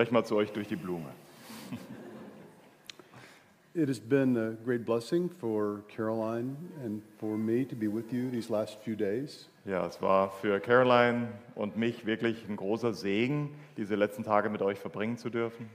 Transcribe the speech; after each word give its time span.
spreche 0.00 0.14
mal 0.14 0.24
zu 0.24 0.36
euch 0.36 0.50
durch 0.52 0.66
die 0.66 0.76
Blume. 0.76 1.04
It 3.74 3.86
has 3.86 4.00
been 4.00 4.34
a 4.38 4.52
great 4.64 4.86
blessing 4.86 5.28
for 5.28 5.82
Caroline 5.94 6.56
and 6.82 7.02
for 7.18 7.36
me 7.36 7.66
to 7.66 7.76
be 7.76 7.86
with 7.86 8.10
you 8.10 8.30
these 8.30 8.50
last 8.50 8.78
few 8.82 8.96
days. 8.96 9.46
Ja, 9.66 9.86
es 9.86 10.00
war 10.00 10.30
für 10.40 10.58
Caroline 10.58 11.28
und 11.54 11.76
mich 11.76 12.06
wirklich 12.06 12.48
ein 12.48 12.56
großer 12.56 12.94
Segen, 12.94 13.50
diese 13.76 13.94
letzten 13.94 14.24
Tage 14.24 14.48
mit 14.48 14.62
euch 14.62 14.78
verbringen 14.78 15.18
zu 15.18 15.28
dürfen. 15.28 15.68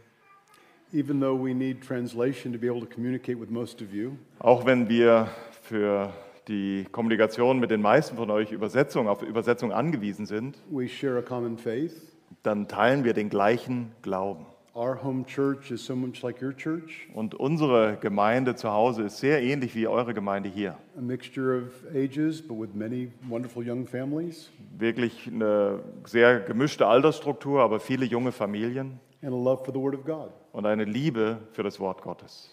Even 0.91 1.19
though 1.19 1.39
we 1.39 1.53
need 1.53 1.83
translation 1.83 2.51
to 2.51 2.57
be 2.57 2.67
able 2.67 2.81
to 2.81 2.91
communicate 2.91 3.39
with 3.39 3.51
most 3.51 3.79
of 3.83 3.93
you, 3.93 4.13
Auch 4.39 4.65
wenn 4.65 4.89
wir 4.89 5.29
für 5.61 6.11
die 6.47 6.87
Kommunikation 6.91 7.59
mit 7.59 7.69
den 7.69 7.83
meisten 7.83 8.15
von 8.17 8.31
euch 8.31 8.51
Übersetzung, 8.51 9.07
auf 9.07 9.21
Übersetzung 9.21 9.71
angewiesen 9.71 10.25
sind, 10.25 10.57
we 10.71 10.87
share 10.87 11.19
a 11.19 11.21
common 11.21 11.59
faith. 11.59 12.14
Dann 12.43 12.67
teilen 12.67 13.03
wir 13.03 13.13
den 13.13 13.29
gleichen 13.29 13.91
Glauben. 14.01 14.45
Our 14.77 15.01
home 15.01 15.25
church 15.25 15.71
is 15.71 15.85
so 15.85 15.95
much 15.95 16.21
like 16.21 16.41
your 16.41 16.53
church, 16.53 17.07
Und 17.13 17.33
unsere 17.33 17.95
Gemeinde 18.01 18.55
zu 18.55 18.69
Hause 18.71 19.03
ist 19.03 19.19
sehr 19.19 19.41
ähnlich 19.41 19.73
wie 19.73 19.87
eure 19.87 20.13
Gemeinde 20.13 20.49
hier. 20.49 20.77
a 20.97 21.01
mixture 21.01 21.63
of 21.63 21.95
ages, 21.95 22.41
but 22.45 22.59
with 22.59 22.73
many 22.73 23.09
wonderful 23.29 23.63
young 23.65 23.85
families 23.87 24.49
Wirklich 24.77 25.27
eine 25.27 25.79
sehr 26.05 26.41
gemischte 26.41 26.85
Altersstruktur, 26.87 27.61
aber 27.61 27.79
viele 27.79 28.03
junge 28.05 28.33
Familien 28.33 28.99
and 29.21 29.31
a 29.33 29.37
love 29.37 29.63
for 29.63 29.73
the 29.73 29.79
Word 29.79 29.95
of 29.95 30.03
God. 30.03 30.31
und 30.51 30.65
eine 30.65 30.83
Liebe 30.83 31.37
für 31.53 31.63
das 31.63 31.79
Wort 31.79 32.01
Gottes. 32.01 32.51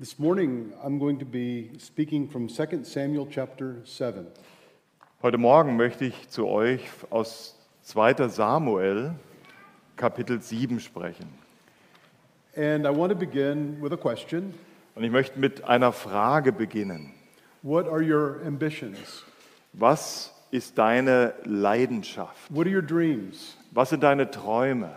This 0.00 0.18
morning, 0.18 0.72
I'm 0.84 0.98
going 0.98 1.20
to 1.20 1.24
be 1.24 1.70
speaking 1.78 2.28
from 2.28 2.48
2 2.48 2.82
Samuel 2.82 3.28
chapter 3.30 3.76
7. 3.84 4.26
Heute 5.22 5.38
Morgen 5.38 5.76
möchte 5.76 6.06
ich 6.06 6.28
zu 6.28 6.48
euch 6.48 6.80
aus 7.10 7.56
2. 7.84 8.28
Samuel 8.28 9.14
Kapitel 9.96 10.40
7 10.40 10.80
sprechen. 10.80 11.28
And 12.56 12.86
I 12.86 12.90
want 12.90 13.10
to 13.10 13.16
begin 13.16 13.80
with 13.80 13.92
a 13.92 13.96
question 13.96 14.54
Und 14.94 15.02
ich 15.02 15.10
möchte 15.10 15.38
mit 15.38 15.64
einer 15.64 15.92
Frage 15.92 16.52
beginnen. 16.52 17.12
What 17.62 17.88
are 17.88 18.00
your 18.00 18.40
ambitions? 18.46 19.24
Was 19.72 20.32
ist 20.50 20.78
deine 20.78 21.34
Leidenschaft? 21.44 22.48
What 22.48 22.66
are 22.66 22.74
your 22.74 22.82
dreams? 22.82 23.56
Was 23.72 23.90
sind 23.90 24.02
deine 24.02 24.30
Träume? 24.30 24.90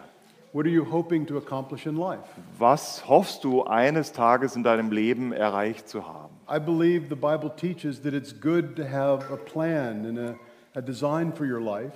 What 0.53 0.65
are 0.65 0.71
you 0.71 0.85
hoping 0.89 1.25
to 1.27 1.37
accomplish 1.37 1.85
in 1.85 1.97
life? 1.97 2.23
Was 2.57 3.07
hoffst 3.07 3.43
du 3.43 3.63
eines 3.63 4.11
Tages 4.11 4.55
in 4.55 4.63
deinem 4.63 4.91
Leben 4.91 5.33
erreicht 5.33 5.89
zu 5.89 6.07
haben? 6.07 6.33
I 6.49 6.59
believe 6.59 7.09
the 7.09 7.15
Bible 7.15 7.51
teaches 7.55 8.01
that 8.03 8.13
it's 8.13 8.33
good 8.33 8.75
to 8.75 8.83
have 8.83 9.31
a 9.31 9.35
plan 9.35 10.05
and 10.05 10.19
a, 10.19 10.35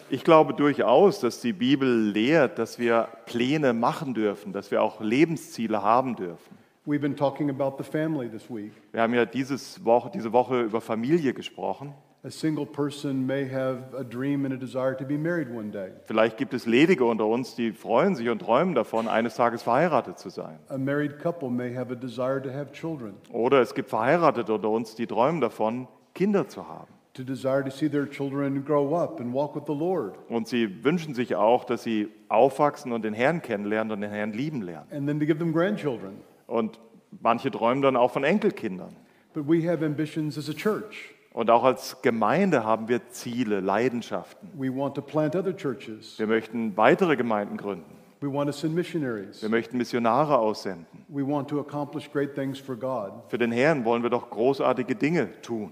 Ich 0.10 0.24
glaube 0.24 0.54
durchaus, 0.54 1.20
dass 1.20 1.42
die 1.42 1.54
Bibel 1.54 2.10
lehrt, 2.10 2.58
dass 2.58 2.80
wir 2.80 3.08
Pläne 3.26 3.74
machen 3.74 4.14
dürfen, 4.14 4.54
dass 4.54 4.72
wir 4.72 4.82
auch 4.82 5.02
Lebensziele 5.02 5.84
haben 5.84 6.16
dürfen. 6.16 6.58
We've 6.86 7.00
been 7.00 7.16
talking 7.16 7.50
about 7.52 7.78
the 7.78 7.84
family 7.84 8.28
this 8.28 8.50
week. 8.50 8.72
Wir 8.92 9.02
haben 9.04 9.14
ja 9.14 9.26
dieses 9.26 9.86
Woche, 9.86 10.10
diese 10.12 10.34
Woche 10.34 10.62
über 10.62 10.82
Familie 10.82 11.32
gesprochen. 11.34 11.94
A 12.24 12.30
single 12.30 12.66
person 12.66 13.26
may 13.26 13.48
have 13.48 13.96
a 13.98 14.04
dream 14.04 14.46
and 14.46 14.54
a 14.54 14.58
desire 14.58 14.96
to 14.96 15.06
be 15.06 15.18
married 15.18 15.48
one 15.50 15.72
day. 15.72 15.92
Vielleicht 16.06 16.38
gibt 16.38 16.54
es 16.54 16.66
Ledige 16.66 17.04
unter 17.06 17.26
uns, 17.26 17.56
die 17.56 17.72
freuen 17.72 18.16
sich 18.16 18.30
und 18.30 18.40
träumen 18.40 18.76
davon, 18.76 19.08
eines 19.08 19.36
Tages 19.36 19.64
verheiratet 19.64 20.18
zu 20.20 20.30
sein. 20.30 20.60
A 20.70 20.78
married 20.78 21.20
couple 21.20 21.50
may 21.50 21.76
have 21.76 21.92
a 21.92 21.96
desire 21.96 22.42
to 22.42 22.50
have 22.50 22.72
children, 22.72 23.14
Oder 23.32 23.62
es 23.62 23.74
gibt 23.74 23.90
Verheiratete 23.90 24.54
unter 24.54 24.70
uns, 24.70 24.94
die 24.96 25.08
träumen 25.08 25.42
davon, 25.42 25.88
Kinder 26.14 26.48
zu 26.48 26.68
haben. 26.68 26.94
To 27.14 27.24
desire 27.24 27.64
to 27.64 27.70
see 27.72 27.90
their 27.90 28.06
children 28.10 28.64
grow 28.64 28.96
up 28.96 29.20
and 29.20 29.34
walk 29.34 29.56
with 29.56 29.64
the 29.68 29.74
Lord, 29.74 30.16
Und 30.30 30.48
sie 30.48 30.84
wünschen 30.84 31.14
sich 31.14 31.36
auch, 31.36 31.66
dass 31.66 31.84
sie 31.84 32.08
aufwachsen 32.30 32.92
und 32.94 33.04
den 33.04 33.14
Herrn 33.14 33.42
kennenlernen 33.42 33.92
und 33.94 34.02
den 34.02 34.10
Herrn 34.12 34.34
lieben 34.34 34.62
lernen. 34.62 34.88
and 34.92 35.08
then 35.08 35.20
to 35.20 35.26
give 35.26 35.38
them 35.40 35.52
grandchildren. 35.54 36.14
Und 36.48 36.80
manche 37.22 37.52
träumen 37.52 37.82
dann 37.82 37.96
auch 37.96 38.12
von 38.12 38.24
Enkelkindern. 38.24 38.96
But 39.34 39.48
we 39.48 39.68
have 39.70 39.84
ambitions 39.86 40.38
as 40.38 40.50
a 40.50 40.54
church. 40.54 41.14
Und 41.34 41.50
auch 41.50 41.64
als 41.64 42.02
Gemeinde 42.02 42.66
haben 42.66 42.90
wir 42.90 43.08
Ziele, 43.10 43.62
Leidenschaften. 43.62 44.50
We 44.58 44.68
want 44.76 44.96
to 44.96 45.02
plant 45.02 45.36
other 45.36 45.56
churches. 45.56 46.20
Wir 46.20 46.28
möchten 46.28 46.76
weitere 46.76 47.16
Gemeinden 47.16 47.56
gründen. 47.56 47.86
We 48.20 48.32
want 48.32 48.48
to 48.48 48.52
send 48.52 48.76
missionaries. 48.76 49.42
Wir 49.42 49.50
möchten 49.50 49.78
Missionare 49.78 50.38
aussenden. 50.38 50.86
We 51.08 51.26
want 51.26 51.50
to 51.50 51.60
accomplish 51.60 52.12
great 52.12 52.36
things 52.36 52.60
for 52.60 52.76
God. 52.76 53.12
Für 53.30 53.38
den 53.38 53.52
Herrn 53.52 53.84
wollen 53.86 54.04
wir 54.04 54.10
doch 54.10 54.30
großartige 54.30 54.96
Dinge 54.96 55.30
tun. 55.42 55.72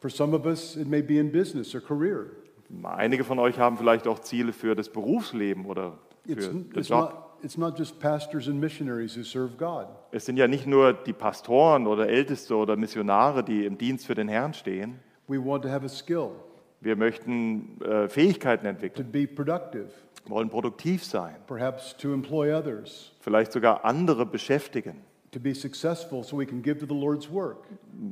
For 0.00 0.10
some 0.10 0.34
of 0.34 0.46
us, 0.46 0.76
it 0.76 0.86
may 0.86 1.02
be 1.02 1.18
in 1.18 1.30
business 1.30 1.74
or 1.74 1.80
career. 1.80 2.30
Einige 2.82 3.24
von 3.24 3.38
euch 3.38 3.58
haben 3.58 3.76
vielleicht 3.76 4.06
auch 4.06 4.20
Ziele 4.20 4.52
für 4.52 4.74
das 4.74 4.88
Berufsleben 4.88 5.66
oder 5.66 5.98
It's, 6.24 6.46
für 6.46 6.52
den 6.52 6.70
it's, 6.74 6.88
Job. 6.88 7.00
not, 7.00 7.12
it's 7.42 7.58
not 7.58 7.78
just 7.78 7.98
pastors 8.00 8.48
and 8.48 8.60
missionaries 8.60 9.16
who 9.16 9.22
serve 9.22 9.56
God. 9.58 9.86
Es 10.12 10.24
sind 10.24 10.36
ja 10.36 10.48
nicht 10.48 10.66
nur 10.66 10.92
die 10.92 11.12
Pastoren 11.12 11.86
oder 11.86 12.08
Älteste 12.08 12.56
oder 12.56 12.76
Missionare, 12.76 13.42
die 13.44 13.64
im 13.66 13.76
Dienst 13.76 14.06
für 14.06 14.14
den 14.14 14.28
Herrn 14.28 14.54
stehen. 14.54 15.00
We 15.26 15.44
want 15.44 15.64
to 15.64 15.68
have 15.68 15.84
a 15.84 15.88
skill 15.88 16.30
Wir 16.80 16.96
möchten 16.96 17.78
äh, 17.82 18.08
Fähigkeiten 18.08 18.64
to 18.64 18.70
entwickeln, 18.70 19.12
be 19.12 19.26
productive, 19.26 19.88
wollen 20.26 20.48
produktiv 20.48 21.04
sein, 21.04 21.36
perhaps 21.46 21.94
to 21.96 22.14
employ 22.14 22.54
others, 22.54 23.12
vielleicht 23.20 23.52
sogar 23.52 23.84
andere 23.84 24.24
beschäftigen. 24.24 25.02
To 25.32 25.38
be 25.40 25.54
successful 25.54 26.22
so 26.24 26.36
we 26.36 26.44
can 26.46 26.60
give 26.62 26.78
to 26.80 26.86
the 26.86 26.94
Lord's 26.94 27.30
work, 27.30 27.66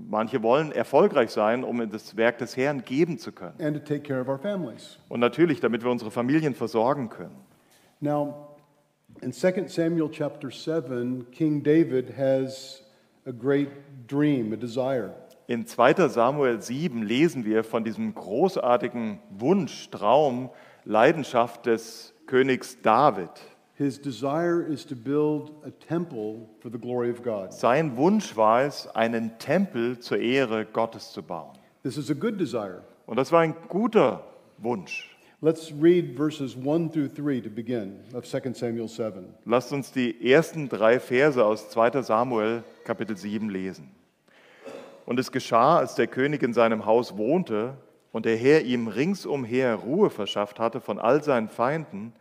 Manche 0.08 0.42
wollen 0.42 0.70
erfolgreich 0.72 1.30
sein, 1.30 1.64
um 1.64 1.88
das 1.90 2.16
Werk 2.16 2.38
des 2.38 2.56
Herrn 2.56 2.84
geben 2.84 3.18
zu 3.18 3.32
können. 3.32 3.54
and 3.60 3.74
to 3.76 3.80
take 3.82 4.02
care 4.02 4.20
of 4.20 4.28
our 4.28 4.38
families. 4.38 4.98
Und 5.08 5.20
natürlich, 5.20 5.60
damit 5.60 5.82
wir 5.82 5.90
unsere 5.90 6.10
Familien 6.10 6.54
versorgen 6.54 7.08
können. 7.08 7.36
Now, 8.00 8.56
in 9.20 9.32
2 9.32 9.66
Samuel 9.68 10.08
chapter 10.10 10.50
7, 10.50 11.26
King 11.32 11.62
David 11.62 12.16
has 12.16 12.82
a 13.26 13.32
great 13.32 13.70
dream, 14.06 14.52
a 14.52 14.56
desire. 14.56 15.12
In 15.48 15.66
2 15.66 16.08
Samuel 16.08 16.60
7 16.60 17.02
lesen 17.02 17.44
wir 17.44 17.64
von 17.64 17.82
diesem 17.82 18.14
großartigen 18.14 19.18
Wunsch, 19.30 19.88
Traum, 19.90 20.50
Leidenschaft 20.84 21.66
des 21.66 22.14
Königs 22.26 22.80
David. 22.82 23.30
His 23.78 23.96
desire 23.96 24.60
is 24.60 24.84
to 24.86 24.96
build 24.96 25.52
a 25.64 25.70
temple 25.70 26.48
for 26.58 26.68
the 26.68 26.78
glory 26.78 27.10
of 27.10 27.22
God. 27.22 27.52
Sein 27.52 27.96
Wunsch 27.96 28.36
war 28.36 28.62
es, 28.62 28.88
einen 28.88 29.38
Tempel 29.38 30.00
zur 30.00 30.18
Ehre 30.18 30.64
Gottes 30.64 31.12
zu 31.12 31.22
bauen. 31.22 31.56
This 31.84 31.96
is 31.96 32.10
a 32.10 32.14
good 32.14 32.40
desire. 32.40 32.82
Und 33.06 33.18
das 33.18 33.30
war 33.30 33.42
ein 33.42 33.54
guter 33.68 34.24
Wunsch. 34.56 35.16
Let's 35.40 35.72
read 35.80 36.16
verses 36.16 36.56
1 36.56 36.90
through 36.90 37.10
3 37.14 37.40
to 37.42 37.50
begin 37.50 38.00
of 38.14 38.24
2 38.24 38.52
Samuel 38.52 38.88
7. 38.88 39.32
Lasst 39.44 39.72
uns 39.72 39.92
die 39.92 40.28
ersten 40.28 40.68
drei 40.68 40.98
Verse 40.98 41.44
aus 41.44 41.70
2 41.70 42.02
Samuel 42.02 42.64
Kapitel 42.82 43.16
7 43.16 43.48
lesen. 43.48 43.92
Und 45.06 45.20
es 45.20 45.30
geschah, 45.30 45.78
als 45.78 45.94
der 45.94 46.08
König 46.08 46.42
in 46.42 46.52
seinem 46.52 46.84
Haus 46.84 47.16
wohnte 47.16 47.74
und 48.10 48.26
der 48.26 48.36
Herr 48.36 48.62
ihm 48.62 48.88
ringsumher 48.88 49.74
Ruhe 49.76 50.10
verschafft 50.10 50.58
hatte 50.58 50.80
von 50.80 50.98
all 50.98 51.22
seinen 51.22 51.48
Feinden, 51.48 52.12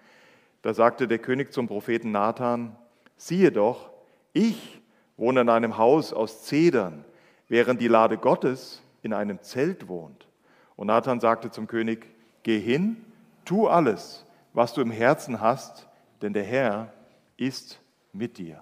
da 0.67 0.73
sagte 0.73 1.07
der 1.07 1.19
König 1.19 1.53
zum 1.53 1.65
Propheten 1.65 2.11
Nathan, 2.11 2.75
siehe 3.15 3.53
doch, 3.53 3.89
ich 4.33 4.81
wohne 5.15 5.39
in 5.39 5.47
einem 5.47 5.77
Haus 5.77 6.11
aus 6.11 6.43
Zedern, 6.43 7.05
während 7.47 7.79
die 7.79 7.87
Lade 7.87 8.17
Gottes 8.17 8.83
in 9.01 9.13
einem 9.13 9.41
Zelt 9.41 9.87
wohnt. 9.87 10.27
Und 10.75 10.87
Nathan 10.87 11.21
sagte 11.21 11.51
zum 11.51 11.67
König, 11.67 12.07
geh 12.43 12.59
hin, 12.59 12.97
tu 13.45 13.69
alles, 13.69 14.25
was 14.51 14.73
du 14.73 14.81
im 14.81 14.91
Herzen 14.91 15.39
hast, 15.39 15.87
denn 16.21 16.33
der 16.33 16.43
Herr 16.43 16.91
ist 17.37 17.79
mit 18.11 18.37
dir. 18.37 18.61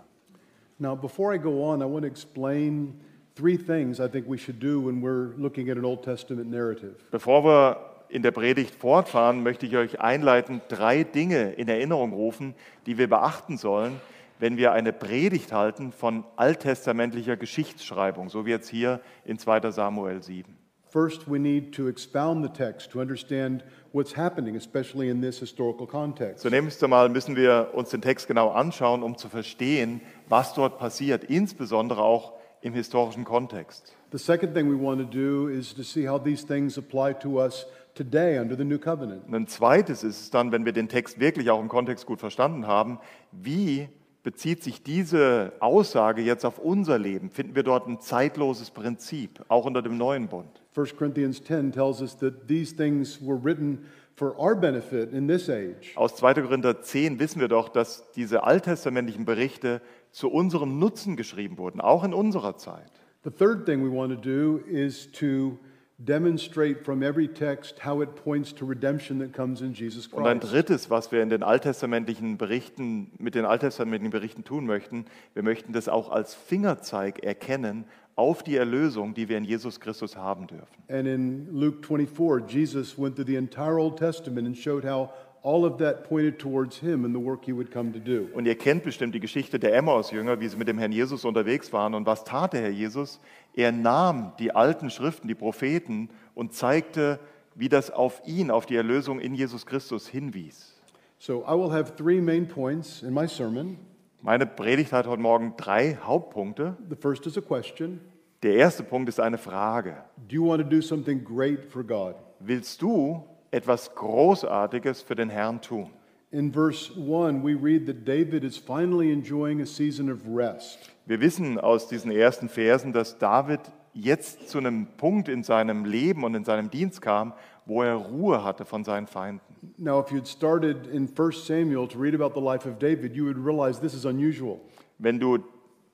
Now, 0.77 0.95
before 0.95 1.33
I 1.33 1.39
go 1.39 1.67
on, 1.67 1.81
I 1.81 1.85
want 1.85 2.03
to 2.03 2.07
explain 2.07 3.01
three 3.35 3.57
things 3.57 3.99
I 3.99 4.07
think 4.07 4.27
we 4.29 4.37
should 4.37 4.61
do 4.61 4.79
when 4.79 5.01
we're 5.01 5.35
looking 5.37 5.71
at 5.71 5.77
an 5.79 5.85
Old 5.85 6.03
Testament 6.03 6.51
narrative. 6.51 6.97
Bevor 7.09 7.43
wir 7.43 7.94
in 8.09 8.21
der 8.21 8.31
Predigt 8.31 8.75
fortfahren, 8.75 9.43
möchte 9.43 9.65
ich 9.65 9.75
euch 9.75 9.99
einleitend 9.99 10.63
drei 10.69 11.03
Dinge 11.03 11.53
in 11.53 11.67
Erinnerung 11.67 12.13
rufen, 12.13 12.55
die 12.85 12.97
wir 12.97 13.09
beachten 13.09 13.57
sollen, 13.57 13.99
wenn 14.39 14.57
wir 14.57 14.73
eine 14.73 14.93
Predigt 14.93 15.51
halten 15.51 15.91
von 15.91 16.23
alttestamentlicher 16.35 17.37
Geschichtsschreibung, 17.37 18.29
so 18.29 18.45
wie 18.45 18.51
jetzt 18.51 18.69
hier 18.69 18.99
in 19.23 19.37
2 19.37 19.71
Samuel 19.71 20.21
7. 20.21 20.57
First, 20.89 21.29
we 21.29 21.37
need 21.37 21.75
to 21.75 21.89
expound 21.89 22.41
the 22.41 22.49
text 22.49 22.91
to 22.91 23.01
understand 23.01 23.65
what's 23.91 24.15
happening, 24.15 24.55
especially 24.55 25.09
in 25.09 25.21
this 25.21 25.39
historical 25.39 25.85
context. 25.85 26.41
Zunächst 26.41 26.81
einmal 26.83 27.09
müssen 27.09 27.35
wir 27.35 27.71
uns 27.73 27.89
den 27.89 28.01
Text 28.01 28.27
genau 28.27 28.51
anschauen, 28.51 29.03
um 29.03 29.17
zu 29.17 29.27
verstehen, 29.27 29.99
was 30.29 30.53
dort 30.53 30.79
passiert, 30.79 31.25
insbesondere 31.25 32.01
auch 32.01 32.31
im 32.61 32.73
historischen 32.73 33.25
Kontext. 33.25 33.93
The 34.13 34.17
second 34.17 34.53
thing 34.53 34.69
we 34.69 34.81
want 34.81 35.01
to 35.01 35.05
do 35.05 35.49
is 35.49 35.75
to 35.75 35.83
see 35.83 36.07
how 36.07 36.17
these 36.17 36.47
things 36.47 36.77
apply 36.77 37.13
to 37.15 37.41
us 37.41 37.65
today 37.95 38.39
under 38.39 38.55
the 38.55 38.63
new 38.63 38.77
covenant. 38.77 39.25
Und 39.27 39.33
ein 39.33 39.47
zweites 39.47 40.03
ist 40.03 40.21
es 40.21 40.29
dann, 40.29 40.51
wenn 40.51 40.65
wir 40.65 40.73
den 40.73 40.89
Text 40.89 41.19
wirklich 41.19 41.49
auch 41.49 41.59
im 41.59 41.69
Kontext 41.69 42.05
gut 42.05 42.19
verstanden 42.19 42.67
haben, 42.67 42.99
wie 43.31 43.89
bezieht 44.23 44.63
sich 44.63 44.83
diese 44.83 45.53
Aussage 45.59 46.21
jetzt 46.21 46.45
auf 46.45 46.59
unser 46.59 46.97
Leben? 46.97 47.29
Finden 47.29 47.55
wir 47.55 47.63
dort 47.63 47.87
ein 47.87 48.01
zeitloses 48.01 48.71
Prinzip, 48.71 49.43
auch 49.47 49.65
unter 49.65 49.81
dem 49.81 49.97
neuen 49.97 50.27
Bund? 50.27 50.61
1 50.75 50.97
Corinthians 50.97 51.43
10 51.43 51.71
tells 51.71 52.01
us 52.01 52.17
that 52.17 52.47
these 52.47 52.75
things 52.75 53.19
were 53.21 53.41
written 53.41 53.85
for 54.15 54.37
our 54.39 54.55
benefit 54.55 55.13
in 55.13 55.27
this 55.27 55.49
age. 55.49 55.95
Aus 55.95 56.15
2. 56.15 56.33
Korinther 56.35 56.81
10 56.81 57.19
wissen 57.19 57.39
wir 57.39 57.47
doch, 57.47 57.69
dass 57.69 58.11
diese 58.13 58.43
alttestamentlichen 58.43 59.25
Berichte 59.25 59.81
zu 60.11 60.29
unserem 60.29 60.79
Nutzen 60.79 61.15
geschrieben 61.15 61.57
wurden, 61.57 61.79
auch 61.79 62.03
in 62.03 62.13
unserer 62.13 62.57
Zeit. 62.57 62.91
The 63.23 63.31
third 63.31 63.65
thing 63.65 63.83
we 63.83 63.95
want 63.95 64.13
to 64.13 64.19
do 64.19 64.59
is 64.65 65.11
to 65.13 65.57
demonstrate 65.97 66.83
from 66.83 67.01
every 67.01 67.27
text 67.27 67.85
how 67.85 68.01
it 68.01 68.15
points 68.15 68.53
to 68.53 68.65
redemption 68.65 69.19
that 69.19 69.33
comes 69.33 69.61
in 69.61 69.73
Jesus 69.73 70.07
Und 70.07 70.25
ein 70.25 70.39
Christ. 70.39 70.53
drittes, 70.53 70.89
was 70.89 71.11
wir 71.11 71.23
in 71.23 71.29
den 71.29 71.41
alttestamentlichen 71.41 72.37
Berichten, 72.37 73.11
mit 73.17 73.35
den 73.35 73.45
alttestamentlichen 73.45 74.11
Berichten 74.11 74.43
tun 74.43 74.65
möchten, 74.65 75.05
wir 75.33 75.43
möchten 75.43 75.71
das 75.71 75.87
auch 75.87 76.11
als 76.11 76.33
Fingerzeig 76.33 77.23
erkennen 77.23 77.85
auf 78.17 78.43
die 78.43 78.55
Erlösung, 78.55 79.13
die 79.13 79.29
wir 79.29 79.37
in 79.37 79.45
Jesus 79.45 79.79
Christus 79.79 80.15
haben 80.17 80.47
dürfen. 80.47 80.65
And 80.89 81.07
in 81.07 81.47
Luke 81.53 81.85
24, 81.85 82.49
Jesus 82.49 82.97
went 82.97 83.15
through 83.15 83.27
the 83.27 83.35
entire 83.35 83.79
Old 83.79 83.97
Testament 83.97 84.47
and 84.47 84.57
showed 84.57 84.85
how 84.85 85.11
all 85.45 85.63
of 85.63 85.77
that 85.77 86.09
pointed 86.09 86.39
towards 86.39 86.77
him 86.77 87.05
and 87.05 87.13
the 87.13 87.21
work 87.21 87.45
he 87.45 87.53
would 87.53 87.71
come 87.71 87.93
to 87.93 87.99
do. 87.99 88.27
Und 88.33 88.47
ihr 88.47 88.55
kennt 88.55 88.83
bestimmt 88.83 89.13
die 89.13 89.19
Geschichte 89.19 89.59
der 89.59 89.75
Emmaus-Jünger, 89.75 90.39
wie 90.39 90.47
sie 90.47 90.57
mit 90.57 90.67
dem 90.67 90.79
Herrn 90.79 90.91
Jesus 90.91 91.23
unterwegs 91.23 91.71
waren. 91.71 91.93
Und 91.93 92.05
was 92.07 92.23
tat 92.23 92.53
der 92.53 92.61
Herr 92.61 92.69
Jesus? 92.69 93.19
Er 93.55 93.71
nahm 93.71 94.33
die 94.37 94.53
alten 94.53 94.89
Schriften, 94.89 95.29
die 95.29 95.35
Propheten 95.35 96.09
und 96.33 96.53
zeigte, 96.53 97.19
wie 97.55 97.69
das 97.69 97.89
auf 97.89 98.21
ihn, 98.25 98.51
auf 98.51 98.65
die 98.65 98.75
Erlösung 98.75 99.19
in 99.19 99.33
Jesus 99.33 99.65
Christus 99.65 100.07
hinwies. 100.07 100.73
So 101.17 101.43
I 101.47 101.57
will 101.57 101.71
have 101.71 101.95
three 101.95 102.19
main 102.19 102.47
points 102.47 103.01
in 103.01 103.13
my 103.13 103.27
sermon. 103.27 103.77
Meine 104.21 104.45
Predigt 104.45 104.91
hat 104.91 105.07
heute 105.07 105.21
Morgen 105.21 105.53
drei 105.55 105.97
Hauptpunkte. 106.03 106.75
The 106.89 106.95
first 106.95 107.25
is 107.27 107.37
a 107.37 107.41
question 107.41 108.01
Der 108.43 108.55
erste 108.55 108.83
Punkt 108.83 109.07
ist 109.07 109.21
eine 109.21 109.37
Frage. 109.37 110.03
Do 110.27 110.35
you 110.35 110.47
want 110.47 110.61
to 110.61 110.67
do 110.67 110.81
something 110.81 111.23
great 111.23 111.63
for 111.63 111.83
God? 111.83 112.15
Willst 112.39 112.81
du 112.81 113.23
etwas 113.51 113.95
Großartiges 113.95 115.01
für 115.01 115.15
den 115.15 115.29
Herrn 115.29 115.61
tun? 115.61 115.91
In 116.35 116.51
verse 116.51 116.91
1, 116.93 117.41
we 117.41 117.53
read 117.53 117.85
that 117.85 118.03
David 118.03 118.43
is 118.43 118.57
finally 118.57 119.09
enjoying 119.09 119.61
a 119.61 119.65
season 119.65 120.09
of 120.09 120.19
rest. 120.27 120.91
Wir 121.05 121.21
wissen 121.21 121.57
aus 121.57 121.87
diesen 121.87 122.11
ersten 122.11 122.49
Versen, 122.49 122.91
dass 122.91 123.17
David 123.17 123.61
jetzt 123.93 124.49
zu 124.49 124.57
einem 124.57 124.85
Punkt 124.97 125.29
in 125.29 125.43
seinem 125.43 125.85
Leben 125.85 126.25
und 126.25 126.35
in 126.35 126.43
seinem 126.43 126.69
Dienst 126.69 127.01
kam, 127.01 127.31
wo 127.65 127.83
er 127.83 127.93
Ruhe 127.95 128.43
hatte 128.43 128.65
von 128.65 128.83
seinen 128.83 129.07
Feinden. 129.07 129.39
Now, 129.77 130.01
if 130.01 130.11
you'd 130.11 130.27
started 130.27 130.87
in 130.87 131.07
1 131.07 131.45
Samuel 131.47 131.87
to 131.87 131.97
read 131.97 132.13
about 132.13 132.37
the 132.37 132.45
life 132.45 132.67
of 132.67 132.79
David, 132.79 133.15
you 133.15 133.23
would 133.23 133.37
realize 133.37 133.79
this 133.79 133.93
is 133.93 134.03
unusual. 134.03 134.59
Wenn 134.99 135.21
du 135.21 135.37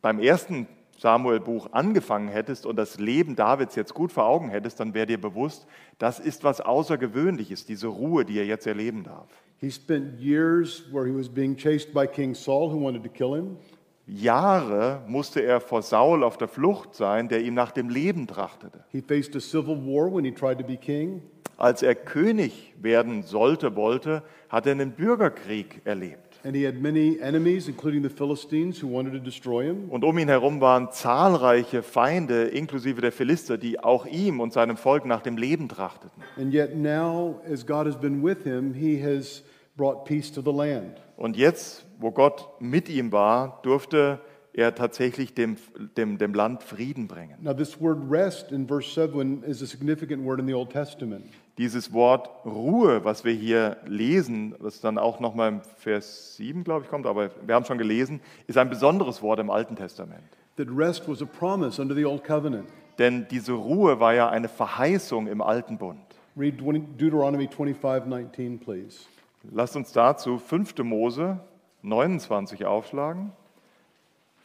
beim 0.02 0.20
ersten 0.20 0.66
Samuel-Buch 1.02 1.70
angefangen 1.72 2.28
hättest 2.28 2.68
und 2.68 2.76
das 2.76 3.00
Leben 3.00 3.36
Davids 3.36 3.76
jetzt 3.76 3.96
gut 3.96 4.12
vor 4.12 4.26
Augen 4.26 4.50
hättest, 4.50 4.80
dann 4.80 4.94
wäre 4.94 5.08
dir 5.08 5.20
bewusst, 5.20 5.66
das 5.98 6.20
ist 6.20 6.44
was 6.44 6.62
Außergewöhnliches, 6.62 7.66
diese 7.66 7.88
Ruhe, 7.88 8.24
die 8.24 8.38
er 8.38 8.46
jetzt 8.46 8.68
erleben 8.68 9.04
darf. 9.04 9.28
He 9.58 9.72
spent 9.72 10.20
years 10.20 10.84
where 10.92 11.08
he 11.08 11.16
was 11.16 11.28
being 11.28 11.58
chased 11.58 11.92
by 11.92 12.06
King 12.06 12.36
Saul, 12.36 12.72
who 12.72 12.80
wanted 12.80 13.04
to 13.04 13.10
kill 13.10 13.36
him. 13.36 13.58
Jahre 14.06 15.02
musste 15.08 15.42
er 15.42 15.60
vor 15.60 15.82
Saul 15.82 16.24
auf 16.24 16.38
der 16.38 16.48
Flucht 16.48 16.94
sein, 16.94 17.30
der 17.30 17.42
ihm 17.42 17.56
nach 17.56 17.72
dem 17.72 17.90
Leben 17.90 18.28
trachtete. 18.28 18.84
He 18.90 19.02
faced 19.02 19.36
a 19.36 19.40
civil 19.40 19.78
war 19.78 20.14
when 20.14 20.24
he 20.24 20.32
tried 20.32 20.60
to 20.60 20.64
be 20.64 20.78
king. 20.78 21.24
Als 21.58 21.82
er 21.82 21.96
König 21.96 22.74
werden 22.80 23.24
sollte, 23.24 23.76
wollte, 23.76 24.22
hat 24.50 24.68
er 24.68 24.74
einen 24.74 24.92
Bürgerkrieg 24.92 25.82
erlebt. 25.84 26.31
And 26.44 26.56
he 26.56 26.66
had 26.66 26.82
many 26.82 27.20
enemies, 27.22 27.68
including 27.68 28.02
the 28.02 28.10
Philistines, 28.10 28.82
who 28.82 28.88
wanted 28.88 29.14
to 29.14 29.20
destroy 29.20 29.66
him. 29.66 29.90
Und 29.90 30.04
um 30.04 30.18
ihn 30.18 30.28
herum 30.28 30.60
waren 30.60 30.92
zahlreiche 30.92 31.84
Feinde, 31.84 32.46
inklusive 32.46 33.02
der 33.02 33.12
Philister, 33.12 33.58
die 33.58 33.80
auch 33.80 34.06
ihm 34.06 34.40
und 34.40 34.52
seinem 34.52 34.78
Volk 34.78 35.06
nach 35.06 35.22
dem 35.22 35.38
Leben 35.38 35.70
trachteten. 35.70 36.24
And 36.38 36.54
yet 36.54 36.76
now, 36.76 37.40
as 37.48 37.66
God 37.66 37.86
has 37.86 37.96
been 37.96 38.24
with 38.24 38.44
him, 38.44 38.74
he 38.74 39.02
has 39.04 39.44
brought 39.76 40.06
peace 40.06 40.32
to 40.32 40.42
the 40.42 40.52
land. 40.52 41.02
Und 41.18 41.38
jetzt, 41.38 41.86
wo 42.00 42.12
Gott 42.12 42.48
mit 42.60 42.90
ihm 42.90 43.12
war, 43.12 43.60
durfte 43.62 44.20
er 44.54 44.76
tatsächlich 44.76 45.34
dem, 45.34 45.58
dem, 45.96 46.18
dem 46.18 46.34
Land 46.34 46.64
Frieden 46.64 47.08
bringen. 47.08 47.36
Now, 47.42 47.54
this 47.54 47.80
word 47.80 48.00
rest 48.10 48.52
in 48.52 48.68
verse 48.68 48.90
7 48.94 49.44
is 49.44 49.62
a 49.62 49.66
significant 49.66 50.26
word 50.26 50.40
in 50.40 50.48
the 50.48 50.54
Old 50.54 50.72
Testament. 50.72 51.26
Dieses 51.62 51.94
Wort 51.94 52.28
Ruhe, 52.44 53.06
was 53.06 53.24
wir 53.24 53.34
hier 53.34 53.78
lesen, 53.86 54.56
das 54.64 54.82
dann 54.82 54.98
auch 54.98 55.20
nochmal 55.20 55.50
im 55.50 55.62
Vers 55.62 56.36
7, 56.38 56.64
glaube 56.64 56.86
ich, 56.86 56.90
kommt, 56.90 57.06
aber 57.06 57.30
wir 57.46 57.54
haben 57.54 57.66
schon 57.66 57.78
gelesen, 57.78 58.20
ist 58.48 58.58
ein 58.58 58.68
besonderes 58.68 59.22
Wort 59.22 59.40
im 59.40 59.52
Alten 59.52 59.76
Testament. 59.76 60.24
That 60.58 60.70
rest 60.76 61.08
was 61.08 61.22
a 61.22 61.26
promise 61.26 61.80
under 61.80 61.94
the 61.94 62.04
Old 62.04 62.24
Covenant. 62.24 62.68
Denn 62.98 63.28
diese 63.30 63.54
Ruhe 63.54 64.00
war 64.00 64.16
ja 64.16 64.28
eine 64.28 64.50
Verheißung 64.50 65.28
im 65.28 65.40
Alten 65.40 65.78
Bund. 65.78 66.02
Read 66.36 66.60
20 66.60 66.98
Deuteronomy 66.98 67.48
25 67.48 68.10
19, 68.10 68.60
please. 68.60 69.02
Lasst 69.44 69.76
uns 69.76 69.92
dazu 69.92 70.40
5. 70.40 70.80
Mose 70.80 71.42
29 71.84 72.66
aufschlagen. 72.66 73.34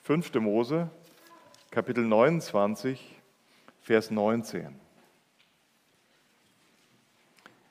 5. 0.02 0.34
Mose, 0.34 0.90
Kapitel 1.70 2.04
29, 2.04 3.22
Vers 3.80 4.10
19. 4.10 4.85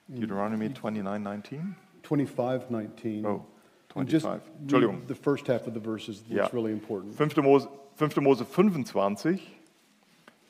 Deuteronomy 0.07 0.69
29, 0.69 1.23
19? 1.23 1.75
25 2.03 2.69
19. 2.69 3.25
Oh, 3.25 3.45
And 3.95 4.09
just 4.11 4.25
25. 4.25 4.41
Entschuldigung. 4.61 4.95
read 4.99 5.07
the 5.07 5.15
first 5.15 5.47
half 5.47 5.65
of 5.67 5.73
the 5.73 5.79
verses, 5.79 6.23
Ja. 6.29 6.45
it's 6.45 6.53
really 6.53 6.71
important. 6.71 7.15
5. 7.15 7.37
Mose, 7.37 7.67
5. 7.95 8.17
Mose 8.21 8.45
25, 8.45 9.41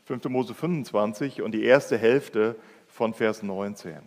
5. 0.06 0.26
Mose 0.30 0.54
25 0.54 1.42
und 1.42 1.52
die 1.54 1.64
erste 1.64 1.98
Hälfte 1.98 2.56
von 2.88 3.14
Vers 3.14 3.44
19. 3.44 4.00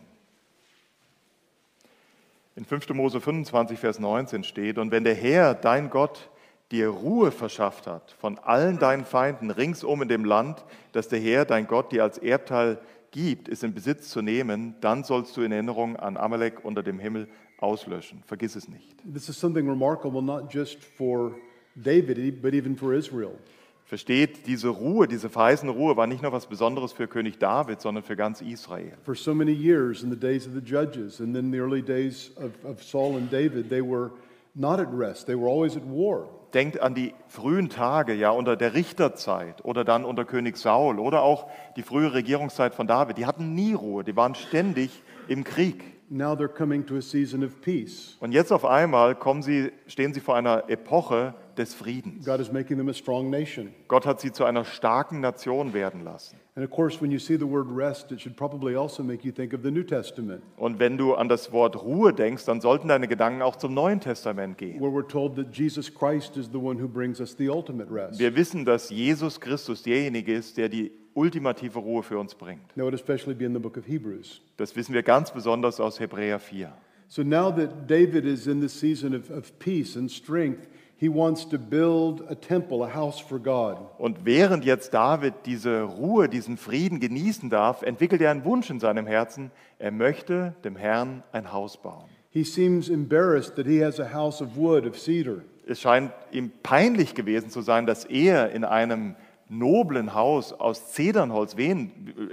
In 2.56 2.64
5. 2.64 2.88
Mose 2.90 3.20
25, 3.20 3.78
Vers 3.78 3.98
19 4.00 4.42
steht, 4.42 4.78
und 4.78 4.90
wenn 4.90 5.04
der 5.04 5.14
Herr, 5.14 5.54
dein 5.54 5.90
Gott, 5.90 6.28
dir 6.72 6.88
Ruhe 6.88 7.30
verschafft 7.30 7.86
hat 7.86 8.10
von 8.18 8.38
allen 8.40 8.78
deinen 8.78 9.04
Feinden 9.06 9.50
ringsum 9.50 10.02
in 10.02 10.08
dem 10.08 10.24
Land, 10.24 10.64
das 10.92 11.08
der 11.08 11.20
Herr, 11.20 11.44
dein 11.46 11.66
Gott, 11.66 11.92
dir 11.92 12.02
als 12.02 12.18
Erbteil 12.18 12.78
gibt, 13.10 13.48
es 13.48 13.62
in 13.62 13.74
Besitz 13.74 14.08
zu 14.10 14.22
nehmen, 14.22 14.74
dann 14.80 15.04
sollst 15.04 15.36
du 15.36 15.42
in 15.42 15.52
Erinnerung 15.52 15.96
an 15.96 16.16
Amalek 16.16 16.64
unter 16.64 16.82
dem 16.82 16.98
Himmel 16.98 17.28
auslöschen. 17.58 18.22
Vergiss 18.26 18.56
es 18.56 18.68
nicht. 18.68 18.96
This 19.12 19.28
is 19.28 19.38
something 19.38 19.68
remarkable, 19.68 20.22
not 20.22 20.52
just 20.52 20.82
for 20.82 21.34
David, 21.74 22.42
but 22.42 22.54
even 22.54 22.76
for 22.76 22.94
Israel. 22.94 23.38
Versteht, 23.84 24.46
diese 24.46 24.68
Ruhe, 24.68 25.08
diese 25.08 25.30
verheißene 25.30 25.72
Ruhe 25.72 25.96
war 25.96 26.06
nicht 26.06 26.22
nur 26.22 26.30
was 26.30 26.46
Besonderes 26.46 26.92
für 26.92 27.06
König 27.08 27.38
David, 27.38 27.80
sondern 27.80 28.04
für 28.04 28.16
ganz 28.16 28.42
Israel. 28.42 28.92
For 29.02 29.14
so 29.14 29.34
many 29.34 29.52
years 29.52 30.02
in 30.02 30.10
the 30.10 30.16
days 30.16 30.46
of 30.46 30.52
the 30.52 30.60
judges 30.60 31.20
and 31.20 31.34
then 31.34 31.50
the 31.50 31.58
early 31.58 31.80
days 31.80 32.30
of, 32.36 32.52
of 32.64 32.82
Saul 32.82 33.16
and 33.16 33.30
David, 33.32 33.70
they 33.70 33.80
were 33.80 34.10
not 34.58 34.80
at 34.80 34.88
rest, 34.92 35.26
they 35.26 35.36
were 35.36 35.48
always 35.48 35.76
at 35.76 35.84
war. 35.84 36.28
Denkt 36.54 36.80
an 36.80 36.94
die 36.94 37.14
frühen 37.28 37.68
Tage, 37.68 38.14
ja, 38.14 38.30
unter 38.30 38.56
der 38.56 38.74
Richterzeit 38.74 39.64
oder 39.64 39.84
dann 39.84 40.04
unter 40.04 40.24
König 40.24 40.56
Saul 40.56 40.98
oder 40.98 41.22
auch 41.22 41.46
die 41.76 41.82
frühe 41.82 42.12
Regierungszeit 42.14 42.74
von 42.74 42.86
David. 42.86 43.18
Die 43.18 43.26
hatten 43.26 43.54
nie 43.54 43.74
Ruhe, 43.74 44.02
die 44.02 44.16
waren 44.16 44.34
ständig 44.34 45.02
im 45.28 45.44
Krieg. 45.44 45.84
Now 46.10 46.32
they're 46.32 46.48
coming 46.48 46.86
to 46.86 46.96
a 46.96 47.02
season 47.02 47.44
of 47.44 47.60
peace. 47.60 48.16
Und 48.20 48.32
jetzt 48.32 48.50
auf 48.50 48.64
einmal 48.64 49.14
kommen 49.14 49.42
sie, 49.42 49.72
stehen 49.86 50.14
sie 50.14 50.20
vor 50.20 50.36
einer 50.36 50.70
Epoche 50.70 51.34
des 51.58 51.74
Friedens. 51.74 52.24
God 52.24 52.40
is 52.40 52.50
making 52.52 52.78
them 52.78 52.88
a 52.88 52.94
strong 52.94 53.28
nation. 53.30 53.74
Gott 53.88 54.06
hat 54.06 54.20
sie 54.20 54.32
zu 54.32 54.44
einer 54.44 54.64
starken 54.64 55.20
Nation 55.20 55.72
werden 55.74 56.04
lassen. 56.04 56.36
And 56.54 56.64
of 56.64 56.70
course, 56.74 57.00
when 57.00 57.10
you 57.12 57.18
see 57.18 57.36
the 57.36 57.46
word 57.48 57.68
rest, 57.70 58.10
it 58.10 58.20
should 58.20 58.36
probably 58.36 58.74
also 58.74 59.02
make 59.02 59.24
you 59.24 59.32
think 59.32 59.52
of 59.52 59.60
the 59.62 59.70
New 59.70 59.84
Testament, 59.84 60.42
Und 60.56 60.78
wenn 60.78 60.96
du 60.96 61.14
an 61.14 61.28
das 61.28 61.52
Wort 61.52 61.80
Ruhe 61.82 62.12
denkst, 62.12 62.44
dann 62.46 62.60
sollten 62.60 62.88
deine 62.88 63.06
Gedanken 63.06 63.42
auch 63.42 63.56
zum 63.56 63.74
Neuen 63.74 64.00
Testament 64.00 64.58
gehen. 64.58 64.80
where 64.80 64.90
we're 64.90 65.06
told 65.06 65.36
that 65.36 65.54
Jesus 65.54 65.92
Christ 65.92 66.36
is 66.36 66.46
the 66.50 66.58
one 66.58 66.80
who 66.82 66.88
brings 66.88 67.20
us 67.20 67.36
the 67.36 67.48
ultimate 67.48 67.92
rest. 67.92 68.18
Wir 68.18 68.34
wissen, 68.34 68.64
dass 68.64 68.90
Jesus 68.90 69.40
Christus 69.40 69.82
derjenige 69.82 70.32
ist, 70.34 70.56
der 70.56 70.68
die 70.68 70.90
ultimative 71.14 71.78
Ruhe 71.78 72.02
für 72.02 72.18
uns 72.18 72.34
bringt. 72.34 72.66
That 72.74 72.84
would 72.84 72.94
especially 72.94 73.34
be 73.34 73.44
in 73.44 73.52
the 73.52 73.60
book 73.60 73.76
of 73.76 73.86
Hebrews. 73.86 74.40
Das 74.56 74.74
wissen 74.74 74.94
wir 74.94 75.02
ganz 75.02 75.30
besonders 75.32 75.78
aus 75.80 76.00
Hebräer 76.00 76.38
4. 76.38 76.72
So 77.10 77.22
now 77.22 77.50
that 77.50 77.88
David 77.88 78.24
is 78.26 78.46
in 78.46 78.60
this 78.60 78.78
season 78.78 79.14
of, 79.14 79.30
of 79.30 79.58
peace 79.58 79.96
and 79.96 80.10
strength, 80.10 80.68
he 80.98 81.08
wants 81.08 81.48
to 81.48 81.58
build 81.58 82.22
a 82.28 82.34
temple, 82.34 82.82
a 82.82 82.92
house 82.92 83.20
for 83.20 83.38
God. 83.38 83.78
Und 83.98 84.24
während 84.24 84.64
jetzt 84.64 84.92
David 84.92 85.34
diese 85.46 85.82
Ruhe, 85.82 86.28
diesen 86.28 86.56
Frieden 86.56 86.98
genießen 86.98 87.48
darf, 87.50 87.82
entwickelt 87.82 88.20
er 88.20 88.32
einen 88.32 88.44
Wunsch 88.44 88.68
in 88.68 88.80
seinem 88.80 89.06
Herzen. 89.06 89.52
Er 89.78 89.92
möchte 89.92 90.54
dem 90.64 90.76
Herrn 90.76 91.22
ein 91.32 91.52
Haus 91.52 91.76
bauen. 91.76 92.04
He 92.30 92.44
seems 92.44 92.88
embarrassed 92.88 93.56
that 93.56 93.66
he 93.66 93.82
has 93.82 94.00
a 94.00 94.12
house 94.12 94.42
of 94.42 94.56
wood, 94.56 94.86
of 94.86 94.98
cedar. 94.98 95.42
Es 95.66 95.80
scheint 95.80 96.12
ihm 96.32 96.50
peinlich 96.62 97.14
gewesen 97.14 97.50
zu 97.50 97.60
sein, 97.60 97.86
dass 97.86 98.04
er 98.04 98.50
in 98.50 98.64
einem 98.64 99.14
noblen 99.48 100.14
Haus 100.14 100.52
aus 100.52 100.92
Zedernholz 100.92 101.54
äh, 101.56 101.74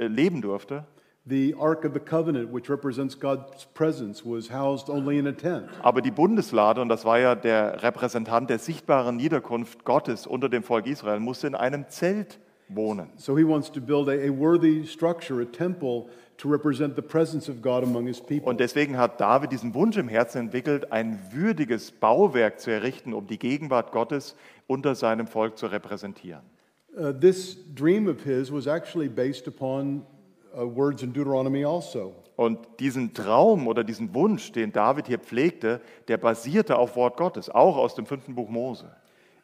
leben 0.07 0.41
durfte. 0.41 0.85
The 1.27 1.55
Ark 1.57 1.85
of 1.85 1.93
the 1.93 1.99
Covenant, 1.99 2.51
which 2.51 2.69
represents 2.69 3.19
God's 3.19 3.65
presence, 3.73 4.23
was 4.23 4.51
housed 4.51 4.89
only 4.89 5.17
in 5.17 5.25
a 5.25 5.31
tent. 5.31 5.67
Aber 5.81 6.03
die 6.03 6.11
Bundeslade, 6.11 6.81
und 6.81 6.89
das 6.89 7.03
war 7.03 7.17
ja 7.17 7.33
der 7.33 7.81
Repräsentant 7.81 8.47
der 8.49 8.59
sichtbaren 8.59 9.15
Niederkunft 9.15 9.85
Gottes 9.85 10.27
unter 10.27 10.49
dem 10.49 10.61
Volk 10.61 10.85
Israel, 10.85 11.19
musste 11.19 11.47
in 11.47 11.55
einem 11.55 11.89
Zelt 11.89 12.39
wohnen. 12.69 13.09
So 13.17 13.35
he 13.35 13.43
wants 13.43 13.71
to 13.71 13.81
build 13.81 14.07
a, 14.07 14.11
a 14.11 14.29
worthy 14.29 14.85
structure, 14.85 15.41
a 15.41 15.45
temple 15.45 16.09
to 16.37 16.47
represent 16.47 16.95
the 16.95 17.01
presence 17.01 17.49
of 17.49 17.59
God 17.61 17.83
among 17.83 18.05
his 18.05 18.21
people. 18.21 18.47
Und 18.47 18.59
deswegen 18.59 18.97
hat 18.97 19.19
David 19.19 19.51
diesen 19.51 19.73
Wunsch 19.73 19.97
im 19.97 20.07
Herzen 20.07 20.41
entwickelt, 20.41 20.91
ein 20.91 21.19
würdiges 21.31 21.91
Bauwerk 21.91 22.59
zu 22.59 22.69
errichten, 22.69 23.13
um 23.13 23.25
die 23.25 23.39
Gegenwart 23.39 23.91
Gottes 23.91 24.35
unter 24.67 24.93
seinem 24.93 25.25
Volk 25.25 25.57
zu 25.57 25.65
repräsentieren. 25.65 26.43
Uh, 26.95 27.11
this 27.11 27.57
dream 27.73 28.07
of 28.07 28.23
his 28.23 28.51
was 28.51 28.67
actually 28.67 29.09
based 29.09 29.47
upon 29.47 30.05
Uh, 30.57 30.65
words 30.65 31.03
in 31.03 31.11
Deuteronomy 31.11 31.65
also. 31.65 32.13
Und 32.37 32.59
diesen 32.79 33.13
Traum 33.13 33.67
oder 33.67 33.83
diesen 33.83 34.13
Wunsch, 34.13 34.51
den 34.51 34.71
David 34.71 35.07
hier 35.07 35.19
pflegte, 35.19 35.81
der 36.07 36.17
basierte 36.17 36.77
auf 36.77 36.95
Wort 36.95 37.17
Gottes, 37.17 37.49
auch 37.49 37.75
aus 37.75 37.95
dem 37.95 38.05
fünften 38.05 38.35
Buch 38.35 38.49
Mose. 38.49 38.89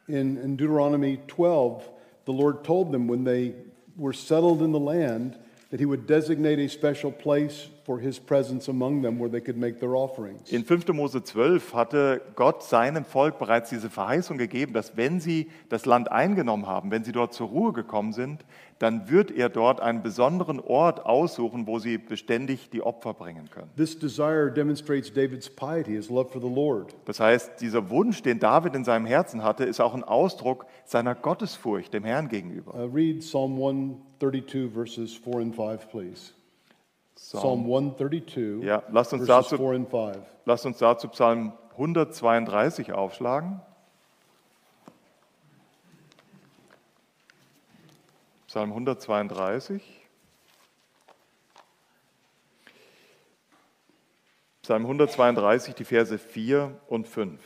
In, 0.06 0.36
in 0.38 0.56
Deuteronomy 0.56 1.18
12, 1.28 1.90
the 2.26 2.32
Lord 2.32 2.64
told 2.64 2.92
them 2.92 3.08
when 3.08 3.24
they 3.24 3.54
were 3.96 4.14
settled 4.14 4.62
in 4.62 4.72
the 4.72 4.80
land 4.80 5.38
that 5.70 5.80
he 5.80 5.86
would 5.86 6.06
designate 6.06 6.58
a 6.58 6.68
special 6.68 7.10
place 7.10 7.68
for 7.84 7.98
his 7.98 8.18
presence 8.20 8.68
among 8.68 9.02
them 9.02 9.18
where 9.18 9.30
they 9.30 9.40
could 9.40 9.56
make 9.56 9.80
their 9.80 9.94
offerings. 9.94 10.50
In 10.50 10.64
5. 10.64 10.88
Mose 10.88 11.22
12 11.22 11.74
hatte 11.74 12.22
Gott 12.36 12.62
seinem 12.62 13.04
Volk 13.04 13.38
bereits 13.38 13.70
diese 13.70 13.90
Verheißung 13.90 14.38
gegeben, 14.38 14.72
dass 14.72 14.96
wenn 14.96 15.20
sie 15.20 15.50
das 15.68 15.86
Land 15.86 16.10
eingenommen 16.10 16.66
haben, 16.66 16.90
wenn 16.90 17.04
sie 17.04 17.12
dort 17.12 17.34
zur 17.34 17.48
Ruhe 17.48 17.72
gekommen 17.72 18.12
sind, 18.12 18.44
dann 18.78 19.08
wird 19.08 19.30
er 19.30 19.48
dort 19.48 19.80
einen 19.80 20.02
besonderen 20.02 20.58
Ort 20.58 21.06
aussuchen, 21.06 21.68
wo 21.68 21.78
sie 21.78 21.98
beständig 21.98 22.70
die 22.70 22.82
Opfer 22.82 23.14
bringen 23.14 23.48
können. 23.50 23.70
This 23.76 23.96
desire 23.96 24.50
demonstrates 24.50 25.12
David's 25.12 25.48
piety, 25.48 25.92
his 25.92 26.10
love 26.10 26.30
for 26.30 26.40
the 26.40 26.52
Lord. 26.52 26.94
Das 27.04 27.20
heißt, 27.20 27.60
dieser 27.60 27.90
Wunsch, 27.90 28.22
den 28.22 28.40
David 28.40 28.74
in 28.74 28.84
seinem 28.84 29.06
Herzen 29.06 29.44
hatte, 29.44 29.64
ist 29.64 29.80
auch 29.80 29.94
ein 29.94 30.02
Ausdruck 30.02 30.66
seiner 30.84 31.14
Gottesfurcht 31.14 31.94
dem 31.94 32.04
Herrn 32.04 32.28
gegenüber. 32.28 32.74
Uh, 32.74 32.86
read 32.92 33.20
Psalm 33.20 33.52
132, 33.52 34.72
verses 34.72 35.14
4 35.14 35.34
and 35.36 35.54
5, 35.54 35.88
please. 35.88 36.32
Psalm 37.14 37.60
132, 37.60 38.62
Ja, 38.64 38.82
lasst 38.90 39.12
uns 39.12 39.26
dazu 39.26 39.56
4 39.56 39.66
and 39.70 39.90
5. 39.90 40.16
Lasst 40.44 40.66
uns 40.66 40.78
dazu 40.78 41.08
Psalm 41.08 41.52
132 41.72 42.92
aufschlagen. 42.92 43.60
Psalm 48.46 48.70
132. 48.70 49.82
Psalm 54.62 54.82
132, 54.82 55.74
die 55.74 55.84
Verse 55.84 56.18
4 56.18 56.78
und 56.86 57.08
5. 57.08 57.40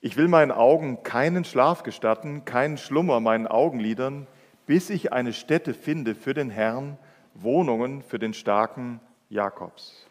Ich 0.00 0.16
will 0.16 0.26
meinen 0.26 0.50
Augen 0.50 1.04
keinen 1.04 1.44
Schlaf 1.44 1.84
gestatten, 1.84 2.44
keinen 2.44 2.76
Schlummer 2.76 3.20
meinen 3.20 3.46
Augenlidern, 3.46 4.26
bis 4.66 4.90
ich 4.90 5.12
eine 5.12 5.32
Stätte 5.32 5.72
finde 5.72 6.16
für 6.16 6.34
den 6.34 6.50
Herrn, 6.50 6.98
Wohnungen 7.34 8.02
für 8.02 8.18
den 8.18 8.34
starken 8.34 9.00
Jakobs. 9.28 10.06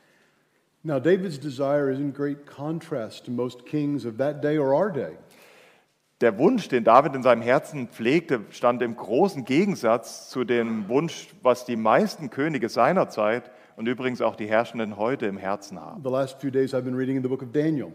Now, 0.84 1.00
David's 1.00 1.40
desire 1.40 1.92
is 1.92 2.00
in 2.00 2.12
great 2.12 2.48
contrast 2.48 3.26
to 3.26 3.32
most 3.32 3.66
kings 3.66 4.06
of 4.06 4.18
that 4.18 4.42
day 4.42 4.58
or 4.58 4.74
our 4.74 4.92
day. 4.92 5.16
Der 6.22 6.38
Wunsch, 6.38 6.70
den 6.70 6.84
David 6.84 7.16
in 7.16 7.24
seinem 7.24 7.42
Herzen 7.42 7.88
pflegte, 7.88 8.42
stand 8.52 8.82
im 8.82 8.96
großen 8.96 9.44
Gegensatz 9.44 10.30
zu 10.30 10.44
dem 10.44 10.88
Wunsch, 10.88 11.30
was 11.42 11.66
die 11.66 11.76
meisten 11.76 12.30
Könige 12.30 12.70
seiner 12.70 13.10
Zeit 13.10 13.50
und 13.76 13.88
übrigens 13.88 14.22
auch 14.22 14.36
die 14.36 14.48
Herrschenden 14.48 14.98
heute 14.98 15.26
im 15.26 15.38
Herzen 15.38 15.80
haben. 15.80 16.04
The 16.04 16.12
last 16.12 16.40
few 16.40 16.52
days 16.52 16.74
I've 16.74 16.82
been 16.82 16.96
reading 16.96 17.18
in 17.18 17.24
the 17.24 17.30
book 17.30 17.42
of 17.42 17.52
Daniel. 17.52 17.92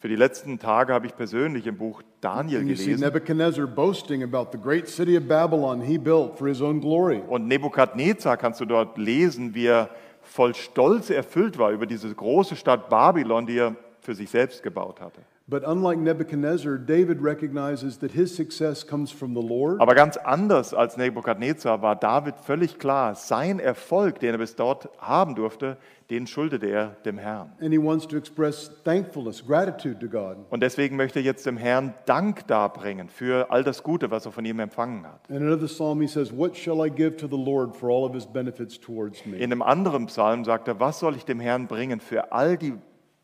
Für 0.00 0.08
die 0.08 0.14
letzten 0.14 0.60
Tage 0.60 0.92
habe 0.92 1.06
ich 1.06 1.16
persönlich 1.16 1.66
im 1.66 1.76
Buch 1.76 2.02
Daniel 2.20 2.62
gelesen. 2.62 3.00
Nebuchadnezzar 3.00 3.66
boasting 3.66 4.22
about 4.22 4.50
the 4.52 4.58
great 4.58 4.88
city 4.88 5.16
of 5.16 5.26
Babylon 5.26 5.80
he 5.80 5.98
built 5.98 6.38
for 6.38 6.46
his 6.46 6.60
own 6.60 6.80
glory. 6.80 7.20
Und 7.26 7.48
Nebukadnezar 7.48 8.36
kannst 8.36 8.60
du 8.60 8.64
dort 8.64 8.96
lesen, 8.96 9.56
wie 9.56 9.66
er 9.66 9.90
voll 10.22 10.54
Stolz 10.54 11.10
erfüllt 11.10 11.58
war 11.58 11.72
über 11.72 11.86
diese 11.86 12.14
große 12.14 12.54
Stadt 12.54 12.88
Babylon, 12.88 13.46
die 13.46 13.58
er 13.58 13.74
für 14.00 14.14
sich 14.14 14.30
selbst 14.30 14.62
gebaut 14.62 15.00
hatte. 15.00 15.20
But 15.50 15.64
unlike 15.66 15.98
Nebuchadnezzar, 15.98 16.76
David 16.76 17.22
recognizes 17.22 17.98
that 18.00 18.10
his 18.12 18.36
success 18.36 18.86
comes 18.86 19.10
from 19.10 19.32
the 19.34 19.40
Lord 19.40 19.80
Aber 19.80 19.94
ganz 19.94 20.18
anders 20.18 20.74
als 20.74 20.98
Nebukadnezar 20.98 21.80
war 21.80 21.96
David 21.96 22.34
völlig 22.36 22.78
klar, 22.78 23.14
sein 23.14 23.58
Erfolg, 23.58 24.20
den 24.20 24.32
er 24.34 24.38
bis 24.38 24.56
dort 24.56 24.90
haben 24.98 25.34
durfte, 25.34 25.78
den 26.10 26.26
schuldete 26.26 26.66
er 26.66 26.96
dem 27.06 27.16
Herrn. 27.16 27.50
and 27.62 27.72
he 27.72 27.78
wants 27.78 28.06
to 28.06 28.18
express 28.18 28.70
thankfulness, 28.84 29.42
gratitude 29.46 29.98
to 30.00 30.06
God. 30.06 30.36
Und 30.50 30.62
deswegen 30.62 30.96
möchte 30.96 31.18
er 31.20 31.24
jetzt 31.24 31.46
dem 31.46 31.56
Herrn 31.56 31.94
Dank 32.04 32.46
darbringen 32.46 33.08
für 33.08 33.50
all 33.50 33.64
das 33.64 33.82
Gute, 33.82 34.10
was 34.10 34.26
er 34.26 34.32
von 34.32 34.44
ihm 34.44 34.60
empfangen 34.60 35.06
hat. 35.06 35.30
In 35.30 35.36
another 35.36 35.66
psalm, 35.66 36.02
he 36.02 36.08
says, 36.08 36.30
What 36.30 36.58
shall 36.58 36.86
I 36.86 36.90
give 36.90 37.16
to 37.16 37.26
the 37.26 37.42
Lord 37.42 37.74
for 37.74 37.88
all 37.88 38.04
of 38.04 38.12
his 38.12 38.26
benefits 38.26 38.78
towards 38.78 39.24
me? 39.24 39.38
In 39.38 39.44
einem 39.44 39.62
anderen 39.62 40.08
Psalm 40.08 40.44
sagt 40.44 40.68
er, 40.68 40.78
was 40.78 40.98
soll 40.98 41.16
ich 41.16 41.24
dem 41.24 41.40
Herrn 41.40 41.68
bringen 41.68 42.00
für 42.00 42.32
all 42.32 42.58
die 42.58 42.74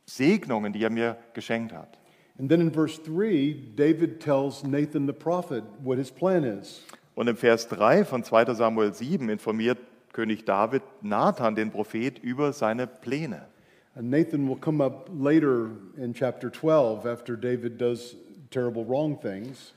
Segnungen, 0.07 0.73
die 0.73 0.83
er 0.83 0.91
mir 0.91 1.19
geschenkt 1.35 1.75
hat. 1.75 1.99
And 2.39 2.51
then 2.51 2.61
in 2.61 2.71
verse 2.71 2.99
3, 2.99 3.75
David 3.77 4.21
tells 4.21 4.65
Nathan 4.65 5.07
the 5.07 5.13
prophet 5.13 5.63
what 5.83 5.99
his 5.99 6.11
plan 6.11 6.45
is. 6.45 6.83
Und 7.15 7.29
im 7.29 7.37
Vers 7.37 7.69
3 7.69 8.05
von 8.05 8.25
2 8.25 8.55
Samuel 8.55 8.93
7 8.93 9.29
informiert 9.29 9.79
König 10.13 10.45
David 10.45 10.83
Nathan, 11.01 11.55
den 11.55 11.71
Prophet, 11.71 12.19
über 12.19 12.53
seine 12.53 12.87
Pläne. 12.89 13.47
And 13.95 14.11
Nathan 14.11 14.49
will 14.49 14.57
come 14.57 14.81
up 14.81 15.09
later 15.17 15.71
in 15.97 16.13
chapter 16.13 16.51
12 16.51 17.07
after 17.07 17.37
David 17.37 17.81
does 17.81 18.17
terrible 18.51 18.85
wrong 18.85 19.17
things. 19.21 19.73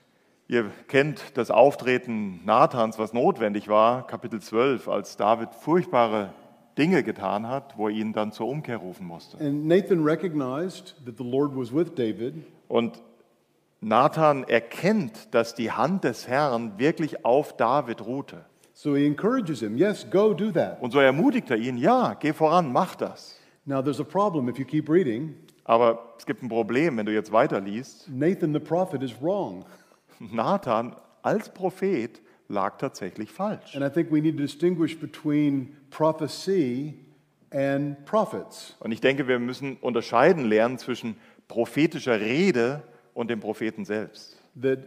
Ihr 0.48 0.72
kennt 0.88 1.38
das 1.38 1.52
Auftreten 1.52 2.40
Nathans, 2.46 2.98
was 2.98 3.14
notwendig 3.14 3.68
war, 3.68 4.08
Kapitel 4.08 4.40
12, 4.40 4.88
als 4.88 5.18
David 5.18 5.54
furchtbare 5.54 6.34
Dinge 6.78 7.04
getan 7.04 7.48
hat, 7.48 7.78
wo 7.78 7.88
er 7.88 7.94
ihn 7.96 8.14
dann 8.14 8.32
zur 8.32 8.48
Umkehr 8.48 8.78
rufen 8.78 9.08
musste. 9.08 9.38
And 9.40 9.66
Nathan 9.68 10.04
recognized 10.04 10.96
that 11.06 11.18
the 11.18 11.24
Lord 11.24 11.56
was 11.56 11.74
with 11.74 11.94
David, 11.96 12.36
Und 12.68 13.02
Nathan 13.82 14.44
erkennt, 14.44 15.34
dass 15.34 15.54
die 15.56 15.72
Hand 15.72 16.04
des 16.04 16.28
Herrn 16.28 16.78
wirklich 16.78 17.26
auf 17.26 17.56
David 17.56 18.06
ruhte. 18.06 18.46
so 18.74 18.96
he 18.96 19.06
encourages 19.08 19.60
him, 19.60 19.76
Yes, 19.78 20.06
go 20.10 20.34
do 20.34 20.52
that. 20.52 20.82
Und 20.82 20.92
so 20.92 21.00
ermutigt 21.00 21.50
er 21.50 21.58
ihn, 21.58 21.78
ja, 21.78 22.14
geh 22.20 22.34
voran, 22.34 22.72
mach 22.72 22.96
das. 22.96 23.40
Now, 23.66 23.82
there's 23.82 24.00
a 24.00 24.04
problem 24.04 24.48
if 24.50 24.58
you 24.60 24.66
keep 24.66 24.90
reading. 24.90 25.36
Aber 25.66 26.14
es 26.18 26.26
gibt 26.26 26.42
ein 26.44 26.48
Problem, 26.50 26.96
wenn 26.98 27.06
du 27.06 27.14
jetzt 27.14 27.32
weiterliest. 27.34 28.08
Nathan 28.10 28.54
the 28.54 28.60
prophet 28.60 29.02
is 29.04 29.14
wrong. 29.22 29.66
Nathan 30.20 30.96
als 31.22 31.50
Prophet 31.50 32.22
lag 32.50 32.78
tatsächlich 32.78 33.32
falsch. 33.32 33.76
And 33.76 33.86
I 33.86 33.90
think 33.90 34.12
we 34.12 34.22
need 34.22 34.38
to 34.38 34.44
distinguish 34.44 34.98
between 34.98 35.76
prophecy 35.90 36.96
and 37.52 38.04
prophets. 38.06 38.76
Und 38.80 38.92
ich 38.92 39.02
denke, 39.02 39.28
wir 39.28 39.40
müssen 39.40 39.78
unterscheiden 39.78 40.46
lernen 40.46 40.78
zwischen 40.78 41.18
prophetischer 41.48 42.20
Rede 42.20 42.84
und 43.14 43.30
dem 43.30 43.40
Propheten 43.40 43.86
selbst. 43.86 44.38
That 44.62 44.80
uh, 44.80 44.84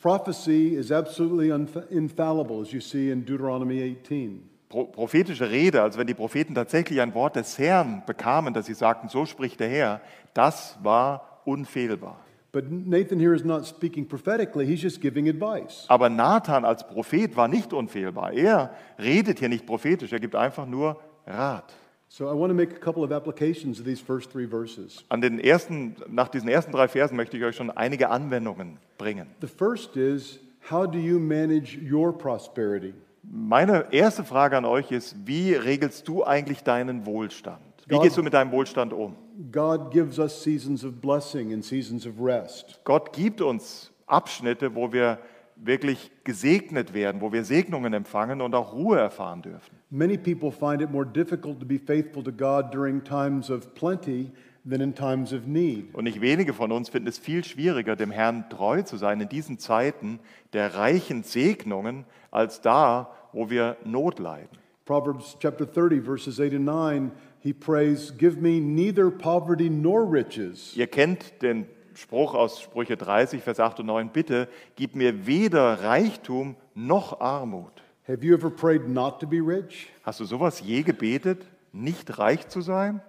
prophecy 0.00 0.74
is 0.74 0.92
absolutely 0.92 1.50
infallible, 1.90 2.60
as 2.60 2.72
you 2.72 2.80
see 2.80 3.10
in 3.10 3.24
Deuteronomy 3.24 3.96
18. 4.02 4.48
Pro 4.68 4.84
prophetische 4.84 5.50
Rede, 5.50 5.82
also 5.82 5.98
wenn 5.98 6.06
die 6.06 6.14
Propheten 6.14 6.54
tatsächlich 6.54 7.00
ein 7.00 7.14
Wort 7.14 7.36
des 7.36 7.58
Herrn 7.58 8.02
bekamen, 8.06 8.52
dass 8.52 8.66
sie 8.66 8.74
sagten, 8.74 9.08
so 9.08 9.24
spricht 9.24 9.60
der 9.60 9.68
Herr, 9.68 10.00
das 10.34 10.78
war 10.82 11.40
unfehlbar. 11.46 12.20
But 12.50 12.70
Nathan 12.70 13.20
here 13.20 13.34
is 13.34 13.44
not 13.44 13.66
speaking 13.66 14.06
prophetically, 14.06 14.64
he's 14.64 14.82
just 14.82 15.00
giving 15.00 15.28
advice. 15.28 15.84
Aber 15.88 16.08
Nathan 16.08 16.64
als 16.64 16.86
Prophet 16.86 17.36
war 17.36 17.46
nicht 17.46 17.72
unfehlbar. 17.72 18.32
Er 18.32 18.74
redet 18.98 19.38
hier 19.38 19.50
nicht 19.50 19.66
prophetisch, 19.66 20.12
er 20.12 20.20
gibt 20.20 20.34
einfach 20.34 20.66
nur 20.66 20.98
Rat. 21.26 21.74
So 22.10 22.24
I 22.24 22.32
want 22.32 22.50
to 22.50 22.54
make 22.54 22.74
a 22.74 22.78
couple 22.78 23.04
of 23.04 23.12
applications 23.12 23.78
of 23.78 23.84
these 23.84 24.00
first 24.00 24.32
three 24.32 24.46
verses. 24.46 25.04
An 25.10 25.20
den 25.20 25.38
ersten, 25.38 25.94
nach 26.08 26.28
diesen 26.28 26.48
ersten 26.48 26.72
drei 26.72 26.88
Versen 26.88 27.16
möchte 27.16 27.36
ich 27.36 27.44
euch 27.44 27.54
schon 27.54 27.70
einige 27.70 28.08
Anwendungen 28.08 28.78
bringen. 28.96 29.26
The 29.42 29.46
first 29.46 29.94
is 29.96 30.40
how 30.70 30.86
do 30.86 30.98
you 30.98 31.18
manage 31.18 31.78
your 31.78 32.16
prosperity? 32.16 32.94
Meine 33.22 33.88
erste 33.90 34.24
Frage 34.24 34.56
an 34.56 34.64
euch 34.64 34.90
ist, 34.90 35.14
wie 35.26 35.52
regelst 35.52 36.08
du 36.08 36.24
eigentlich 36.24 36.62
deinen 36.62 37.04
Wohlstand? 37.04 37.60
Wie 37.86 37.98
gehst 37.98 38.16
du 38.16 38.22
mit 38.22 38.32
deinem 38.32 38.52
Wohlstand 38.52 38.94
um? 38.94 39.14
God 39.52 39.92
gives 39.92 40.18
us 40.18 40.42
seasons 40.42 40.84
of 40.84 41.00
blessing 41.00 41.52
and 41.52 41.64
seasons 41.64 42.06
of 42.06 42.20
rest. 42.20 42.80
Gott 42.84 43.12
gibt 43.12 43.40
uns 43.40 43.92
Abschnitte, 44.06 44.74
wo 44.74 44.92
wir 44.92 45.18
wirklich 45.54 46.10
gesegnet 46.24 46.92
werden, 46.92 47.20
wo 47.20 47.32
wir 47.32 47.44
Segnungen 47.44 47.92
empfangen 47.92 48.40
und 48.40 48.54
auch 48.54 48.72
Ruhe 48.72 48.98
erfahren 48.98 49.42
dürfen. 49.42 49.76
Many 49.90 50.16
people 50.18 50.50
find 50.50 50.82
it 50.82 50.90
more 50.90 51.06
difficult 51.06 51.60
to 51.60 51.66
be 51.66 51.78
faithful 51.78 52.22
to 52.22 52.32
God 52.32 52.72
during 52.72 53.02
times 53.02 53.50
of 53.50 53.74
plenty 53.74 54.30
than 54.68 54.80
in 54.80 54.94
times 54.94 55.32
of 55.32 55.46
need. 55.46 55.94
Und 55.94 56.04
nicht 56.04 56.20
wenige 56.20 56.52
von 56.52 56.72
uns 56.72 56.88
finden 56.88 57.08
es 57.08 57.18
viel 57.18 57.44
schwieriger, 57.44 57.96
dem 57.96 58.10
Herrn 58.10 58.48
treu 58.50 58.82
zu 58.82 58.96
sein 58.96 59.20
in 59.20 59.28
diesen 59.28 59.58
Zeiten 59.58 60.18
der 60.52 60.74
reichen 60.74 61.22
Segnungen, 61.22 62.04
als 62.30 62.60
da, 62.60 63.10
wo 63.32 63.50
wir 63.50 63.76
Not 63.84 64.18
leiden. 64.18 64.58
Proverbs 64.84 65.36
chapter 65.38 65.66
30, 65.66 66.02
verses 66.02 66.40
8 66.40 66.54
and 66.54 66.64
9, 66.64 67.12
he 67.40 67.52
prays, 67.52 68.12
Give 68.16 68.40
me 68.40 68.60
neither 68.60 69.10
poverty 69.10 69.70
nor 69.70 70.04
riches. 70.04 70.76
Ihr 70.76 70.86
kennt 70.86 71.42
den 71.42 71.66
Spruch 71.94 72.34
aus 72.34 72.60
Sprüche 72.60 72.96
30, 72.96 73.42
Vers 73.42 73.58
8 73.58 73.80
und 73.80 73.86
9, 73.86 74.10
bitte 74.10 74.48
gib 74.76 74.94
mir 74.94 75.26
weder 75.26 75.82
Reichtum 75.82 76.56
noch 76.74 77.20
Armut. 77.20 77.72
Have 78.06 78.24
you 78.24 78.34
ever 78.34 78.50
prayed 78.50 78.88
not 78.88 79.20
to 79.20 79.26
be 79.26 79.40
rich? 79.40 79.88
Hast 80.02 80.20
du 80.20 80.24
sowas 80.24 80.60
je 80.60 80.82
gebetet, 80.82 81.44
nicht 81.72 82.18
reich 82.18 82.48
zu 82.48 82.60
sein? 82.60 83.00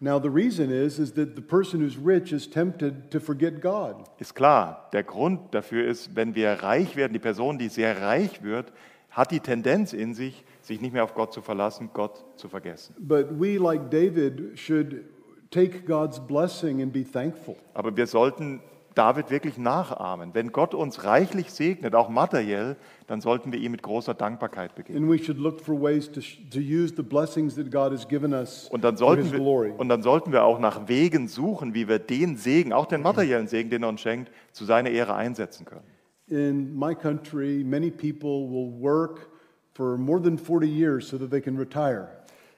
Now 0.00 0.18
the 0.18 0.28
reason 0.28 0.70
is 0.70 0.98
is 0.98 1.14
that 1.14 1.36
the 1.36 1.42
person 1.42 1.80
who's 1.80 1.96
rich 1.96 2.32
is 2.32 2.50
tempted 2.50 3.10
to 3.10 3.20
forget 3.20 3.62
God. 3.62 4.04
Ist 4.18 4.34
klar, 4.34 4.88
der 4.92 5.02
Grund 5.02 5.54
dafür 5.54 5.86
ist, 5.86 6.16
wenn 6.16 6.34
wir 6.34 6.50
reich 6.62 6.96
werden, 6.96 7.12
die 7.12 7.18
Person, 7.18 7.58
die 7.58 7.68
sehr 7.68 8.02
reich 8.02 8.42
wird, 8.42 8.72
hat 9.10 9.30
die 9.30 9.40
Tendenz 9.40 9.92
in 9.92 10.12
sich, 10.12 10.44
sich 10.66 10.80
nicht 10.80 10.92
mehr 10.92 11.04
auf 11.04 11.14
Gott 11.14 11.32
zu 11.32 11.40
verlassen, 11.42 11.90
Gott 11.92 12.24
zu 12.36 12.48
vergessen. 12.48 12.94
But 12.98 13.26
we 13.38 13.58
like 13.58 13.90
David 13.90 14.58
should 14.58 15.04
take 15.50 15.80
God's 15.86 16.18
blessing 16.18 16.82
and 16.82 16.92
be 16.92 17.04
thankful. 17.04 17.56
Aber 17.74 17.96
wir 17.96 18.06
sollten 18.06 18.60
David 18.94 19.30
wirklich 19.30 19.58
nachahmen. 19.58 20.30
Wenn 20.34 20.52
Gott 20.52 20.72
uns 20.72 21.02
reichlich 21.04 21.50
segnet, 21.50 21.96
auch 21.96 22.08
materiell, 22.08 22.76
dann 23.08 23.20
sollten 23.20 23.52
wir 23.52 23.58
ihm 23.58 23.72
mit 23.72 23.82
großer 23.82 24.14
Dankbarkeit 24.14 24.74
begegnen. 24.76 25.02
And 25.02 25.12
we 25.12 25.18
should 25.18 25.38
look 25.38 25.60
for 25.60 25.80
ways 25.80 26.10
to, 26.12 26.20
sh- 26.20 26.38
to 26.50 26.60
use 26.60 26.94
the 26.96 27.02
blessings 27.02 27.56
that 27.56 27.70
God 27.72 27.90
has 27.92 28.06
given 28.06 28.32
us 28.32 28.68
Und 28.70 28.84
dann, 28.84 28.96
sollten 28.96 29.32
wir, 29.32 29.78
und 29.78 29.88
dann 29.88 30.02
sollten 30.02 30.30
wir 30.32 30.44
auch 30.44 30.60
nach 30.60 30.86
Wegen 30.88 31.26
suchen, 31.26 31.74
wie 31.74 31.88
wir 31.88 31.98
den 31.98 32.36
Segen, 32.36 32.72
auch 32.72 32.86
den 32.86 33.02
materiellen 33.02 33.48
Segen, 33.48 33.68
den 33.68 33.82
er 33.82 33.88
uns 33.88 34.00
schenkt, 34.00 34.30
zu 34.52 34.64
seiner 34.64 34.90
Ehre 34.90 35.14
einsetzen 35.14 35.64
können. 35.64 35.84
In 36.28 36.74
my 36.78 36.94
country, 36.94 37.64
many 37.64 37.90
people 37.90 38.48
will 38.48 38.80
work 38.80 39.28
for 39.74 39.98
more 39.98 40.20
than 40.20 40.38
40 40.38 40.68
years 40.68 41.08
so 41.08 41.18
that 41.18 41.30
they 41.30 41.40
can 41.40 41.58
retire. 41.58 42.08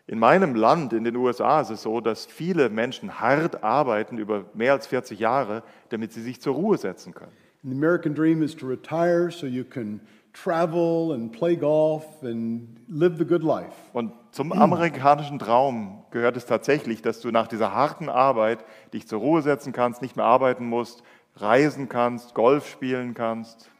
In 0.08 0.20
meinem 0.20 0.54
Land, 0.54 0.92
in 0.92 1.02
den 1.02 1.16
USA, 1.16 1.60
ist 1.60 1.70
es 1.70 1.82
so, 1.82 2.00
dass 2.00 2.26
viele 2.26 2.68
Menschen 2.68 3.18
hart 3.18 3.64
arbeiten 3.64 4.18
über 4.18 4.44
mehr 4.54 4.72
als 4.72 4.86
40 4.86 5.18
Jahre, 5.18 5.64
damit 5.88 6.12
sie 6.12 6.22
sich 6.22 6.40
zur 6.40 6.54
Ruhe 6.54 6.78
setzen 6.78 7.12
können. 7.12 7.32
The 7.64 7.72
American 7.72 8.14
dream 8.14 8.42
is 8.42 8.54
to 8.56 8.66
retire 8.68 9.32
so 9.32 9.46
you 9.46 9.64
can 9.64 10.00
travel 10.32 11.12
and 11.12 11.32
play 11.32 11.56
golf 11.56 12.04
and 12.22 12.68
live 12.88 13.18
the 13.18 13.24
good 13.24 13.42
life. 13.42 13.74
Und 13.92 14.12
zum 14.30 14.52
amerikanischen 14.52 15.40
Traum 15.40 16.04
gehört 16.10 16.36
es 16.36 16.46
tatsächlich, 16.46 17.02
dass 17.02 17.20
du 17.20 17.32
nach 17.32 17.48
dieser 17.48 17.74
harten 17.74 18.08
Arbeit 18.08 18.64
dich 18.92 19.08
zur 19.08 19.18
Ruhe 19.18 19.42
setzen 19.42 19.72
kannst, 19.72 20.02
nicht 20.02 20.14
mehr 20.14 20.26
arbeiten 20.26 20.68
musst, 20.68 21.02
reisen 21.36 21.88
kannst, 21.88 22.34
Golf 22.34 22.68
spielen 22.68 23.14
kannst. 23.14 23.70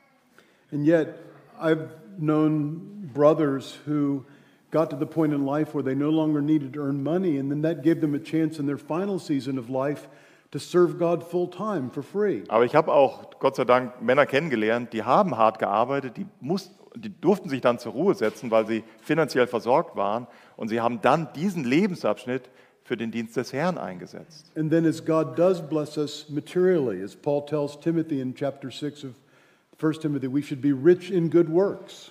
And 0.73 0.85
yet, 0.85 1.15
I've 1.61 1.89
known 2.19 3.11
brothers 3.13 3.79
who 3.87 4.25
got 4.71 4.91
to 4.91 4.97
the 4.97 5.07
point 5.07 5.33
in 5.33 5.45
life 5.45 5.75
where 5.75 5.83
they 5.83 5.95
no 5.95 6.11
longer 6.11 6.41
needed 6.41 6.73
to 6.75 6.81
earn 6.81 7.03
money, 7.03 7.39
and 7.39 7.51
then 7.51 7.63
that 7.63 7.83
gave 7.83 8.01
them 8.01 8.15
a 8.15 8.19
chance 8.19 8.59
in 8.59 8.67
their 8.67 8.79
final 8.79 9.19
season 9.19 9.59
of 9.59 9.71
life 9.71 10.09
to 10.53 10.59
serve 10.59 10.99
God 10.99 11.29
full 11.29 11.49
time 11.49 11.91
for 11.91 12.03
free. 12.03 12.45
Aber 12.49 12.65
ich 12.65 12.75
habe 12.75 12.93
auch, 12.93 13.39
Gott 13.39 13.57
sei 13.57 13.65
Dank, 13.65 14.01
Männer 14.03 14.27
kennengelernt, 14.27 14.93
die 14.93 15.03
haben 15.03 15.37
hart 15.37 15.59
gearbeitet, 15.59 16.17
die, 16.17 16.27
mussten, 16.41 16.75
die 16.95 17.11
durften 17.21 17.49
sich 17.49 17.61
dann 17.61 17.79
zur 17.79 17.93
Ruhe 17.93 18.15
setzen, 18.15 18.51
weil 18.51 18.67
sie 18.67 18.85
finanziell 19.03 19.47
versorgt 19.47 19.97
waren. 19.97 20.27
Und 20.57 20.69
sie 20.69 20.81
haben 20.81 21.01
dann 21.03 21.29
diesen 21.35 21.65
Lebensabschnitt 21.65 22.49
für 22.85 22.97
den 22.97 23.11
Dienst 23.11 23.37
des 23.37 23.53
Herrn 23.53 23.79
eingesetzt. 23.79 24.51
And 24.57 24.71
then, 24.71 24.87
as 24.87 25.05
God 25.05 25.37
does 25.37 25.61
bless 25.61 25.99
us 25.99 26.27
materially, 26.29 27.03
as 27.03 27.17
Paul 27.17 27.45
tells 27.45 27.79
Timothy 27.79 28.21
in 28.21 28.35
chapter 28.35 28.71
6 28.71 29.05
of 29.05 29.15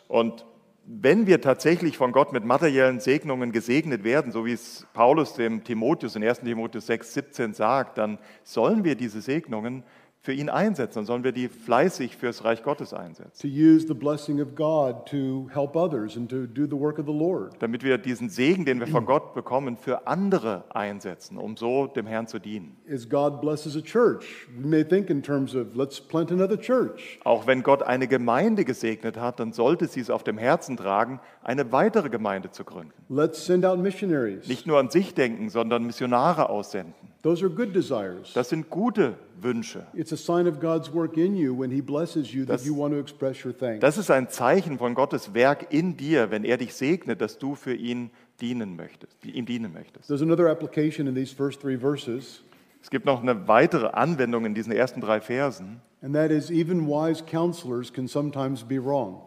Und 0.07 0.45
wenn 0.87 1.25
wir 1.25 1.41
tatsächlich 1.41 1.97
von 1.97 2.11
Gott 2.11 2.31
mit 2.31 2.45
materiellen 2.45 2.99
Segnungen 2.99 3.51
gesegnet 3.51 4.03
werden, 4.03 4.31
so 4.31 4.45
wie 4.45 4.53
es 4.53 4.85
Paulus 4.93 5.33
dem 5.33 5.63
Timotheus 5.63 6.15
in 6.15 6.23
1. 6.23 6.41
Timotheus 6.41 6.85
6, 6.85 7.13
17 7.13 7.53
sagt, 7.53 7.97
dann 7.97 8.19
sollen 8.43 8.83
wir 8.83 8.95
diese 8.95 9.21
Segnungen 9.21 9.83
für 10.25 10.33
ihn 10.33 10.49
einsetzen, 10.49 10.95
dann 10.95 11.05
sollen 11.05 11.23
wir 11.23 11.31
die 11.31 11.47
fleißig 11.47 12.17
fürs 12.17 12.43
Reich 12.43 12.63
Gottes 12.63 12.93
einsetzen, 12.95 13.39
to 13.39 13.47
use 13.47 13.85
the 13.87 13.93
blessing 13.93 14.41
of 14.41 14.55
God 14.55 15.05
to 15.05 15.47
help 15.53 15.75
others 15.75 16.17
and 16.17 16.27
to 16.29 16.47
do 16.47 16.65
the 16.65 16.71
work 16.71 16.97
of 16.97 17.05
the 17.05 17.13
Lord. 17.13 17.53
damit 17.59 17.83
wir 17.83 17.99
diesen 17.99 18.29
Segen, 18.29 18.65
den 18.65 18.79
wir 18.79 18.87
von 18.87 19.05
Gott 19.05 19.35
bekommen, 19.35 19.77
für 19.77 20.07
andere 20.07 20.63
einsetzen, 20.69 21.37
um 21.37 21.55
so 21.55 21.85
dem 21.85 22.07
Herrn 22.07 22.25
zu 22.25 22.39
dienen. 22.39 22.75
As 22.91 23.07
God 23.07 23.39
blesses 23.39 23.75
a 23.77 23.81
church, 23.81 24.47
we 24.57 24.67
may 24.67 24.83
think 24.83 25.11
in 25.11 25.21
terms 25.21 25.55
of 25.55 25.75
let's 25.75 26.01
plant 26.01 26.31
another 26.31 26.59
church. 26.59 27.19
Auch 27.23 27.45
wenn 27.45 27.61
Gott 27.61 27.83
eine 27.83 28.07
Gemeinde 28.07 28.65
gesegnet 28.65 29.17
hat, 29.17 29.39
dann 29.39 29.53
sollte 29.53 29.87
sie 29.87 29.99
es 29.99 30.09
auf 30.09 30.23
dem 30.23 30.39
Herzen 30.39 30.75
tragen, 30.75 31.19
eine 31.43 31.71
weitere 31.71 32.09
Gemeinde 32.09 32.49
zu 32.49 32.63
gründen. 32.63 32.93
Let's 33.09 33.45
send 33.45 33.63
out 33.63 33.77
missionaries. 33.77 34.47
Nicht 34.47 34.65
nur 34.65 34.79
an 34.79 34.89
sich 34.89 35.13
denken, 35.13 35.49
sondern 35.49 35.85
Missionare 35.85 36.49
aussenden. 36.49 36.95
Those 37.25 37.43
are 37.43 37.49
good 37.51 37.73
desires. 37.75 38.33
Das 38.35 38.49
sind 38.49 38.69
gute 38.69 39.15
Wünsche. 39.41 39.87
It's 39.95 40.13
a 40.13 40.15
sign 40.15 40.47
of 40.47 40.59
God's 40.59 40.93
work 40.93 41.17
in 41.17 41.35
you 41.35 41.57
when 41.59 41.71
He 41.71 41.81
blesses 41.81 42.31
you 42.31 42.45
that 42.45 42.57
Das- 42.59 42.67
you 42.67 42.77
want 42.77 42.93
to 42.93 42.99
express 42.99 43.43
your 43.43 43.51
thanks. 43.57 43.79
Das 43.79 43.97
ist 43.97 44.11
ein 44.11 44.29
Zeichen 44.29 44.77
von 44.77 44.93
Gottes 44.93 45.33
Werk 45.33 45.73
in 45.73 45.97
dir, 45.97 46.29
wenn 46.29 46.43
er 46.43 46.57
dich 46.57 46.75
segnet, 46.75 47.21
dass 47.21 47.39
du 47.39 47.55
für 47.55 47.73
ihn 47.73 48.11
dienen 48.41 48.75
möchtest, 48.75 49.25
ihm 49.25 49.47
dienen 49.47 49.73
möchtest. 49.73 50.05
There's 50.07 50.21
another 50.21 50.51
application 50.51 51.07
in 51.07 51.15
these 51.15 51.33
first 51.35 51.59
three 51.61 51.79
verses, 51.79 52.43
Es 52.83 52.91
gibt 52.91 53.07
noch 53.07 53.23
eine 53.23 53.47
weitere 53.47 53.87
Anwendung 53.87 54.45
in 54.45 54.53
diesen 54.53 54.71
ersten 54.71 55.01
drei 55.01 55.19
Versen. 55.19 55.81
and 56.03 56.13
that 56.13 56.29
is 56.29 56.51
even 56.51 56.85
wise 56.87 57.23
counselors 57.25 57.91
can 57.91 58.07
sometimes 58.07 58.63
be 58.63 58.77
wrong. 58.77 59.23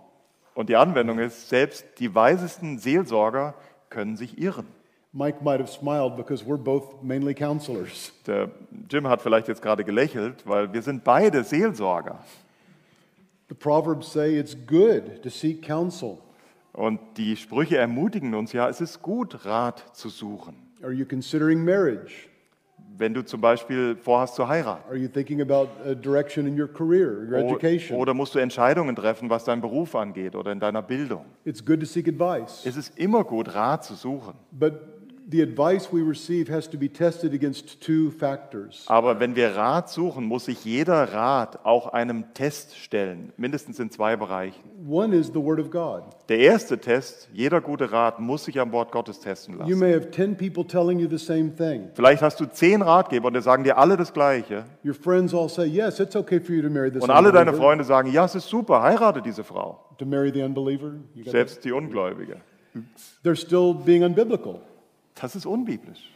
Und 0.55 0.69
die 0.69 0.77
Anwendung 0.77 1.19
ist, 1.19 1.49
selbst 1.49 1.85
die 1.99 2.15
weisesten 2.15 2.79
Seelsorger 2.79 3.55
können 3.91 4.17
sich 4.17 4.39
irren. 4.39 4.67
Mike 5.13 5.43
might 5.43 5.59
have 5.59 5.71
smiled 5.71 6.17
because 6.17 6.45
we're 6.45 6.63
both 6.63 7.03
mainly 7.03 7.35
counselors. 7.35 8.13
Der 8.27 8.51
Jim 8.91 9.09
hat 9.09 9.23
vielleicht 9.23 9.49
jetzt 9.49 9.63
gerade 9.63 9.83
gelächelt, 9.85 10.47
weil 10.47 10.73
wir 10.73 10.83
sind 10.83 11.03
beide 11.03 11.45
Seelsorger. 11.45 12.19
The 13.49 13.55
Proverbs 13.55 14.13
say 14.13 14.39
it's 14.39 14.55
good 14.67 15.23
to 15.23 15.31
seek 15.31 15.63
counsel. 15.67 16.19
Und 16.75 17.01
die 17.17 17.37
Sprüche 17.37 17.79
ermutigen 17.79 18.35
uns 18.35 18.53
ja, 18.53 18.69
es 18.69 18.81
ist 18.81 19.01
gut, 19.01 19.47
Rat 19.47 19.83
zu 19.97 20.11
suchen. 20.11 20.55
Are 20.83 20.93
you 20.93 21.07
considering 21.07 21.65
marriage? 21.65 22.29
Wenn 22.97 23.15
du 23.15 23.25
zum 23.25 23.41
Beispiel 23.41 23.97
vorhast 23.97 24.35
zu 24.35 24.47
heiraten. 24.47 24.83
Are 24.89 24.97
you 24.97 25.09
thinking 25.09 25.41
about 25.41 25.69
a 25.85 25.95
direction 25.95 26.47
in 26.47 26.61
your 26.61 26.69
career, 26.69 27.27
your 27.29 27.39
education? 27.39 27.97
Oder 27.97 28.13
musst 28.13 28.35
du 28.35 28.39
Entscheidungen 28.41 28.95
treffen, 28.95 29.31
was 29.31 29.45
deinen 29.45 29.63
Beruf 29.63 29.95
angeht 29.95 30.35
oder 30.35 30.53
in 30.53 30.61
deiner 30.61 30.83
Bildung. 30.83 31.25
It's 31.45 31.65
good 31.65 31.81
to 31.81 31.87
seek 31.87 32.09
advice. 32.09 32.67
Es 32.67 32.77
ist 32.77 32.99
immer 32.99 33.25
gut, 33.25 33.55
Rat 33.55 33.85
zu 33.85 33.95
suchen. 33.95 34.35
But 34.53 34.98
the 35.31 35.43
advice 35.43 35.93
we 35.93 36.01
receive 36.01 36.49
has 36.51 36.69
to 36.71 36.79
be 36.79 36.89
tested 36.89 37.35
against 37.35 37.81
two 37.83 38.11
factors. 38.11 38.85
Aber 38.87 39.21
wenn 39.21 39.37
wir 39.37 39.55
Rat 39.57 39.91
suchen, 39.91 40.25
muss 40.25 40.47
sich 40.47 40.65
jeder 40.65 41.13
Rat 41.13 41.65
auch 41.65 41.89
einem 41.93 42.33
Test 42.35 42.77
stellen, 42.79 43.33
mindestens 43.37 43.79
in 43.79 43.91
zwei 43.91 44.17
Bereichen. 44.17 44.59
One 44.89 45.15
is 45.15 45.27
the 45.29 45.43
Word 45.43 45.61
of 45.61 45.71
God. 45.71 46.05
Der 46.29 46.39
erste 46.39 46.79
Test, 46.79 47.29
jeder 47.33 47.61
gute 47.61 47.93
Rat 47.93 48.21
muss 48.21 48.45
sich 48.47 48.59
am 48.59 48.73
Wort 48.73 48.91
Gottes 48.91 49.21
testen 49.21 49.55
You 49.55 49.61
lassen. 49.61 49.79
may 49.79 49.93
have 49.95 50.11
10 50.11 50.37
people 50.37 50.67
telling 50.67 50.99
you 50.99 51.09
the 51.09 51.19
same 51.19 51.55
thing. 51.55 51.91
Vielleicht 51.95 52.23
hast 52.23 52.41
du 52.41 52.47
zehn 52.47 52.81
Ratgeber 52.81 53.29
und 53.29 53.35
die 53.35 53.43
sagen 53.43 53.65
dir 53.65 53.77
alle 53.77 53.97
das 53.97 54.13
Gleiche. 54.13 54.65
Your 54.85 54.95
friends 54.95 55.35
all 55.35 55.49
say, 55.49 55.67
yes, 55.67 56.01
it's 56.01 56.17
okay 56.17 56.41
for 56.41 56.55
you 56.55 56.63
to 56.63 56.71
marry 56.71 56.91
this 56.91 57.03
Und 57.03 57.11
alle 57.11 57.33
deine 57.33 57.51
unbeliever." 57.51 57.63
Freunde 57.65 57.85
sagen, 57.85 58.11
ja, 58.13 58.25
es 58.25 58.35
ist 58.35 58.49
super, 58.49 58.83
heirate 58.83 59.21
diese 59.21 59.45
Frau. 59.45 59.85
To 59.99 60.07
marry 60.07 60.31
the 60.33 60.43
unbeliever? 60.43 60.93
You? 61.15 61.25
Selbst 61.25 61.65
die 61.65 61.73
Ungläubige. 61.73 62.37
They're 63.25 63.37
still 63.37 63.75
being 63.75 64.05
unbiblical. 64.05 64.61
Das 65.21 65.35
ist 65.37 65.47
unbiblisch. 65.47 66.15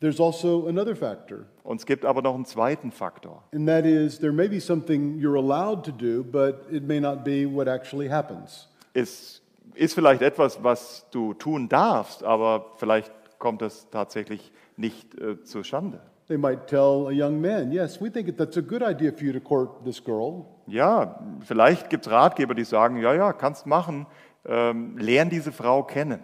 There's 0.00 0.18
also 0.18 0.66
another 0.66 0.96
factor, 0.96 1.40
Und 1.62 1.78
es 1.80 1.84
gibt 1.86 2.06
aber 2.06 2.22
noch 2.22 2.34
einen 2.34 2.46
zweiten 2.46 2.90
Faktor. 2.90 3.42
and 3.52 3.66
that 3.68 3.84
is 3.84 4.18
there 4.18 4.32
may 4.32 4.48
be 4.48 4.58
something 4.60 5.18
you're 5.18 5.36
allowed 5.36 5.84
to 5.84 5.92
do, 5.92 6.24
but 6.24 6.64
it 6.70 6.84
may 6.86 7.00
not 7.00 7.22
be 7.22 7.44
what 7.46 7.68
actually 7.68 8.08
happens. 8.08 8.68
Es 8.94 9.42
ist 9.74 9.94
vielleicht 9.94 10.22
etwas, 10.22 10.62
was 10.64 11.06
du 11.10 11.34
tun 11.34 11.68
darfst, 11.68 12.24
aber 12.24 12.72
vielleicht 12.76 13.12
kommt 13.38 13.60
es 13.62 13.88
tatsächlich 13.90 14.52
nicht 14.76 15.14
äh, 15.20 15.42
zustande. 15.44 16.00
They 16.28 16.38
might 16.38 16.66
tell 16.66 17.06
a 17.08 17.10
young 17.12 17.40
man, 17.40 17.70
yes, 17.70 18.00
we 18.00 18.10
think 18.10 18.34
that's 18.38 18.56
a 18.56 18.60
good 18.62 18.82
idea 18.82 19.12
for 19.12 19.22
you 19.24 19.32
to 19.32 19.40
court 19.40 19.84
this 19.84 20.02
girl, 20.02 20.46
Ja, 20.66 21.18
vielleicht 21.40 21.90
gibt 21.90 22.06
es 22.06 22.12
Ratgeber, 22.12 22.54
die 22.54 22.64
sagen, 22.64 22.96
ja, 22.98 23.12
ja, 23.12 23.32
kannst 23.34 23.66
machen, 23.66 24.06
ähm, 24.46 24.96
lern 24.96 25.28
diese 25.28 25.52
Frau 25.52 25.82
kennen. 25.82 26.20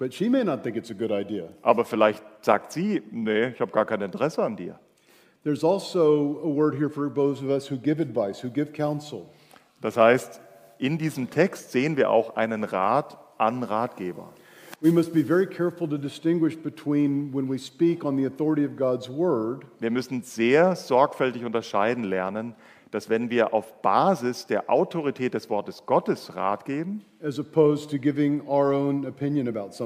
But 0.00 0.14
she 0.14 0.30
may 0.30 0.42
not 0.42 0.64
think 0.64 0.76
it's 0.76 0.90
a 0.90 0.94
good 0.94 1.12
idea. 1.12 1.50
Aber 1.60 1.84
vielleicht 1.84 2.24
sagt 2.40 2.72
sie, 2.72 3.02
nee, 3.12 3.48
ich 3.48 3.60
habe 3.60 3.70
gar 3.70 3.84
kein 3.84 4.00
Interesse 4.00 4.42
an 4.42 4.56
dir. 4.56 4.80
There's 5.44 5.62
also 5.62 6.40
a 6.42 6.48
word 6.48 6.74
here 6.74 6.88
for 6.88 7.10
those 7.10 7.42
of 7.44 7.50
us 7.50 7.70
who 7.70 7.76
give 7.76 8.00
advice, 8.00 8.42
who 8.42 8.48
give 8.48 8.72
counsel. 8.72 9.26
Das 9.82 9.98
heißt, 9.98 10.40
in 10.78 10.96
diesem 10.96 11.28
Text 11.28 11.70
sehen 11.70 11.98
wir 11.98 12.10
auch 12.10 12.36
einen 12.36 12.64
Rat 12.64 13.18
an 13.36 13.62
Ratgeber. 13.62 14.32
We 14.80 14.90
must 14.90 15.12
be 15.12 15.22
very 15.22 15.46
careful 15.46 15.86
to 15.88 15.98
distinguish 15.98 16.56
between 16.56 17.30
when 17.34 17.50
we 17.50 17.58
speak 17.58 18.02
on 18.02 18.16
the 18.16 18.24
authority 18.24 18.64
of 18.64 18.76
God's 18.76 19.10
word 19.10 19.66
Wir 19.80 19.90
müssen 19.90 20.22
sehr 20.22 20.76
sorgfältig 20.76 21.44
unterscheiden 21.44 22.04
lernen, 22.04 22.54
dass 22.90 23.08
wenn 23.08 23.30
wir 23.30 23.54
auf 23.54 23.82
Basis 23.82 24.46
der 24.46 24.68
Autorität 24.70 25.34
des 25.34 25.48
Wortes 25.50 25.86
Gottes 25.86 26.34
Rat 26.34 26.64
geben, 26.64 27.04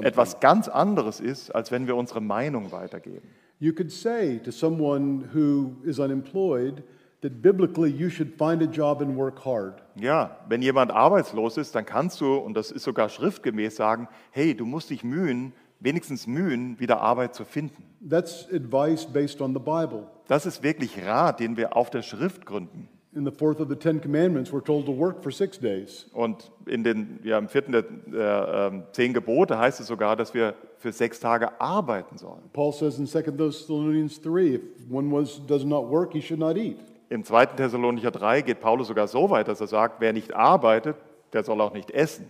etwas 0.01 0.39
ganz 0.39 0.67
anderes 0.67 1.19
ist, 1.19 1.53
als 1.53 1.71
wenn 1.71 1.87
wir 1.87 1.95
unsere 1.95 2.21
Meinung 2.21 2.71
weitergeben. 2.71 3.27
You 3.59 3.73
could 3.73 3.91
say 3.91 4.39
to 4.39 4.51
someone 4.51 5.29
who 5.33 5.75
is 5.83 5.97
unemployed 5.99 6.83
that 7.21 7.41
biblically 7.41 7.89
you 7.89 8.09
should 8.09 8.33
find 8.37 8.61
a 8.61 8.65
job 8.65 9.01
and 9.01 9.15
work 9.17 9.45
hard. 9.45 9.81
Ja, 9.95 10.37
wenn 10.49 10.61
jemand 10.61 10.91
arbeitslos 10.91 11.57
ist, 11.57 11.73
dann 11.73 11.85
kannst 11.85 12.19
du, 12.19 12.35
und 12.35 12.55
das 12.55 12.69
ist 12.71 12.83
sogar 12.83 13.07
schriftgemäß, 13.09 13.77
sagen, 13.77 14.09
hey, 14.31 14.55
du 14.55 14.65
musst 14.65 14.89
dich 14.89 15.03
mühen, 15.03 15.53
wenigstens 15.79 16.27
mühen, 16.27 16.79
wieder 16.79 16.99
Arbeit 17.01 17.33
zu 17.33 17.45
finden. 17.45 17.83
That's 18.07 18.47
advice 18.53 19.05
based 19.05 19.41
on 19.41 19.53
the 19.53 19.59
Bible. 19.59 20.07
Das 20.27 20.45
ist 20.45 20.61
wirklich 20.63 21.03
Rat, 21.05 21.39
den 21.39 21.57
wir 21.57 21.75
auf 21.75 21.89
der 21.89 22.01
Schrift 22.01 22.45
gründen. 22.45 22.89
In 23.15 23.23
the 23.23 23.31
fourth 23.31 23.61
of 23.61 23.69
the 23.69 23.77
Ten 23.77 24.01
Commandments, 24.01 24.51
we're 24.51 24.59
told 24.59 24.85
to 24.87 24.91
work 24.91 25.23
for 25.23 25.31
six 25.31 25.57
days. 25.57 26.05
Und 26.11 26.51
in 26.65 26.83
den, 26.83 27.19
ja, 27.23 27.37
im 27.37 27.47
vierten 27.47 27.71
der, 27.71 27.83
der 27.83 28.71
ähm, 28.73 28.83
zehn 28.91 29.13
Gebote 29.13 29.57
heißt 29.57 29.79
es 29.79 29.87
sogar, 29.87 30.17
dass 30.17 30.33
wir 30.33 30.53
für 30.79 30.91
sechs 30.91 31.21
Tage 31.21 31.61
arbeiten 31.61 32.17
sollen. 32.17 32.41
Paul 32.51 32.73
says 32.73 32.99
in 32.99 33.07
2 33.07 33.21
Thessalonians 33.21 34.21
3 34.21 34.55
if 34.55 34.61
one 34.89 35.09
was, 35.11 35.39
does 35.47 35.63
not 35.63 35.89
work, 35.89 36.11
he 36.11 36.21
should 36.21 36.39
not 36.39 36.57
eat. 36.57 36.77
Im 37.09 37.23
zweiten 37.23 37.55
Thessalonicher 37.55 38.11
3 38.11 38.41
geht 38.41 38.59
Paulus 38.59 38.89
sogar 38.89 39.07
so 39.07 39.29
weit, 39.29 39.47
dass 39.47 39.61
er 39.61 39.67
sagt, 39.67 40.01
wer 40.01 40.11
nicht 40.11 40.35
arbeitet, 40.35 40.97
der 41.31 41.45
soll 41.45 41.61
auch 41.61 41.73
nicht 41.73 41.91
essen. 41.91 42.25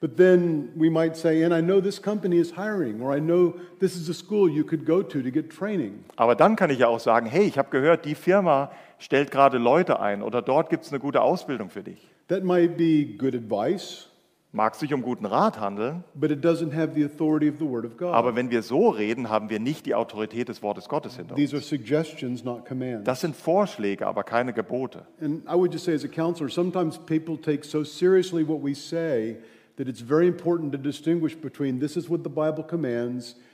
But 0.00 0.16
then 0.16 0.70
we 0.76 0.88
might 0.88 1.16
say, 1.16 1.42
and 1.42 1.52
I 1.52 1.60
know 1.60 1.80
this 1.80 2.00
company 2.00 2.38
is 2.38 2.52
hiring, 2.52 3.02
or 3.02 3.12
I 3.12 3.18
know 3.18 3.54
this 3.80 3.96
is 3.96 4.08
a 4.08 4.14
school 4.14 4.48
you 4.48 4.62
could 4.62 4.86
go 4.86 5.02
to 5.02 5.20
to 5.20 5.30
get 5.32 5.50
training. 5.50 6.04
Aber 6.14 6.36
dann 6.36 6.54
kann 6.54 6.70
ich 6.70 6.78
ja 6.78 6.86
auch 6.86 7.00
sagen, 7.00 7.26
hey, 7.26 7.42
ich 7.42 7.58
habe 7.58 7.70
gehört, 7.70 8.04
die 8.04 8.14
Firma 8.14 8.70
stellt 8.98 9.30
gerade 9.30 9.58
Leute 9.58 10.00
ein 10.00 10.22
oder 10.22 10.42
dort 10.42 10.70
gibt 10.70 10.84
es 10.84 10.92
eine 10.92 11.00
gute 11.00 11.22
Ausbildung 11.22 11.70
für 11.70 11.82
dich. 11.82 12.08
That 12.28 12.44
might 12.44 12.76
be 12.76 13.04
good 13.16 13.34
advice, 13.34 14.08
Mag 14.50 14.74
sich 14.76 14.94
um 14.94 15.02
guten 15.02 15.26
Rat 15.26 15.60
handeln, 15.60 16.04
but 16.14 16.30
it 16.30 16.42
doesn't 16.42 16.74
have 16.74 16.94
the 16.94 17.04
authority 17.04 17.50
of 17.50 17.58
the 17.58 17.66
Word 17.66 17.84
of 17.84 17.98
God. 17.98 18.14
aber 18.14 18.34
wenn 18.34 18.50
wir 18.50 18.62
so 18.62 18.88
reden, 18.88 19.28
haben 19.28 19.50
wir 19.50 19.60
nicht 19.60 19.84
die 19.84 19.94
Autorität 19.94 20.48
des 20.48 20.62
Wortes 20.62 20.88
Gottes 20.88 21.16
hinter 21.16 21.34
uns. 21.34 21.38
These 21.40 21.54
are 21.54 21.62
suggestions, 21.62 22.44
not 22.44 22.64
commands. 22.66 23.04
Das 23.04 23.20
sind 23.20 23.36
Vorschläge, 23.36 24.06
aber 24.06 24.24
keine 24.24 24.54
Gebote. 24.54 25.06
And 25.20 25.44
I 25.44 25.54
would 25.54 25.70
just 25.72 25.84
say, 25.84 25.92
as 25.92 26.02
a 26.02 26.08
counselor, 26.08 26.48
sometimes 26.48 26.98
people 26.98 27.36
take 27.36 27.62
so 27.62 27.84
seriously 27.84 28.42
what 28.42 28.62
we 28.62 28.74
say 28.74 29.36
that 29.76 29.86
it's 29.86 30.00
very 30.00 30.26
important 30.26 30.72
to 30.72 30.78
distinguish 30.78 31.36
between 31.36 31.78
this 31.78 31.96
is 31.96 32.08
what 32.08 32.24
the 32.24 32.30
Bible 32.30 32.64
commands 32.64 33.34
and 33.34 33.44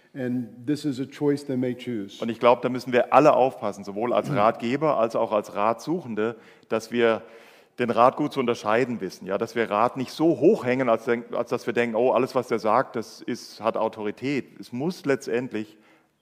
this 0.67 0.85
is 0.85 1.01
a 1.01 1.07
choice 1.07 1.45
they 1.45 1.57
may 1.57 1.75
choose. 1.75 2.23
Und 2.23 2.29
ich 2.29 2.39
glaube, 2.39 2.63
da 2.63 2.69
müssen 2.69 2.93
wir 2.93 3.13
alle 3.13 3.35
aufpassen, 3.35 3.85
sowohl 3.85 4.13
als 4.13 4.31
Ratgeber 4.33 4.99
als 4.99 5.17
auch 5.17 5.33
als 5.33 5.55
Ratsuchende, 5.55 6.37
dass 6.69 6.93
wir 6.93 7.23
den 7.79 7.91
Rat 7.91 8.17
gut 8.17 8.33
zu 8.33 8.41
unterscheiden 8.41 9.01
wissen. 9.01 9.27
Ja, 9.27 9.39
dass 9.39 9.55
wir 9.55 9.69
Rat 9.71 9.97
nicht 9.97 10.13
so 10.13 10.39
hoch 10.39 10.65
hängen, 10.65 10.89
als, 10.89 11.09
als 11.09 11.51
dass 11.51 11.67
wir 11.67 11.73
denken, 11.73 11.97
oh, 11.97 12.13
alles, 12.13 12.35
was 12.35 12.49
der 12.49 12.59
sagt, 12.59 12.97
das 12.97 13.21
ist, 13.21 13.61
hat 13.61 13.77
Autorität. 13.77 14.61
Es 14.61 14.73
muss 14.73 15.05
letztendlich 15.05 15.77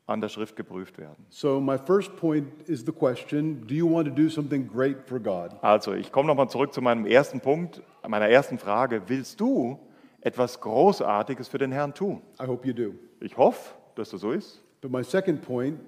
an 0.07 0.21
der 0.21 0.29
Schrift 0.29 0.57
geprüft 0.57 0.99
werden. 0.99 1.27
So, 1.29 1.61
my 1.61 1.79
first 1.79 2.17
point 2.17 2.47
is 2.69 2.85
the 2.85 2.93
question 2.93 3.67
Do 3.67 3.75
you 3.75 3.89
want 3.89 4.09
to 4.09 4.15
do 4.15 4.29
something 4.29 4.67
great 4.67 5.07
for 5.07 5.21
God? 5.21 5.53
Also, 5.63 5.93
ich 5.93 6.11
komme 6.11 6.27
nochmal 6.29 6.49
zurück 6.49 6.73
zu 6.73 6.81
meinem 6.81 7.07
ersten 7.07 7.41
Punkt, 7.41 7.83
meiner 8.07 8.29
ersten 8.29 8.59
Frage. 8.59 9.03
Willst 9.07 9.41
du 9.41 9.79
etwas 10.21 10.61
Großartiges 10.61 11.49
für 11.49 11.59
den 11.59 11.73
Herrn 11.73 11.95
tun? 11.95 12.23
I 12.41 12.47
hope 12.47 12.67
you 12.67 12.73
do. 12.73 12.95
Ich 13.21 13.37
hoffe, 13.37 13.75
dass 13.95 14.11
das 14.11 14.21
so 14.21 14.33
ist. 14.33 14.61
But 14.81 14.91
my 14.91 15.05
second 15.05 15.43
point 15.43 15.81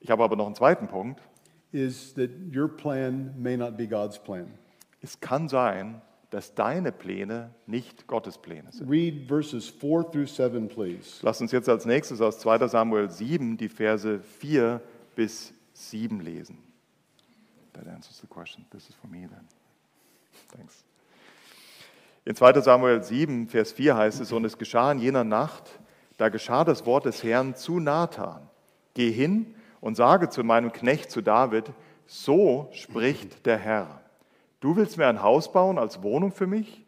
Ich 0.00 0.10
habe 0.10 0.22
aber 0.24 0.36
noch 0.36 0.46
einen 0.46 0.54
zweiten 0.54 0.88
Punkt. 0.88 1.20
is 1.72 2.14
that 2.14 2.30
your 2.54 2.68
plan 2.68 3.34
may 3.36 3.56
not 3.56 3.76
be 3.76 3.86
God's 3.86 4.18
plan. 4.18 4.46
Es 5.02 5.18
kann 5.20 5.48
sein, 5.48 6.00
dass 6.30 6.54
deine 6.54 6.92
Pläne 6.92 7.50
nicht 7.66 8.06
Gottes 8.06 8.38
Pläne 8.38 8.70
sind. 8.72 8.88
Read 8.88 9.28
verses 9.28 9.68
4 9.68 10.10
through 10.10 10.26
7, 10.26 10.68
please. 10.68 11.18
Lass 11.22 11.40
uns 11.40 11.52
jetzt 11.52 11.68
als 11.68 11.84
nächstes 11.84 12.20
aus 12.20 12.38
2 12.38 12.66
Samuel 12.68 13.10
7 13.10 13.56
die 13.56 13.68
Verse 13.68 14.20
4 14.20 14.80
bis 15.14 15.52
7 15.74 16.20
lesen. 16.20 16.58
That 17.72 17.88
answers 17.88 18.20
the 18.20 18.26
question. 18.28 18.64
This 18.70 18.88
is 18.88 18.94
for 18.94 19.08
me 19.10 19.28
then. 19.28 19.46
Thanks. 20.56 20.84
In 22.24 22.34
2 22.34 22.60
Samuel 22.62 23.02
7, 23.02 23.48
Vers 23.48 23.72
4 23.72 23.96
heißt 23.96 24.20
es, 24.20 24.32
und 24.32 24.44
es 24.44 24.56
geschah 24.56 24.90
in 24.92 24.98
jener 24.98 25.24
Nacht, 25.24 25.78
da 26.16 26.28
geschah 26.28 26.64
das 26.64 26.86
Wort 26.86 27.06
des 27.06 27.22
Herrn 27.22 27.54
zu 27.54 27.80
Nathan. 27.80 28.48
Geh 28.94 29.10
hin 29.10 29.54
und 29.80 29.96
sage 29.96 30.28
zu 30.28 30.44
meinem 30.44 30.72
Knecht, 30.72 31.10
zu 31.10 31.20
David, 31.20 31.72
so 32.06 32.68
spricht 32.72 33.46
der 33.46 33.58
Herr. 33.58 34.00
Du 34.60 34.76
willst 34.76 34.96
mir 34.96 35.08
ein 35.08 35.22
Haus 35.22 35.52
bauen 35.52 35.78
als 35.78 36.02
Wohnung 36.02 36.32
für 36.32 36.46
mich? 36.46 36.84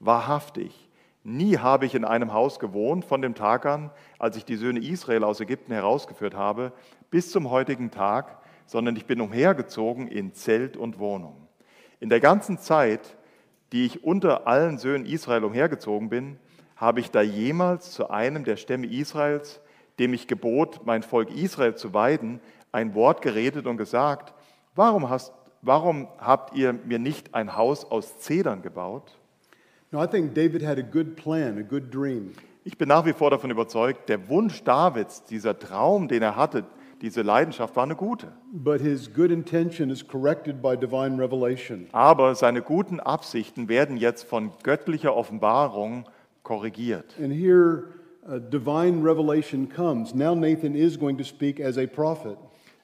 Wahrhaftig, 0.00 0.88
nie 1.24 1.58
habe 1.58 1.86
ich 1.86 1.94
in 1.94 2.04
einem 2.04 2.32
Haus 2.32 2.58
gewohnt 2.58 3.04
von 3.04 3.20
dem 3.20 3.34
Tag 3.34 3.66
an, 3.66 3.90
als 4.18 4.36
ich 4.36 4.44
die 4.44 4.56
Söhne 4.56 4.80
Israel 4.80 5.24
aus 5.24 5.40
Ägypten 5.40 5.72
herausgeführt 5.72 6.34
habe, 6.34 6.72
bis 7.10 7.30
zum 7.30 7.50
heutigen 7.50 7.90
Tag, 7.90 8.38
sondern 8.64 8.96
ich 8.96 9.06
bin 9.06 9.20
umhergezogen 9.20 10.08
in 10.08 10.32
Zelt 10.32 10.76
und 10.76 10.98
Wohnung. 10.98 11.48
In 12.00 12.08
der 12.10 12.20
ganzen 12.20 12.58
Zeit, 12.58 13.16
die 13.72 13.84
ich 13.84 14.04
unter 14.04 14.46
allen 14.46 14.78
Söhnen 14.78 15.04
Israel 15.04 15.44
umhergezogen 15.44 16.08
bin, 16.08 16.38
habe 16.78 17.00
ich 17.00 17.10
da 17.10 17.20
jemals 17.20 17.90
zu 17.90 18.08
einem 18.08 18.44
der 18.44 18.56
Stämme 18.56 18.86
Israels, 18.86 19.60
dem 19.98 20.14
ich 20.14 20.28
gebot, 20.28 20.86
mein 20.86 21.02
Volk 21.02 21.30
Israel 21.30 21.74
zu 21.74 21.92
weiden, 21.92 22.40
ein 22.72 22.94
Wort 22.94 23.20
geredet 23.20 23.66
und 23.66 23.76
gesagt, 23.76 24.32
warum, 24.74 25.10
hast, 25.10 25.32
warum 25.60 26.08
habt 26.18 26.56
ihr 26.56 26.72
mir 26.72 27.00
nicht 27.00 27.34
ein 27.34 27.56
Haus 27.56 27.84
aus 27.84 28.18
Zedern 28.20 28.62
gebaut? 28.62 29.18
Now, 29.90 30.04
I 30.04 30.06
think 30.06 30.34
David 30.34 30.64
had 30.64 30.78
a 30.78 30.82
good 30.82 31.16
plan, 31.16 31.58
a 31.58 31.62
good 31.62 31.92
dream. 31.92 32.32
Ich 32.62 32.76
bin 32.76 32.88
nach 32.88 33.06
wie 33.06 33.14
vor 33.14 33.30
davon 33.30 33.50
überzeugt, 33.50 34.08
der 34.08 34.28
Wunsch 34.28 34.62
Davids, 34.62 35.24
dieser 35.24 35.58
Traum, 35.58 36.06
den 36.06 36.22
er 36.22 36.36
hatte, 36.36 36.64
diese 37.00 37.22
Leidenschaft 37.22 37.74
war 37.74 37.84
eine 37.84 37.96
gute. 37.96 38.32
But 38.52 38.80
his 38.80 39.12
good 39.12 39.30
intention 39.30 39.90
is 39.90 40.06
corrected 40.06 40.60
by 40.60 40.76
divine 40.76 41.18
revelation. 41.18 41.86
Aber 41.92 42.34
seine 42.34 42.60
guten 42.60 43.00
Absichten 43.00 43.68
werden 43.68 43.96
jetzt 43.96 44.24
von 44.24 44.52
göttlicher 44.62 45.16
Offenbarung 45.16 46.04
korrigiert. 46.48 47.14
And 47.22 47.32
here, 47.32 47.88
uh, 48.26 48.38
divine 48.38 49.02
revelation 49.02 49.68
comes. 49.68 50.14
Now, 50.14 50.34
Nathan 50.34 50.74
is 50.74 50.96
going 50.96 51.18
to 51.18 51.24
speak 51.24 51.60
as 51.60 51.76
a 51.76 51.86
prophet. 51.86 52.38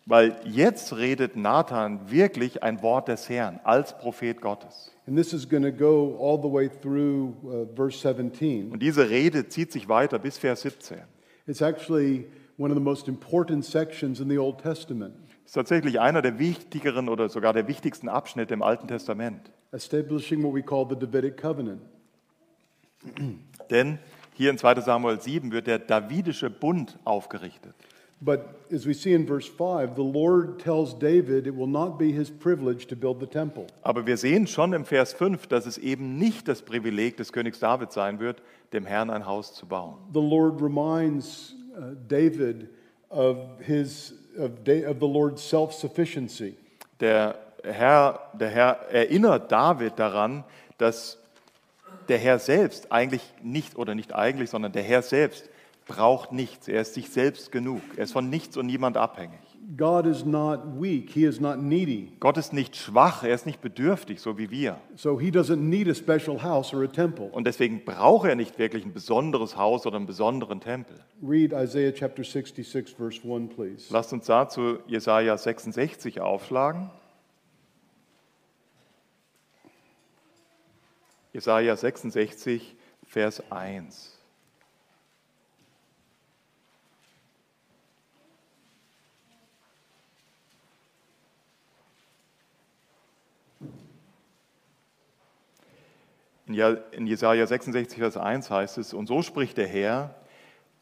Weil 0.06 0.36
jetzt 0.44 0.94
redet 0.94 1.34
Nathan 1.34 2.10
wirklich 2.10 2.62
ein 2.62 2.82
Wort 2.82 3.08
des 3.08 3.30
Herrn 3.30 3.58
als 3.64 3.96
Prophet 3.96 4.42
Gottes. 4.42 4.90
And 5.06 5.16
this 5.16 5.32
is 5.32 5.48
going 5.48 5.62
to 5.62 5.72
go 5.72 6.16
all 6.18 6.38
the 6.38 6.52
way 6.52 6.68
through 6.68 7.34
uh, 7.44 7.74
verse 7.74 7.98
17. 7.98 8.70
Und 8.70 8.82
diese 8.82 9.08
Rede 9.08 9.48
zieht 9.48 9.72
sich 9.72 9.88
weiter 9.88 10.18
bis 10.18 10.36
Vers 10.36 10.60
17. 10.60 10.98
It's 11.46 11.62
actually 11.62 12.26
one 12.58 12.70
of 12.70 12.76
the 12.76 12.84
most 12.84 13.08
important 13.08 13.64
sections 13.64 14.20
in 14.20 14.28
the 14.28 14.38
Old 14.38 14.58
Testament, 14.58 15.14
ist 15.44 15.54
tatsächlich 15.54 16.00
einer 16.00 16.22
der 16.22 16.38
wichtigeren 16.38 17.08
oder 17.08 17.28
sogar 17.28 17.52
der 17.52 17.66
wichtigsten 17.66 18.08
Abschnitte 18.08 18.54
im 18.54 18.62
Alten 18.62 18.88
Testament. 18.88 19.50
establishing 19.72 20.42
what 20.42 20.52
we 20.52 20.62
call 20.62 20.84
the 20.84 20.94
Davidic 20.96 21.36
covenant. 21.36 21.80
Denn 23.70 23.98
hier 24.34 24.50
in 24.50 24.58
2 24.58 24.80
Samuel 24.80 25.20
7 25.20 25.52
wird 25.52 25.66
der 25.66 25.78
davidische 25.78 26.50
Bund 26.50 26.98
aufgerichtet. 27.04 27.74
But 28.20 28.40
as 28.72 28.86
we 28.86 28.94
see 28.94 29.12
in 29.12 29.26
verse 29.26 29.46
5, 29.48 29.96
the 29.96 30.02
Lord 30.02 30.58
tells 30.58 30.98
David 30.98 31.46
it 31.46 31.54
will 31.54 31.66
not 31.66 31.98
be 31.98 32.06
his 32.06 32.30
privilege 32.30 32.86
to 32.86 32.96
build 32.96 33.20
the 33.20 33.26
temple. 33.26 33.66
Aber 33.82 34.06
wir 34.06 34.16
sehen 34.16 34.46
schon 34.46 34.72
im 34.72 34.84
Vers 34.86 35.12
5, 35.12 35.46
dass 35.46 35.66
es 35.66 35.76
eben 35.76 36.16
nicht 36.16 36.48
das 36.48 36.62
Privileg 36.62 37.16
des 37.18 37.32
Königs 37.32 37.58
David 37.58 37.92
sein 37.92 38.20
wird, 38.20 38.40
dem 38.72 38.86
Herrn 38.86 39.10
ein 39.10 39.26
Haus 39.26 39.52
zu 39.54 39.66
bauen. 39.66 39.96
The 40.14 40.20
Lord 40.20 40.62
reminds 40.62 41.54
uh, 41.76 41.94
David 42.08 42.68
of, 43.10 43.36
his, 43.60 44.14
of, 44.38 44.52
da- 44.64 44.88
of 44.88 44.96
the 45.00 45.06
Lord's 45.08 45.46
self 45.46 45.74
sufficiency. 45.74 46.56
Der 47.00 47.34
Herr, 47.62 48.20
der 48.32 48.48
Herr 48.48 48.88
erinnert 48.90 49.52
David 49.52 49.98
daran, 49.98 50.44
dass 50.78 51.18
der 52.08 52.18
Herr 52.18 52.38
selbst 52.38 52.92
eigentlich 52.92 53.22
nicht, 53.42 53.76
oder 53.76 53.94
nicht 53.94 54.14
eigentlich, 54.14 54.50
sondern 54.50 54.72
der 54.72 54.82
Herr 54.82 55.02
selbst 55.02 55.48
braucht 55.86 56.32
nichts. 56.32 56.68
Er 56.68 56.80
ist 56.80 56.94
sich 56.94 57.10
selbst 57.10 57.52
genug. 57.52 57.80
Er 57.96 58.04
ist 58.04 58.12
von 58.12 58.30
nichts 58.30 58.56
und 58.56 58.66
niemand 58.66 58.96
abhängig. 58.96 59.40
God 59.76 60.06
is 60.06 60.24
not 60.26 60.60
weak, 60.78 61.10
he 61.10 61.24
is 61.24 61.40
not 61.40 61.58
needy. 61.58 62.12
Gott 62.20 62.36
ist 62.36 62.52
nicht 62.52 62.76
schwach, 62.76 63.24
er 63.24 63.34
ist 63.34 63.46
nicht 63.46 63.62
bedürftig, 63.62 64.20
so 64.20 64.36
wie 64.36 64.50
wir. 64.50 64.78
So 64.94 65.18
he 65.18 65.30
doesn't 65.30 65.56
need 65.56 65.88
a 65.88 65.94
special 65.94 66.42
house 66.42 66.74
or 66.74 66.82
a 66.82 66.86
temple. 66.86 67.30
Und 67.32 67.46
deswegen 67.46 67.82
braucht 67.84 68.28
er 68.28 68.34
nicht 68.34 68.58
wirklich 68.58 68.84
ein 68.84 68.92
besonderes 68.92 69.56
Haus 69.56 69.86
oder 69.86 69.96
einen 69.96 70.06
besonderen 70.06 70.60
Tempel. 70.60 71.00
Read 71.26 71.52
Isaiah 71.52 71.92
chapter 71.92 72.22
66, 72.22 72.94
verse 72.94 73.20
1, 73.24 73.54
please. 73.54 73.86
Lasst 73.90 74.12
uns 74.12 74.26
dazu 74.26 74.78
Jesaja 74.86 75.36
66 75.36 76.20
aufschlagen. 76.20 76.90
Jesaja 81.34 81.76
66, 81.76 82.76
Vers 83.08 83.42
1. 83.50 84.12
In 96.46 96.54
Ja- 96.54 96.70
In 96.92 97.08
Jesaja 97.08 97.48
66, 97.48 97.98
Vers 97.98 98.16
1 98.16 98.48
heißt 98.50 98.78
es: 98.78 98.94
Und 98.94 99.08
so 99.08 99.22
spricht 99.22 99.56
der 99.56 99.66
Herr: 99.66 100.14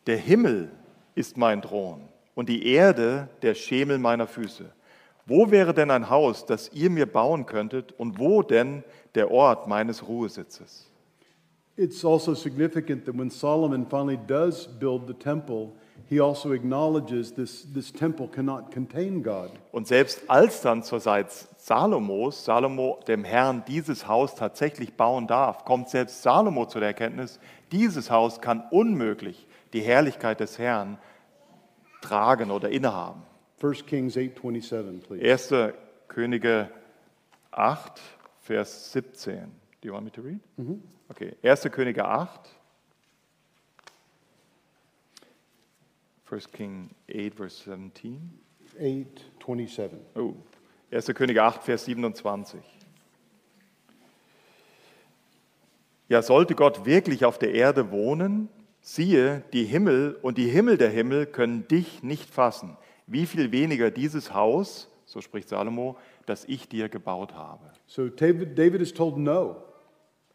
Der 0.06 0.18
Himmel 0.18 0.70
ist 1.14 1.38
mein 1.38 1.62
Thron 1.62 2.06
und 2.34 2.50
die 2.50 2.66
Erde 2.66 3.30
der 3.40 3.54
Schemel 3.54 3.98
meiner 3.98 4.26
Füße. 4.26 4.70
Wo 5.26 5.50
wäre 5.50 5.72
denn 5.74 5.90
ein 5.90 6.10
Haus, 6.10 6.46
das 6.46 6.70
ihr 6.72 6.90
mir 6.90 7.06
bauen 7.06 7.46
könntet, 7.46 7.92
und 7.92 8.18
wo 8.18 8.42
denn 8.42 8.84
der 9.14 9.30
Ort 9.30 9.68
meines 9.68 10.06
Ruhesitzes? 10.06 10.88
It's 11.76 12.04
also 12.04 12.34
significant 12.34 13.06
that 13.06 13.16
when 13.16 13.30
Solomon 13.30 13.86
finally 13.86 14.18
does 14.26 14.68
build 14.78 15.06
the 15.06 15.14
temple, 15.14 15.72
he 16.08 16.20
also 16.20 16.52
acknowledges 16.52 17.32
this, 17.32 17.66
this 17.72 17.90
temple 17.90 18.28
cannot 18.28 18.70
contain 18.70 19.22
God. 19.22 19.50
Und 19.72 19.86
selbst 19.86 20.28
als 20.28 20.60
dann 20.60 20.82
zur 20.82 21.00
Zeit 21.00 21.32
Salomos, 21.56 22.44
Salomo 22.44 23.00
dem 23.08 23.24
Herrn 23.24 23.64
dieses 23.66 24.06
Haus 24.06 24.34
tatsächlich 24.34 24.94
bauen 24.94 25.26
darf, 25.26 25.64
kommt 25.64 25.88
selbst 25.88 26.22
Salomo 26.22 26.66
zu 26.66 26.78
der 26.78 26.88
Erkenntnis, 26.88 27.40
dieses 27.70 28.10
Haus 28.10 28.42
kann 28.42 28.64
unmöglich 28.70 29.46
die 29.72 29.80
Herrlichkeit 29.80 30.40
des 30.40 30.58
Herrn 30.58 30.98
tragen 32.02 32.50
oder 32.50 32.68
innehaben. 32.68 33.22
1 33.62 33.86
Kings 33.86 34.16
8:27, 34.16 35.00
please. 35.00 35.22
1. 35.22 35.72
Könige 36.08 36.68
8, 37.52 38.00
Vers 38.40 38.92
17. 38.92 39.52
Do 39.80 39.88
you 39.88 39.94
want 39.94 40.04
me 40.04 40.10
to 40.10 40.20
read? 40.20 40.40
Okay, 41.08 41.36
1. 41.42 41.70
Könige 41.70 42.04
8. 42.04 42.48
1 46.28 46.50
King 46.50 46.90
8, 47.08 47.34
Vers 47.36 47.64
17. 47.64 48.38
8:27. 48.80 49.90
Oh, 50.16 50.34
1. 50.90 51.14
Könige 51.14 51.42
8, 51.44 51.62
Vers 51.62 51.84
27. 51.84 52.60
Ja, 56.08 56.20
sollte 56.20 56.54
Gott 56.54 56.84
wirklich 56.84 57.24
auf 57.24 57.38
der 57.38 57.54
Erde 57.54 57.90
wohnen, 57.90 58.48
siehe, 58.80 59.44
die 59.52 59.64
Himmel 59.64 60.18
und 60.20 60.36
die 60.36 60.48
Himmel 60.48 60.76
der 60.76 60.90
Himmel 60.90 61.26
können 61.26 61.68
dich 61.68 62.02
nicht 62.02 62.28
fassen. 62.28 62.76
Wie 63.12 63.26
viel 63.26 63.52
weniger 63.52 63.90
dieses 63.90 64.32
Haus, 64.32 64.88
so 65.04 65.20
spricht 65.20 65.50
Salomo, 65.50 65.96
das 66.24 66.46
ich 66.46 66.68
dir 66.68 66.88
gebaut 66.88 67.34
habe. 67.34 67.60
So 67.86 68.08
David, 68.08 68.58
David 68.58 68.80
is 68.80 68.94
told 68.94 69.18
no. 69.18 69.56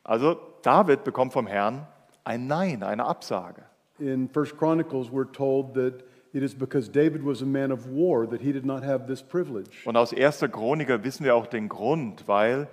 Also 0.04 0.40
David 0.62 1.04
bekommt 1.04 1.34
vom 1.34 1.48
Herrn 1.48 1.88
ein 2.24 2.46
Nein, 2.46 2.84
eine 2.84 3.06
Absage. 3.06 3.64
In 3.98 4.30
First 4.30 4.58
Chronicles, 4.58 5.10
we're 5.10 5.32
told 5.32 5.74
that 5.74 6.04
it 6.34 6.44
is 6.44 6.54
because 6.54 6.88
David 6.88 7.26
was 7.26 7.42
a 7.42 7.46
man 7.46 7.72
of 7.72 7.88
war 7.88 8.28
that 8.28 8.42
he 8.42 8.54
did 8.54 8.66
not 8.66 8.84
have 8.84 9.08
this 9.08 9.24
privilege. 9.24 9.72
Und 9.86 9.98
aus 9.98 10.14
1. 10.14 10.42
Chroniker 10.52 11.04
wissen 11.04 11.26
wir 11.26 11.36
auch 11.36 11.48
den 11.48 11.70
Grund, 11.70 12.28
weil 12.28 12.68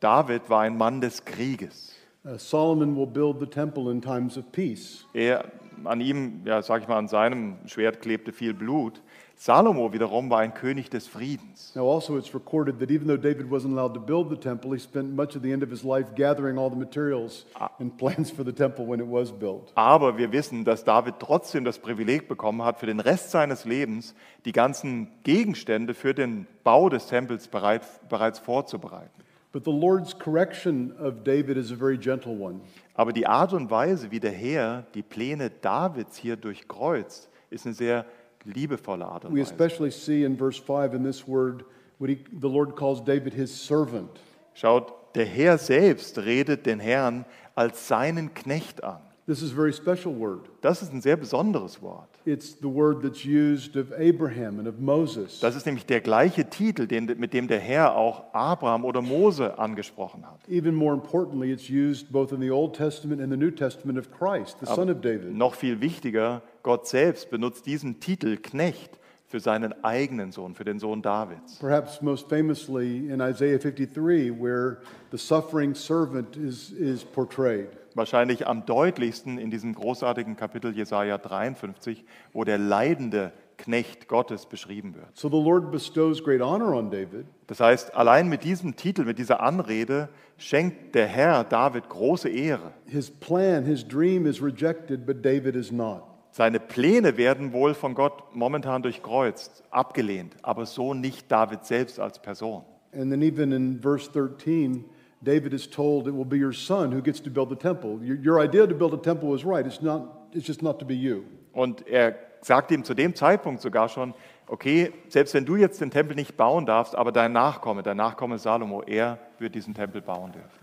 David 0.00 0.48
war 0.48 0.62
ein 0.62 0.78
Mann 0.78 1.02
des 1.02 1.26
Krieges. 1.26 1.94
Uh, 2.24 2.38
Solomon 2.38 2.96
will 2.96 3.06
build 3.06 3.40
the 3.40 3.46
temple 3.46 3.90
in 3.90 4.00
times 4.00 4.36
of 4.36 4.52
peace. 4.52 5.04
Er, 5.12 5.44
an 5.84 6.00
ihm, 6.00 6.42
ja, 6.44 6.62
sag 6.62 6.82
ich 6.82 6.88
mal, 6.88 6.98
an 6.98 7.08
seinem 7.08 7.56
Schwert 7.66 8.00
klebte 8.00 8.32
viel 8.32 8.54
Blut. 8.54 9.02
Salomo 9.34 9.92
wiederum 9.92 10.30
war 10.30 10.38
ein 10.38 10.54
König 10.54 10.88
des 10.88 11.08
Friedens. 11.08 11.74
Now, 11.74 11.90
also, 11.90 12.16
it's 12.16 12.32
recorded 12.32 12.78
that 12.78 12.92
even 12.92 13.08
though 13.08 13.20
David 13.20 13.50
wasn't 13.50 13.76
allowed 13.76 13.92
to 13.94 14.00
build 14.00 14.30
the 14.30 14.36
temple, 14.36 14.72
he 14.72 14.78
spent 14.78 15.16
much 15.16 15.34
of 15.34 15.42
the 15.42 15.50
end 15.50 15.64
of 15.64 15.70
his 15.70 15.82
life 15.82 16.14
gathering 16.14 16.58
all 16.58 16.70
the 16.70 16.76
materials 16.76 17.44
and 17.80 17.96
plans 17.98 18.30
for 18.30 18.44
the 18.44 18.52
temple 18.52 18.86
when 18.86 19.00
it 19.00 19.08
was 19.08 19.32
built. 19.32 19.72
Aber 19.74 20.16
wir 20.16 20.30
wissen, 20.30 20.64
dass 20.64 20.84
David 20.84 21.16
trotzdem 21.18 21.64
das 21.64 21.80
Privileg 21.80 22.28
bekommen 22.28 22.62
hat, 22.62 22.78
für 22.78 22.86
den 22.86 23.00
Rest 23.00 23.32
seines 23.32 23.64
Lebens 23.64 24.14
die 24.44 24.52
ganzen 24.52 25.08
Gegenstände 25.24 25.92
für 25.92 26.14
den 26.14 26.46
Bau 26.62 26.88
des 26.88 27.08
Tempels 27.08 27.48
bereit, 27.48 27.82
bereits 28.08 28.38
vorzubereiten. 28.38 29.10
But 29.52 29.64
the 29.64 29.70
Lord's 29.70 30.14
correction 30.18 30.94
of 30.98 31.24
David 31.24 31.58
is 31.58 31.70
a 31.70 31.76
very 31.76 31.98
gentle 31.98 32.34
one. 32.34 32.60
Aber 32.94 33.12
die 33.12 33.26
Art 33.26 33.52
und 33.52 33.70
Weise, 33.70 34.10
wie 34.10 34.18
der 34.20 34.30
Herr 34.32 34.84
die 34.94 35.02
Pläne 35.02 35.50
Davids 35.50 36.16
hier 36.16 36.36
durchkreuzt, 36.36 37.28
ist 37.50 37.66
eine 37.66 37.74
sehr 37.74 38.06
liebevolle 38.44 39.04
Art 39.04 39.24
und 39.26 39.34
We 39.34 39.40
Weise. 39.40 39.52
especially 39.52 39.90
see 39.90 40.24
in 40.24 40.36
verse 40.38 40.60
5 40.60 40.94
in 40.94 41.04
this 41.04 41.28
word 41.28 41.64
what 41.98 42.08
he, 42.08 42.18
the 42.40 42.48
Lord 42.48 42.76
calls 42.76 43.04
David 43.04 43.34
his 43.34 43.52
servant. 43.54 44.20
Schaut, 44.54 44.92
der 45.14 45.26
Herr 45.26 45.58
selbst 45.58 46.18
redet 46.18 46.64
den 46.64 46.80
Herrn 46.80 47.26
als 47.54 47.86
seinen 47.88 48.32
Knecht 48.32 48.82
an. 48.82 49.00
This 49.26 49.42
is 49.42 49.52
a 49.52 49.54
very 49.54 49.72
special 49.72 50.18
word. 50.18 50.48
Das 50.62 50.80
ist 50.82 50.92
ein 50.92 51.02
sehr 51.02 51.16
besonderes 51.16 51.80
Wort. 51.82 52.08
It's 52.24 52.56
the 52.60 52.68
word 52.68 53.02
that's 53.02 53.24
used 53.24 53.76
of 53.76 53.92
Abraham 53.92 54.60
and 54.60 54.68
of 54.68 54.78
Moses. 54.78 55.40
Das 55.40 55.56
ist 55.56 55.66
nämlich 55.66 55.86
der 55.86 56.00
gleiche 56.00 56.48
Titel, 56.48 56.86
den, 56.86 57.06
mit 57.18 57.32
dem 57.32 57.48
der 57.48 57.58
Herr 57.58 57.96
auch 57.96 58.32
Abraham 58.32 58.84
oder 58.84 59.02
Mose 59.02 59.58
angesprochen 59.58 60.24
hat. 60.24 60.38
Even 60.48 60.74
more 60.74 60.94
importantly, 60.94 61.50
it's 61.52 61.68
used 61.68 62.12
both 62.12 62.32
in 62.32 62.40
the 62.40 62.50
Old 62.50 62.76
Testament 62.76 63.20
and 63.20 63.30
the 63.32 63.36
New 63.36 63.50
Testament 63.50 63.98
of 63.98 64.10
Christ, 64.12 64.56
the 64.60 64.66
son 64.66 64.88
of 64.88 65.00
David. 65.00 65.34
Noch 65.34 65.54
viel 65.54 65.80
wichtiger, 65.80 66.42
Gott 66.62 66.86
selbst 66.86 67.30
benutzt 67.30 67.66
diesen 67.66 67.98
Titel 67.98 68.36
Knecht 68.36 68.98
für 69.26 69.40
seinen 69.40 69.82
eigenen 69.82 70.30
Sohn, 70.30 70.54
für 70.54 70.64
den 70.64 70.78
Sohn 70.78 71.02
Davids. 71.02 71.56
Perhaps 71.58 72.02
most 72.02 72.28
famously 72.28 73.08
in 73.08 73.20
Isaiah 73.20 73.58
53, 73.58 74.30
where 74.30 74.78
the 75.10 75.18
suffering 75.18 75.74
servant 75.74 76.36
is, 76.36 76.70
is 76.70 77.02
portrayed. 77.02 77.68
Wahrscheinlich 77.96 78.46
am 78.46 78.66
deutlichsten 78.66 79.38
in 79.38 79.50
diesem 79.50 79.74
großartigen 79.74 80.36
Kapitel 80.36 80.74
Jesaja 80.74 81.18
53, 81.18 82.04
wo 82.32 82.44
der 82.44 82.58
leidende 82.58 83.32
Knecht 83.58 84.08
Gottes 84.08 84.46
beschrieben 84.46 84.94
wird. 84.94 85.16
So 85.16 85.28
the 85.28 85.36
Lord 85.36 85.70
bestows 85.70 86.22
great 86.22 86.40
honor 86.40 86.74
on 86.74 86.90
David, 86.90 87.26
Das 87.46 87.60
heißt, 87.60 87.94
allein 87.94 88.28
mit 88.28 88.44
diesem 88.44 88.76
Titel, 88.76 89.04
mit 89.04 89.18
dieser 89.18 89.40
Anrede 89.40 90.08
schenkt 90.36 90.94
der 90.94 91.06
Herr 91.06 91.44
David 91.44 91.88
große 91.88 92.28
Ehre. 92.28 92.72
his 92.86 93.10
plan, 93.10 93.64
his 93.64 93.86
dream 93.86 94.26
is 94.26 94.42
rejected, 94.42 95.06
but 95.06 95.24
David 95.24 95.54
is 95.54 95.70
not. 95.70 96.02
Seine 96.30 96.60
Pläne 96.60 97.18
werden 97.18 97.52
wohl 97.52 97.74
von 97.74 97.94
Gott 97.94 98.34
momentan 98.34 98.82
durchkreuzt, 98.82 99.62
abgelehnt, 99.70 100.34
aber 100.42 100.64
so 100.64 100.94
nicht 100.94 101.30
David 101.30 101.64
selbst 101.64 102.00
als 102.00 102.18
Person. 102.20 102.64
And 102.94 103.10
then, 103.10 103.22
even 103.22 103.52
in 103.52 103.80
verse 103.80 104.10
13, 104.10 104.84
David 105.22 105.52
is 105.54 105.68
told 105.68 106.08
it 106.08 106.14
will 106.14 106.24
be 106.24 106.38
your 106.38 106.52
son 106.52 106.92
who 106.92 107.00
gets 107.00 107.20
to 107.22 107.30
build 107.30 107.50
the 107.50 107.56
temple. 107.56 108.00
Your, 108.02 108.16
your 108.16 108.40
idea 108.40 108.66
to 108.66 108.74
build 108.74 108.92
a 108.92 108.96
temple 108.96 109.28
was 109.28 109.44
right. 109.44 109.64
It's, 109.64 109.80
not, 109.80 110.28
it's 110.32 110.46
just 110.46 110.62
not 110.62 110.78
to 110.80 110.84
be 110.84 110.96
you. 110.96 111.24
Und 111.52 111.86
er 111.86 112.14
sagt 112.40 112.70
ihm 112.70 112.82
zu 112.82 112.94
dem 112.94 113.14
Zeitpunkt 113.14 113.60
sogar 113.60 113.88
schon, 113.88 114.14
okay, 114.48 114.92
selbst 115.08 115.34
wenn 115.34 115.44
du 115.44 115.56
jetzt 115.56 115.80
den 115.80 115.90
Tempel 115.90 116.16
nicht 116.16 116.36
bauen 116.36 116.66
darfst, 116.66 116.96
aber 116.96 117.12
dein 117.12 117.32
Nachkomme, 117.32 117.82
dein 117.82 117.96
Nachkomme 117.96 118.38
Salomo, 118.38 118.82
er 118.82 119.18
wird 119.38 119.54
diesen 119.54 119.74
Tempel 119.74 120.00
bauen 120.02 120.32
dürfen. 120.32 120.62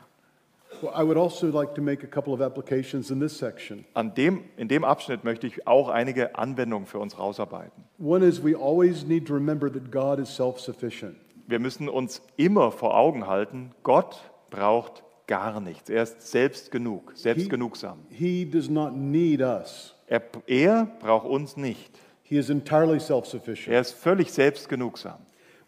Well, 0.82 0.92
I 0.96 1.04
would 1.04 1.18
also 1.18 1.48
like 1.48 1.76
to 1.76 1.82
make 1.82 2.04
a 2.04 2.08
couple 2.08 2.34
of 2.34 2.42
applications 2.42 3.12
in 3.12 3.20
this 3.20 3.38
section. 3.38 3.86
An 3.96 4.14
dem, 4.14 4.46
in 4.56 4.68
dem 4.68 4.84
Abschnitt 4.84 5.24
möchte 5.24 5.48
ich 5.48 5.68
auch 5.68 5.90
einige 5.90 6.38
Anwendungen 6.38 6.86
für 6.86 7.00
uns 7.00 7.18
rausarbeiten. 7.18 7.84
One 8.00 8.26
is 8.26 8.44
we 8.44 8.56
always 8.56 9.06
need 9.06 9.28
to 9.28 9.34
remember 9.34 9.72
that 9.72 9.92
God 9.92 10.20
is 10.20 10.34
self 10.34 10.60
sufficient. 10.60 11.18
Wir 11.48 11.60
müssen 11.60 11.90
uns 11.90 12.22
immer 12.38 12.72
vor 12.72 12.96
Augen 12.96 13.28
halten, 13.28 13.72
Gott 13.84 14.29
braucht 14.50 15.04
gar 15.28 15.60
nichts. 15.60 15.90
Er 15.90 16.04
ist 16.04 16.30
selbst 16.30 16.72
genug, 16.72 17.14
selbst 17.16 17.50
genugsam. 17.50 18.00
He 18.10 18.50
does 18.50 18.70
not 18.70 18.96
need 18.96 19.42
us, 19.42 19.96
Er, 20.08 20.24
er 20.48 20.88
braucht 21.00 21.28
uns 21.28 21.56
nicht. 21.56 21.92
He 22.24 22.38
is 22.38 22.50
entirely 22.50 23.00
self 23.00 23.28
sufficient. 23.28 23.74
Er 23.74 23.82
ist 23.82 23.94
völlig 23.94 24.32
selbstgenugsam. 24.32 25.20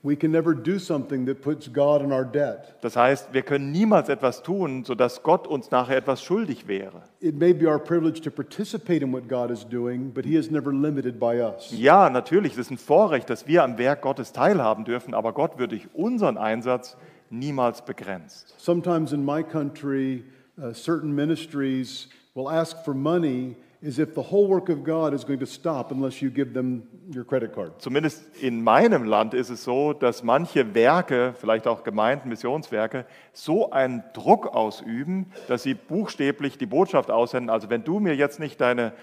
We 0.04 0.16
can 0.16 0.32
never 0.32 0.56
do 0.56 0.80
something 0.80 1.28
that 1.28 1.42
puts 1.42 1.72
God 1.72 2.02
in 2.02 2.12
our 2.12 2.26
debt. 2.26 2.74
Das 2.82 2.96
heißt, 2.96 3.34
wir 3.34 3.44
können 3.44 3.72
niemals 3.72 4.10
etwas 4.10 4.42
tun, 4.42 4.84
sodass 4.84 5.22
Gott 5.22 5.46
uns 5.46 5.70
nachher 5.70 5.96
etwas 5.96 6.24
schuldig 6.24 6.68
wäre. 6.68 7.04
It 7.20 7.36
may 7.38 7.54
be 7.54 7.68
our 7.68 7.78
privilege 7.78 8.20
to 8.22 8.32
participate 8.32 9.04
in 9.04 9.14
what 9.14 9.30
God 9.30 9.52
is 9.52 9.64
doing, 9.64 10.12
but 10.12 10.26
He 10.26 10.36
is 10.38 10.50
never 10.50 10.74
limited 10.74 11.20
by 11.20 11.40
us. 11.40 11.72
Ja, 11.72 12.10
natürlich, 12.10 12.54
es 12.54 12.58
ist 12.58 12.72
ein 12.72 12.80
Vorrecht, 12.80 13.30
dass 13.30 13.46
wir 13.46 13.64
am 13.64 13.78
Werk 13.78 14.02
Gottes 14.02 14.34
teilhaben 14.34 14.86
dürfen, 14.86 15.14
aber 15.14 15.34
Gott 15.34 15.60
wird 15.60 15.72
durch 15.72 15.88
unseren 15.94 16.40
Einsatz 16.40 16.98
niemals 17.32 17.84
begrenzt. 17.84 18.54
Sometimes 18.58 19.14
in 19.14 19.26
my 19.26 19.42
country, 19.42 20.24
uh, 20.62 20.74
certain 20.74 21.14
ministries 21.14 22.10
will 22.36 22.50
ask 22.50 22.84
for 22.84 22.94
money 22.94 23.56
as 23.84 23.98
if 23.98 24.14
the 24.14 24.22
whole 24.22 24.48
work 24.48 24.70
of 24.70 24.84
God 24.84 25.14
is 25.14 25.24
going 25.24 25.40
to 25.40 25.46
stop 25.48 25.92
unless 25.92 26.22
you 26.22 26.30
give 26.30 26.54
them 26.54 26.84
your 27.14 27.24
credit 27.24 27.54
card. 27.54 27.80
Zumindest 27.80 28.24
in 28.40 28.64
meinem 28.64 29.06
Land 29.06 29.34
ist 29.34 29.50
es 29.50 29.64
so, 29.64 29.94
dass 29.94 30.24
manche 30.24 30.76
Werke, 30.76 31.34
vielleicht 31.40 31.68
auch 31.68 31.84
Gemeinden, 31.84 32.30
Missionswerke, 32.30 33.06
so 33.34 33.72
einen 33.72 34.04
Druck 34.14 34.48
ausüben, 34.48 35.32
dass 35.48 35.64
sie 35.64 35.74
buchstäblich 35.74 36.60
die 36.60 36.68
Botschaft 36.68 37.10
aussenden. 37.10 37.50
Also 37.50 37.70
wenn 37.70 37.84
du 37.84 38.00
mir 38.00 38.16
jetzt 38.16 38.40
nicht 38.40 38.62
deine 38.62 38.94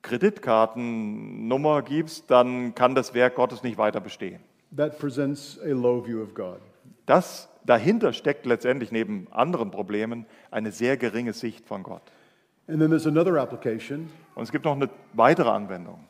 Kreditkartennummer 0.00 1.82
gibst, 1.82 2.30
dann 2.30 2.74
kann 2.74 2.94
das 2.94 3.12
Werk 3.14 3.34
Gottes 3.36 3.62
nicht 3.62 3.76
weiter 3.76 4.00
bestehen. 4.00 4.40
That 4.74 4.98
presents 4.98 5.60
a 5.62 5.74
low 5.74 6.02
view 6.04 6.22
of 6.22 6.32
God. 6.32 6.58
Das 7.06 7.48
dahinter 7.64 8.12
steckt 8.12 8.46
letztendlich 8.46 8.92
neben 8.92 9.28
anderen 9.30 9.70
Problemen 9.70 10.26
eine 10.50 10.72
sehr 10.72 10.96
geringe 10.96 11.32
Sicht 11.32 11.66
von 11.66 11.82
Gott. 11.82 12.02
And 12.68 12.78
then 12.80 12.90
there's 12.90 13.06
another 13.06 13.36
application 13.40 14.08
Und 14.34 14.44
es 14.44 14.52
gibt 14.52 14.64
noch 14.64 14.74
eine 14.76 14.88
weitere 15.12 15.50
Anwendung. 15.50 16.06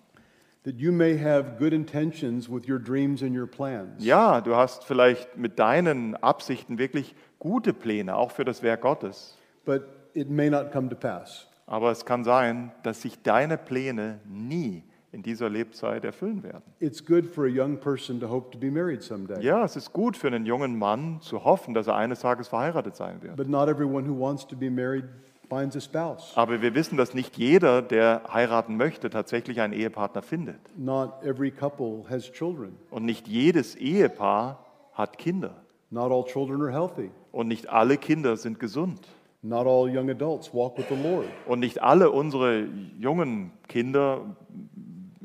that 0.64 0.76
you 0.76 0.92
may 0.92 1.18
have 1.18 1.56
good 1.58 1.72
intentions 1.72 2.48
with 2.48 2.68
your 2.68 2.78
dreams 2.78 3.22
and 3.22 3.36
your 3.36 3.48
plans. 3.48 4.04
Ja, 4.04 4.40
du 4.40 4.54
hast 4.54 4.84
vielleicht 4.84 5.36
mit 5.36 5.58
deinen 5.58 6.14
Absichten 6.16 6.78
wirklich 6.78 7.16
gute 7.40 7.72
Pläne, 7.72 8.14
auch 8.16 8.30
für 8.30 8.44
das 8.44 8.62
Werk 8.62 8.82
Gottes. 8.82 9.36
but 9.64 9.82
it 10.14 10.30
may 10.30 10.48
not 10.50 10.70
come 10.72 10.88
to 10.88 10.94
pass. 10.96 11.48
Aber 11.66 11.90
es 11.90 12.04
kann 12.04 12.22
sein, 12.22 12.70
dass 12.82 13.02
sich 13.02 13.20
deine 13.22 13.56
Pläne 13.58 14.20
nie 14.26 14.84
in 15.12 15.22
dieser 15.22 15.50
Lebzeit 15.50 16.04
erfüllen 16.04 16.42
werden. 16.42 16.62
It's 16.80 17.04
good 17.04 17.26
for 17.26 17.44
a 17.44 17.48
young 17.48 17.78
person 17.78 18.18
to 18.20 18.28
hope 18.28 18.50
to 18.50 18.58
be 18.58 18.70
married 18.70 19.02
someday. 19.02 19.42
Ja, 19.44 19.62
es 19.62 19.76
ist 19.76 19.92
gut 19.92 20.16
für 20.16 20.26
einen 20.26 20.46
jungen 20.46 20.78
Mann 20.78 21.20
zu 21.20 21.44
hoffen, 21.44 21.74
dass 21.74 21.86
er 21.86 21.96
eines 21.96 22.20
Tages 22.20 22.48
verheiratet 22.48 22.96
sein 22.96 23.22
wird. 23.22 23.36
But 23.36 23.48
not 23.48 23.68
everyone 23.68 24.08
who 24.08 24.18
wants 24.18 24.46
to 24.46 24.56
be 24.56 24.70
married 24.70 25.04
finds 25.50 25.76
a 25.76 25.80
spouse. 25.80 26.32
Aber 26.34 26.62
wir 26.62 26.74
wissen, 26.74 26.96
dass 26.96 27.12
nicht 27.12 27.36
jeder, 27.36 27.82
der 27.82 28.22
heiraten 28.32 28.78
möchte, 28.78 29.10
tatsächlich 29.10 29.60
einen 29.60 29.74
Ehepartner 29.74 30.22
findet. 30.22 30.56
Not 30.78 31.22
every 31.22 31.50
couple 31.50 32.04
has 32.08 32.32
children. 32.32 32.76
Und 32.90 33.04
nicht 33.04 33.28
jedes 33.28 33.76
Ehepaar 33.76 34.64
hat 34.94 35.18
Kinder. 35.18 35.62
Not 35.90 36.10
all 36.10 36.24
children 36.24 36.62
are 36.62 36.72
healthy. 36.72 37.10
Und 37.32 37.48
nicht 37.48 37.68
alle 37.68 37.98
Kinder 37.98 38.38
sind 38.38 38.58
gesund. 38.58 39.06
Not 39.42 39.66
all 39.66 39.94
young 39.94 40.08
adults 40.08 40.54
walk 40.54 40.78
with 40.78 40.86
the 40.88 40.96
Lord. 40.96 41.26
Und 41.46 41.60
nicht 41.60 41.82
alle 41.82 42.10
unsere 42.10 42.66
jungen 42.98 43.50
Kinder 43.68 44.36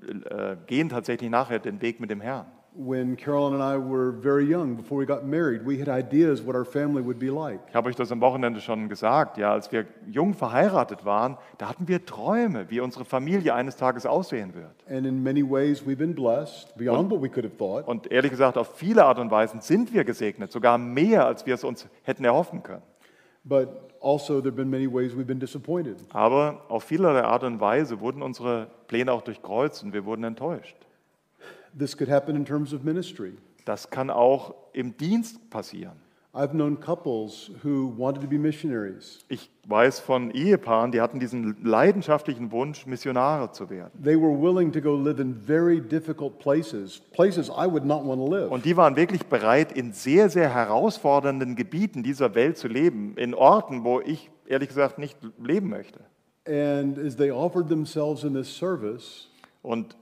äh, 0.07 0.57
gehen 0.65 0.89
tatsächlich 0.89 1.29
nachher 1.29 1.59
den 1.59 1.81
Weg 1.81 1.99
mit 1.99 2.09
dem 2.09 2.21
Herrn. 2.21 2.45
When 2.79 3.17
Carolyn 3.17 3.59
and 3.59 3.63
I 3.63 3.75
were 3.75 4.11
very 4.11 4.45
young, 4.45 4.75
before 4.75 4.99
we 4.99 5.07
got 5.07 5.25
married, 5.25 5.65
we 5.65 5.79
had 5.79 5.87
ideas 5.87 6.45
what 6.45 6.55
our 6.55 6.63
family 6.63 7.03
would 7.03 7.17
be 7.17 7.31
like. 7.31 7.59
Ich 7.69 7.75
habe 7.75 7.89
euch 7.89 7.95
das 7.95 8.11
am 8.11 8.21
Wochenende 8.21 8.61
schon 8.61 8.87
gesagt. 8.87 9.39
Ja, 9.39 9.51
als 9.51 9.71
wir 9.71 9.87
jung 10.05 10.35
verheiratet 10.35 11.03
waren, 11.03 11.37
da 11.57 11.69
hatten 11.69 11.87
wir 11.87 12.05
Träume, 12.05 12.69
wie 12.69 12.79
unsere 12.79 13.03
Familie 13.03 13.55
eines 13.55 13.77
Tages 13.77 14.05
aussehen 14.05 14.53
wird. 14.53 14.75
And 14.87 15.07
in 15.07 15.23
many 15.23 15.41
ways, 15.41 15.87
we've 15.87 15.97
been 15.97 16.13
blessed 16.13 16.77
beyond 16.77 17.09
what 17.09 17.19
we 17.19 17.29
could 17.29 17.45
have 17.45 17.57
thought. 17.57 17.87
Und 17.87 18.11
ehrlich 18.11 18.29
gesagt, 18.29 18.59
auf 18.59 18.75
viele 18.75 19.05
Art 19.05 19.17
und 19.17 19.31
Weisen 19.31 19.59
sind 19.61 19.91
wir 19.91 20.03
gesegnet, 20.03 20.51
sogar 20.51 20.77
mehr, 20.77 21.25
als 21.25 21.47
wir 21.47 21.55
es 21.55 21.63
uns 21.63 21.87
hätten 22.03 22.25
erhoffen 22.25 22.61
können. 22.61 22.83
But 23.43 23.69
also, 24.01 24.41
there 24.41 24.51
have 24.51 24.55
been 24.55 24.69
many 24.69 24.87
ways 24.87 25.15
we've 25.15 25.27
been 25.27 25.39
disappointed. 25.39 25.97
Aber 26.09 26.63
auf 26.69 26.83
vielerlei 26.83 27.23
Art 27.23 27.43
und 27.43 27.59
Weise 27.59 27.99
wurden 27.99 28.21
unsere 28.21 28.67
Pläne 28.87 29.11
auch 29.11 29.21
durchkreuzt 29.21 29.83
und 29.83 29.93
wir 29.93 30.05
wurden 30.05 30.23
enttäuscht. 30.23 30.75
This 31.77 31.95
could 31.95 32.09
happen 32.09 32.35
in 32.35 32.45
terms 32.45 32.73
of 32.73 32.83
ministry. 32.83 33.33
Das 33.65 33.89
kann 33.89 34.09
auch 34.09 34.55
im 34.73 34.95
Dienst 34.97 35.49
passieren. 35.49 36.06
I've 36.37 36.53
known 36.53 36.79
couples 36.79 37.49
who 37.63 37.91
wanted 37.97 38.21
to 38.21 38.27
be 38.27 38.37
missionaries. 38.37 39.25
Ich 39.27 39.49
weiß 39.65 39.99
von 39.99 40.29
Ehepaaren, 40.29 40.91
die 40.91 41.01
hatten 41.01 41.19
diesen 41.19 41.57
leidenschaftlichen 41.63 42.51
Wunsch, 42.51 42.85
Missionare 42.85 43.51
zu 43.51 43.71
werden. 43.71 43.91
They 44.03 44.15
were 44.15 44.39
willing 44.39 44.71
to 44.71 44.79
go 44.79 44.95
live 44.95 45.19
in 45.19 45.33
very 45.33 45.81
difficult 45.81 46.37
places, 46.37 47.01
places 47.11 47.49
I 47.49 47.65
would 47.65 47.85
not 47.85 48.05
want 48.05 48.21
to 48.21 48.29
live. 48.29 48.51
Und 48.51 48.65
die 48.65 48.77
waren 48.77 48.95
wirklich 48.95 49.25
bereit, 49.25 49.71
in 49.71 49.93
sehr, 49.93 50.29
sehr 50.29 50.53
herausfordernden 50.53 51.55
Gebieten 51.55 52.03
dieser 52.03 52.35
Welt 52.35 52.59
zu 52.59 52.67
leben, 52.67 53.15
in 53.17 53.33
Orten, 53.33 53.83
wo 53.83 53.99
ich 53.99 54.29
ehrlich 54.45 54.69
gesagt 54.69 54.99
nicht 54.99 55.17
leben 55.43 55.69
möchte. 55.69 56.01
And 56.47 56.99
as 56.99 57.15
they 57.15 57.31
offered 57.31 57.67
themselves 57.67 58.23
in 58.23 58.35
this 58.35 58.47
service, 58.47 59.27
Und 59.63 59.97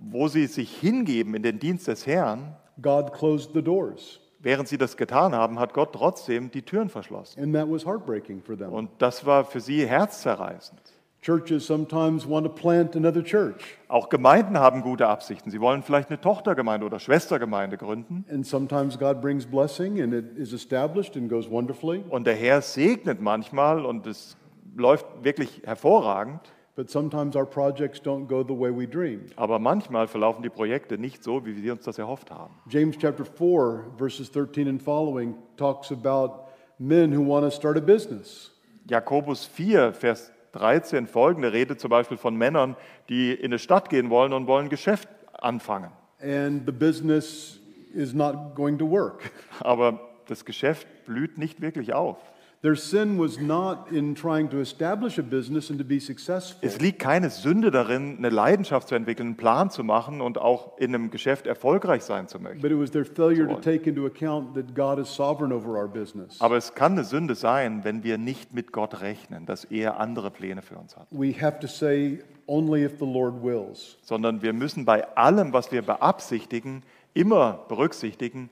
wo 0.00 0.28
sie 0.28 0.46
sich 0.46 0.74
hingeben 0.74 1.34
in 1.34 1.42
den 1.42 1.58
Dienst 1.58 1.88
des 1.88 2.06
Herrn, 2.06 2.56
God 2.80 3.12
closed 3.12 3.50
the 3.52 3.62
doors. 3.62 4.18
Während 4.44 4.68
sie 4.68 4.78
das 4.78 4.96
getan 4.96 5.34
haben, 5.34 5.58
hat 5.58 5.74
Gott 5.74 5.92
trotzdem 5.92 6.50
die 6.52 6.62
Türen 6.62 6.88
verschlossen. 6.88 7.42
And 7.42 7.54
that 7.54 7.68
was 7.68 7.84
heartbreaking 7.84 8.42
for 8.42 8.56
them. 8.56 8.72
Und 8.72 8.90
das 8.98 9.26
war 9.26 9.44
für 9.44 9.60
sie 9.60 9.84
herzzerreißend. 9.86 10.80
Churches 11.22 11.66
sometimes 11.66 12.28
want 12.28 12.46
to 12.46 12.52
plant 12.52 12.94
another 12.96 13.24
church, 13.24 13.78
Auch 13.88 14.10
Gemeinden 14.10 14.58
haben 14.58 14.82
gute 14.82 15.08
Absichten. 15.08 15.50
Sie 15.50 15.58
wollen 15.58 15.82
vielleicht 15.82 16.10
eine 16.10 16.20
Tochtergemeinde 16.20 16.84
oder 16.84 17.00
Schwestergemeinde 17.00 17.78
gründen. 17.78 18.26
and 18.30 18.46
sometimes 18.46 18.98
God 18.98 19.22
brings 19.22 19.46
blessing 19.46 20.02
and 20.02 20.12
it 20.12 20.36
is 20.36 20.52
established 20.52 21.16
and 21.16 21.30
goes 21.30 21.50
wonderfully. 21.50 22.04
Und 22.10 22.26
der 22.26 22.34
Herr 22.34 22.60
segnet 22.60 23.22
manchmal 23.22 23.86
und 23.86 24.06
es 24.06 24.36
läuft 24.76 25.06
wirklich 25.22 25.62
hervorragend. 25.64 26.40
But 26.76 26.90
sometimes 26.90 27.36
our 27.36 27.46
projects 27.46 28.00
don't 28.00 28.26
go 28.26 28.42
the 28.42 28.52
way 28.52 28.70
we 28.70 28.88
dreamed. 28.88 29.32
Aber 29.36 29.60
manchmal 29.60 30.08
verlaufen 30.08 30.42
die 30.42 30.50
Projekte 30.50 30.98
nicht 30.98 31.22
so, 31.22 31.46
wie 31.46 31.62
wir 31.62 31.72
uns 31.72 31.84
das 31.84 31.98
erhofft 31.98 32.32
haben. 32.32 32.54
James 32.68 32.96
chapter 32.98 33.24
4, 33.24 33.92
verses 33.96 34.30
13 34.32 34.66
and 34.66 34.82
following, 34.82 35.36
talks 35.56 35.92
about 35.92 36.48
men 36.78 37.12
who 37.12 37.22
want 37.22 37.44
to 37.44 37.50
start 37.50 37.76
a 37.76 37.80
business. 37.80 38.50
Jakobus 38.88 39.46
4, 39.46 39.92
Vers 39.94 40.32
13 40.52 41.06
folgende 41.06 41.52
redet 41.52 41.80
zum 41.80 41.90
Beispiel 41.90 42.16
von 42.16 42.36
Männern, 42.36 42.76
die 43.08 43.32
in 43.32 43.46
eine 43.46 43.58
Stadt 43.58 43.88
gehen 43.88 44.10
wollen 44.10 44.32
und 44.32 44.48
wollen 44.48 44.66
ein 44.66 44.70
Geschäft 44.70 45.08
anfangen. 45.40 45.90
And 46.20 46.66
the 46.66 46.72
business 46.72 47.60
is 47.92 48.14
not 48.14 48.54
going 48.56 48.78
to 48.78 48.90
work. 48.90 49.30
Aber 49.60 50.00
das 50.26 50.44
Geschäft 50.44 50.86
blüht 51.06 51.38
nicht 51.38 51.60
wirklich 51.60 51.92
auf. 51.92 52.16
Their 52.64 52.76
sin 52.76 53.18
was 53.18 53.38
not 53.38 53.92
in 53.92 54.14
trying 54.14 54.48
to 54.48 54.58
establish 54.58 55.18
a 55.18 55.22
business 55.22 55.68
and 55.68 55.78
to 55.78 55.84
be 55.84 56.00
successful. 56.00 56.66
Es 56.66 56.80
liegt 56.80 56.98
keine 56.98 57.28
Sünde 57.28 57.70
darin, 57.70 58.16
eine 58.16 58.30
Leidenschaft 58.30 58.88
zu 58.88 58.94
entwickeln, 58.94 59.26
einen 59.26 59.36
Plan 59.36 59.68
zu 59.68 59.84
machen 59.84 60.22
und 60.22 60.38
auch 60.38 60.78
in 60.78 60.94
einem 60.94 61.10
Geschäft 61.10 61.46
erfolgreich 61.46 62.04
sein 62.04 62.26
zu 62.26 62.40
möchten. 62.40 62.62
But 62.62 62.70
it 62.70 62.80
was 62.80 62.90
their 62.90 63.04
failure 63.04 63.44
to 63.44 63.50
wollen. 63.50 63.60
take 63.60 63.86
into 63.86 64.06
account 64.06 64.54
that 64.54 64.74
God 64.74 64.98
is 64.98 65.14
sovereign 65.14 65.52
over 65.52 65.78
our 65.78 65.86
business. 65.86 66.40
Aber 66.40 66.56
es 66.56 66.74
kann 66.74 66.92
eine 66.92 67.04
Sünde 67.04 67.34
sein, 67.34 67.84
wenn 67.84 68.02
wir 68.02 68.16
nicht 68.16 68.54
mit 68.54 68.72
Gott 68.72 69.02
rechnen, 69.02 69.44
dass 69.44 69.64
er 69.64 70.00
andere 70.00 70.30
Pläne 70.30 70.62
für 70.62 70.76
uns 70.76 70.96
hat. 70.96 71.06
We 71.10 71.34
have 71.38 71.60
to 71.60 71.66
say 71.66 72.20
only 72.46 72.82
if 72.82 72.92
the 72.98 73.04
Lord 73.04 73.42
wills. 73.42 73.98
Sondern 74.00 74.40
wir 74.40 74.54
müssen 74.54 74.86
bei 74.86 75.06
allem, 75.18 75.52
was 75.52 75.70
wir 75.70 75.82
beabsichtigen, 75.82 76.82
immer 77.12 77.66
berücksichtigen, 77.68 78.48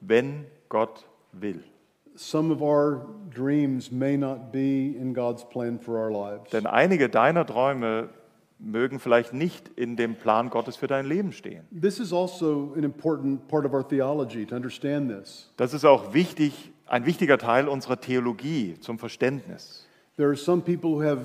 wenn 0.00 0.44
Gott 0.68 1.04
will. 1.32 1.64
Some 2.16 2.52
of 2.52 2.62
our 2.62 3.06
dreams 3.30 3.90
may 3.92 4.16
not 4.16 4.52
be 4.52 4.96
in 4.96 5.12
God's 5.12 5.44
plan 5.44 5.78
for 5.78 5.98
our 5.98 6.10
lives. 6.10 6.50
Denn 6.50 6.66
einige 6.66 7.08
deiner 7.08 7.46
Träume 7.46 8.08
mögen 8.58 8.98
vielleicht 8.98 9.32
nicht 9.32 9.68
in 9.76 9.96
dem 9.96 10.14
Plan 10.14 10.50
Gottes 10.50 10.76
für 10.76 10.86
dein 10.86 11.06
Leben 11.06 11.32
stehen. 11.32 11.64
This 11.70 11.98
is 12.00 12.12
also 12.12 12.72
an 12.76 12.84
important 12.84 13.48
part 13.48 13.66
of 13.66 13.72
our 13.72 13.86
theology 13.86 14.46
to 14.46 14.54
understand 14.56 15.10
this. 15.10 15.50
Das 15.56 15.74
ist 15.74 15.84
auch 15.84 16.14
wichtig, 16.14 16.72
ein 16.86 17.04
wichtiger 17.06 17.38
Teil 17.38 17.68
unserer 17.68 18.00
Theologie 18.00 18.76
zum 18.80 18.98
Verständnis. 18.98 19.86
There 20.16 20.28
are 20.28 20.36
some 20.36 20.62
people 20.62 20.92
who 20.92 21.02
have 21.02 21.20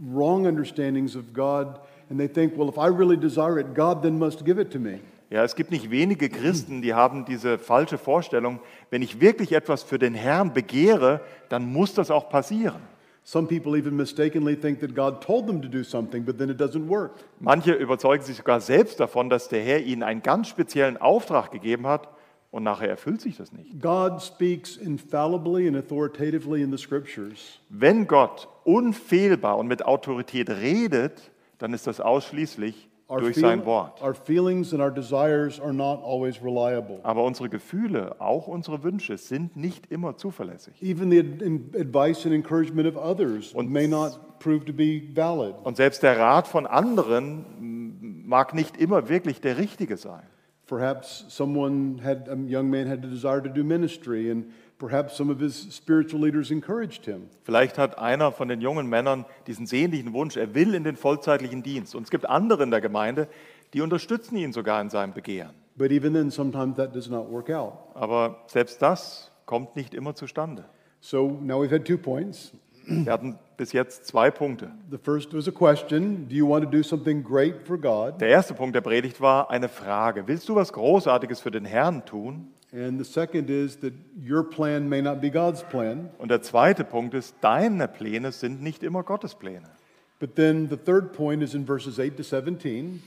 wrong 0.00 0.46
understandings 0.46 1.14
of 1.14 1.34
God 1.34 1.80
and 2.08 2.18
they 2.18 2.28
think, 2.28 2.56
well, 2.56 2.68
if 2.68 2.78
I 2.78 2.88
really 2.88 3.16
desire 3.16 3.58
it, 3.58 3.74
God 3.74 4.02
then 4.02 4.18
must 4.18 4.44
give 4.44 4.58
it 4.58 4.70
to 4.72 4.78
me. 4.78 5.00
Ja, 5.32 5.44
es 5.44 5.56
gibt 5.56 5.70
nicht 5.70 5.90
wenige 5.90 6.28
Christen, 6.28 6.82
die 6.82 6.92
haben 6.92 7.24
diese 7.24 7.58
falsche 7.58 7.96
Vorstellung, 7.96 8.60
wenn 8.90 9.00
ich 9.00 9.18
wirklich 9.18 9.52
etwas 9.52 9.82
für 9.82 9.98
den 9.98 10.12
Herrn 10.12 10.52
begehre, 10.52 11.22
dann 11.48 11.72
muss 11.72 11.94
das 11.94 12.10
auch 12.10 12.28
passieren. 12.28 12.82
Some 13.24 13.48
people 13.48 13.78
even 13.78 13.96
mistakenly 13.96 14.54
think 14.54 14.80
that 14.80 14.94
God 14.94 15.22
told 15.22 15.46
them 15.46 15.62
to 15.62 15.68
do 15.68 15.82
something, 15.84 16.22
but 16.22 16.36
then 16.36 16.50
it 16.50 16.60
doesn't 16.60 16.86
work. 16.86 17.12
Manche 17.40 17.72
überzeugen 17.72 18.22
sich 18.22 18.36
sogar 18.36 18.60
selbst 18.60 19.00
davon, 19.00 19.30
dass 19.30 19.48
der 19.48 19.62
Herr 19.62 19.80
ihnen 19.80 20.02
einen 20.02 20.22
ganz 20.22 20.48
speziellen 20.48 20.98
Auftrag 20.98 21.50
gegeben 21.50 21.86
hat 21.86 22.10
und 22.50 22.64
nachher 22.64 22.90
erfüllt 22.90 23.22
sich 23.22 23.38
das 23.38 23.52
nicht. 23.52 23.80
God 23.80 24.20
speaks 24.20 24.76
infallibly 24.76 25.66
and 25.66 25.78
authoritatively 25.78 26.60
in 26.60 26.70
the 26.70 26.76
scriptures. 26.76 27.58
Wenn 27.70 28.06
Gott 28.06 28.48
unfehlbar 28.64 29.56
und 29.56 29.66
mit 29.66 29.82
Autorität 29.82 30.50
redet, 30.50 31.30
dann 31.56 31.72
ist 31.72 31.86
das 31.86 32.02
ausschließlich 32.02 32.90
Our, 33.12 33.20
durch 33.20 33.36
sein 33.36 33.64
Wort. 33.66 34.00
our 34.02 34.14
feelings 34.14 34.72
and 34.72 34.80
our 34.82 34.90
desires 34.90 35.60
are 35.60 35.72
not 35.72 36.02
always 36.02 36.42
reliable. 36.42 36.98
Aber 37.02 37.24
unsere 37.24 37.48
Gefühle, 37.48 38.16
auch 38.20 38.46
unsere 38.48 38.82
Wünsche, 38.82 39.18
sind 39.18 39.56
nicht 39.56 39.90
immer 39.92 40.16
zuverlässig. 40.16 40.80
Even 40.82 41.10
the 41.10 41.18
ad- 41.20 41.42
in- 41.44 41.70
advice 41.78 42.24
and 42.24 42.34
encouragement 42.34 42.86
of 42.88 42.96
others 42.96 43.52
Und- 43.54 43.70
may 43.70 43.86
not 43.86 44.18
prove 44.38 44.64
to 44.64 44.72
be 44.72 45.02
valid. 45.14 45.54
Und 45.64 45.76
selbst 45.76 46.02
der 46.02 46.18
Rat 46.18 46.48
von 46.48 46.66
anderen 46.66 48.24
mag 48.26 48.54
nicht 48.54 48.76
immer 48.76 49.08
wirklich 49.08 49.40
der 49.40 49.58
richtige 49.58 49.96
sein. 49.96 50.22
Perhaps 50.66 51.26
someone 51.28 52.02
had, 52.02 52.28
a 52.30 52.34
young 52.34 52.70
man 52.70 52.88
had 52.88 53.04
a 53.04 53.08
desire 53.08 53.42
to 53.42 53.48
do 53.50 53.62
ministry, 53.62 54.30
and 54.30 54.46
perhaps 54.82 55.16
some 55.16 55.30
of 55.30 55.38
his 55.38 55.54
spiritual 55.70 56.20
leaders 56.20 56.50
encouraged 56.50 57.04
him. 57.04 57.28
Vielleicht 57.44 57.78
hat 57.78 57.98
einer 57.98 58.32
von 58.32 58.48
den 58.48 58.60
jungen 58.60 58.88
Männern 58.88 59.24
diesen 59.46 59.66
sehnlichen 59.66 60.12
Wunsch, 60.12 60.36
er 60.36 60.54
will 60.56 60.74
in 60.74 60.82
den 60.82 60.96
vollzeitlichen 60.96 61.62
Dienst. 61.62 61.94
Und 61.94 62.02
es 62.02 62.10
gibt 62.10 62.28
andere 62.28 62.64
in 62.64 62.72
der 62.72 62.80
Gemeinde, 62.80 63.28
die 63.74 63.80
unterstützen 63.80 64.36
ihn 64.36 64.52
sogar 64.52 64.80
in 64.80 64.90
seinem 64.90 65.12
Begehren. 65.12 65.52
But 65.76 65.92
even 65.92 66.12
then, 66.12 66.30
sometimes 66.32 66.76
that 66.76 66.94
does 66.94 67.08
not 67.08 67.30
work 67.30 67.48
out. 67.48 67.74
Aber 67.94 68.42
selbst 68.48 68.82
das 68.82 69.30
kommt 69.46 69.76
nicht 69.76 69.94
immer 69.94 70.16
zustande. 70.16 70.64
So 71.00 71.38
now 71.40 71.62
we've 71.62 71.72
had 71.72 71.84
two 71.84 71.96
points. 71.96 72.52
Wir 72.84 73.12
hatten 73.12 73.38
bis 73.56 73.72
jetzt 73.72 74.06
zwei 74.06 74.32
Punkte. 74.32 74.72
The 74.90 74.98
first 74.98 75.32
was 75.32 75.46
a 75.46 75.52
question 75.52 76.28
Do 76.28 76.34
you 76.34 76.48
want 76.48 76.64
to 76.64 76.70
do 76.70 76.82
something 76.82 77.22
great 77.22 77.66
for 77.66 77.78
God? 77.78 78.20
Der 78.20 78.28
erste 78.28 78.54
Punkt 78.54 78.74
der 78.74 78.80
Predigt 78.80 79.20
war 79.20 79.48
eine 79.48 79.68
Frage. 79.68 80.26
Willst 80.26 80.48
du 80.48 80.56
was 80.56 80.72
Großartiges 80.72 81.38
für 81.38 81.52
den 81.52 81.64
Herrn 81.64 82.04
tun? 82.04 82.52
And 82.72 82.98
the 82.98 83.04
second 83.04 83.50
is 83.50 83.78
that 83.80 83.92
your 84.16 84.42
plan 84.42 84.88
may 84.88 85.02
not 85.02 85.20
be 85.20 85.30
God's 85.30 85.62
plan. 85.62 86.08
Und 86.16 86.30
der 86.30 86.40
zweite 86.40 86.84
Punkt 86.84 87.12
ist, 87.12 87.34
deine 87.42 87.86
Pläne 87.86 88.32
sind 88.32 88.62
nicht 88.62 88.82
immer 88.82 89.02
Gottes 89.02 89.34
Pläne. 89.34 89.68
But 90.18 90.36
then 90.36 90.68
the 90.70 90.76
third 90.76 91.12
point 91.12 91.42
is 91.42 91.54
in 91.54 91.66
verses 91.66 91.98
8 91.98 92.16
to 92.16 92.22
17. 92.22 93.02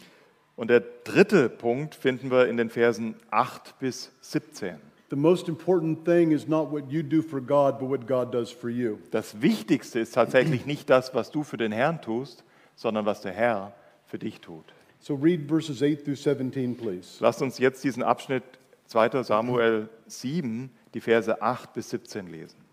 Und 0.55 0.70
der 0.70 0.82
dritte 1.03 1.49
Punkt 1.49 1.95
finden 1.95 2.30
wir 2.30 2.47
in 2.47 2.57
den 2.57 2.70
Versen 2.70 3.16
8 3.32 3.80
bis 3.80 4.11
17. 4.22 4.76
The 5.09 5.16
most 5.16 5.47
important 5.47 6.05
thing 6.05 6.32
is 6.32 6.47
not 6.47 6.72
what 6.72 6.91
you 6.91 7.01
do 7.01 7.22
for 7.22 7.41
God, 7.41 7.80
but 7.80 7.89
what 7.89 8.07
God 8.07 8.34
does 8.34 8.51
for 8.51 8.70
you. 8.70 8.97
Das 9.11 9.41
Wichtigste 9.41 9.99
ist 9.99 10.13
tatsächlich 10.13 10.66
nicht 10.66 10.89
das, 10.89 11.16
was 11.16 11.32
du 11.32 11.43
für 11.43 11.57
den 11.57 11.72
Herrn 11.72 12.01
tust, 12.01 12.43
sondern 12.76 13.05
was 13.05 13.22
der 13.22 13.32
Herr 13.32 13.74
für 14.05 14.20
dich 14.20 14.41
tut. 14.41 14.66
So 14.99 15.16
read 15.16 15.47
verses 15.47 15.82
8 15.82 16.03
through 16.03 16.18
17, 16.18 16.76
please. 16.78 17.18
Lasst 17.20 17.41
uns 17.41 17.57
jetzt 17.57 17.84
diesen 17.84 18.03
Abschnitt 18.03 18.43
2. 18.88 19.24
Samuel 19.24 19.90
7, 20.08 20.70
die 20.94 21.02
Verse 21.02 21.42
8 21.42 21.74
bis 21.74 21.90
17 21.90 22.28
lesen. 22.28 22.66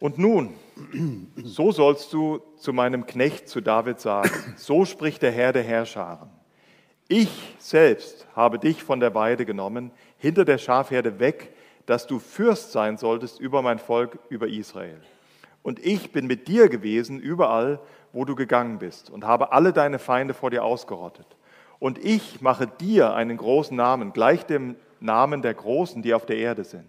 Und 0.00 0.18
nun, 0.18 0.54
so 1.36 1.72
sollst 1.72 2.12
du 2.12 2.42
zu 2.58 2.72
meinem 2.72 3.06
Knecht, 3.06 3.48
zu 3.48 3.60
David 3.60 4.00
sagen, 4.00 4.30
so 4.56 4.84
spricht 4.84 5.22
der 5.22 5.32
Herr 5.32 5.52
der 5.52 5.62
Herrscharen. 5.62 6.28
Ich 7.08 7.54
selbst 7.58 8.26
habe 8.34 8.58
dich 8.58 8.82
von 8.82 9.00
der 9.00 9.14
Weide 9.14 9.44
genommen, 9.44 9.90
hinter 10.18 10.44
der 10.44 10.58
Schafherde 10.58 11.20
weg, 11.20 11.54
dass 11.86 12.06
du 12.06 12.18
Fürst 12.18 12.72
sein 12.72 12.96
solltest 12.96 13.40
über 13.40 13.62
mein 13.62 13.78
Volk, 13.78 14.18
über 14.30 14.48
Israel. 14.48 15.00
Und 15.62 15.84
ich 15.84 16.12
bin 16.12 16.26
mit 16.26 16.48
dir 16.48 16.68
gewesen 16.68 17.20
überall, 17.20 17.80
wo 18.12 18.24
du 18.24 18.34
gegangen 18.34 18.78
bist, 18.78 19.10
und 19.10 19.24
habe 19.24 19.52
alle 19.52 19.72
deine 19.72 19.98
Feinde 19.98 20.34
vor 20.34 20.50
dir 20.50 20.64
ausgerottet. 20.64 21.26
Und 21.84 22.02
ich 22.02 22.40
mache 22.40 22.66
dir 22.66 23.12
einen 23.12 23.36
großen 23.36 23.76
Namen, 23.76 24.14
gleich 24.14 24.46
dem 24.46 24.76
Namen 25.00 25.42
der 25.42 25.52
Großen, 25.52 26.00
die 26.00 26.14
auf 26.14 26.24
der 26.24 26.38
Erde 26.38 26.64
sind. 26.64 26.88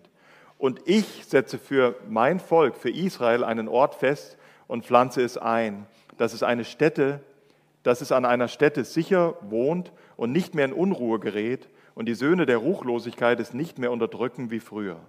Und 0.58 0.80
ich 0.86 1.26
setze 1.26 1.58
für 1.58 1.98
mein 2.08 2.40
Volk, 2.40 2.78
für 2.78 2.92
Israel, 2.92 3.44
einen 3.44 3.68
Ort 3.68 3.96
fest 3.96 4.38
und 4.68 4.86
pflanze 4.86 5.22
es 5.22 5.38
ein, 5.38 5.86
dass 6.18 6.32
es 6.32 6.44
eine 6.44 6.64
Stätte, 6.64 7.20
dass 7.84 8.00
es 8.00 8.14
an 8.14 8.24
einer 8.24 8.48
Stätte 8.48 8.86
sicher 8.86 9.36
wohnt 9.42 9.92
und 10.16 10.32
nicht 10.32 10.56
mehr 10.56 10.64
in 10.64 10.72
Unruhe 10.72 11.20
gerät 11.20 11.68
und 11.94 12.06
die 12.06 12.16
Söhne 12.16 12.46
der 12.46 12.60
Ruchlosigkeit 12.60 13.42
es 13.42 13.54
nicht 13.54 13.78
mehr 13.78 13.92
unterdrücken 13.92 14.50
wie 14.50 14.62
früher. 14.62 15.02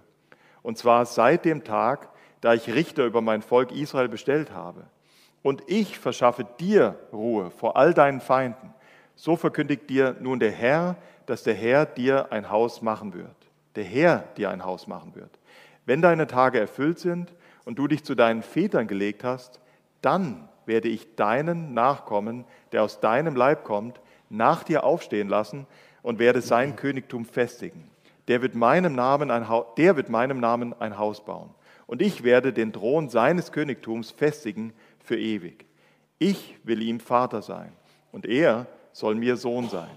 Und 0.63 0.77
zwar 0.77 1.05
seit 1.05 1.45
dem 1.45 1.63
Tag, 1.63 2.09
da 2.41 2.53
ich 2.53 2.73
Richter 2.73 3.05
über 3.05 3.21
mein 3.21 3.41
Volk 3.41 3.71
Israel 3.71 4.09
bestellt 4.09 4.51
habe. 4.51 4.83
Und 5.43 5.63
ich 5.67 5.97
verschaffe 5.97 6.45
dir 6.59 6.99
Ruhe 7.13 7.51
vor 7.51 7.77
all 7.77 7.93
deinen 7.93 8.19
Feinden. 8.19 8.73
So 9.17 9.35
verkündigt 9.35 9.89
dir 9.89 10.15
nun 10.19 10.39
der 10.39 10.51
Herr, 10.51 10.95
dass 11.25 11.41
der 11.41 11.55
Herr 11.55 11.87
dir 11.87 12.31
ein 12.31 12.51
Haus 12.51 12.83
machen 12.83 13.15
wird. 13.15 13.35
Der 13.75 13.83
Herr 13.83 14.19
dir 14.37 14.51
ein 14.51 14.63
Haus 14.63 14.85
machen 14.85 15.15
wird. 15.15 15.39
Wenn 15.87 16.03
deine 16.03 16.27
Tage 16.27 16.59
erfüllt 16.59 16.99
sind 16.99 17.33
und 17.65 17.79
du 17.79 17.87
dich 17.87 18.03
zu 18.03 18.13
deinen 18.13 18.43
Vätern 18.43 18.87
gelegt 18.87 19.23
hast, 19.23 19.59
dann 20.03 20.47
werde 20.67 20.87
ich 20.87 21.15
deinen 21.15 21.73
Nachkommen, 21.73 22.45
der 22.71 22.83
aus 22.83 22.99
deinem 22.99 23.35
Leib 23.35 23.63
kommt, 23.63 23.99
nach 24.29 24.63
dir 24.63 24.83
aufstehen 24.83 25.29
lassen 25.29 25.65
und 26.03 26.19
werde 26.19 26.41
sein 26.41 26.75
Königtum 26.75 27.25
festigen. 27.25 27.89
Der 28.27 28.43
wird 28.43 28.53
meinem 28.53 28.93
Namen 28.93 29.31
ein, 29.31 29.47
der 29.77 29.95
wird 29.95 30.09
meinem 30.09 30.39
Namen 30.39 30.79
ein 30.79 30.99
Haus 30.99 31.25
bauen. 31.25 31.49
Und 31.87 32.03
ich 32.03 32.23
werde 32.23 32.53
den 32.53 32.71
Thron 32.71 33.09
seines 33.09 33.51
Königtums 33.51 34.11
festigen 34.11 34.73
für 34.99 35.17
ewig. 35.17 35.65
Ich 36.19 36.59
will 36.63 36.83
ihm 36.83 36.99
Vater 36.99 37.41
sein 37.41 37.71
und 38.11 38.25
er 38.25 38.67
soll 38.97 39.13
mir 39.13 39.37
Sohn 39.37 39.69
sein. 39.69 39.89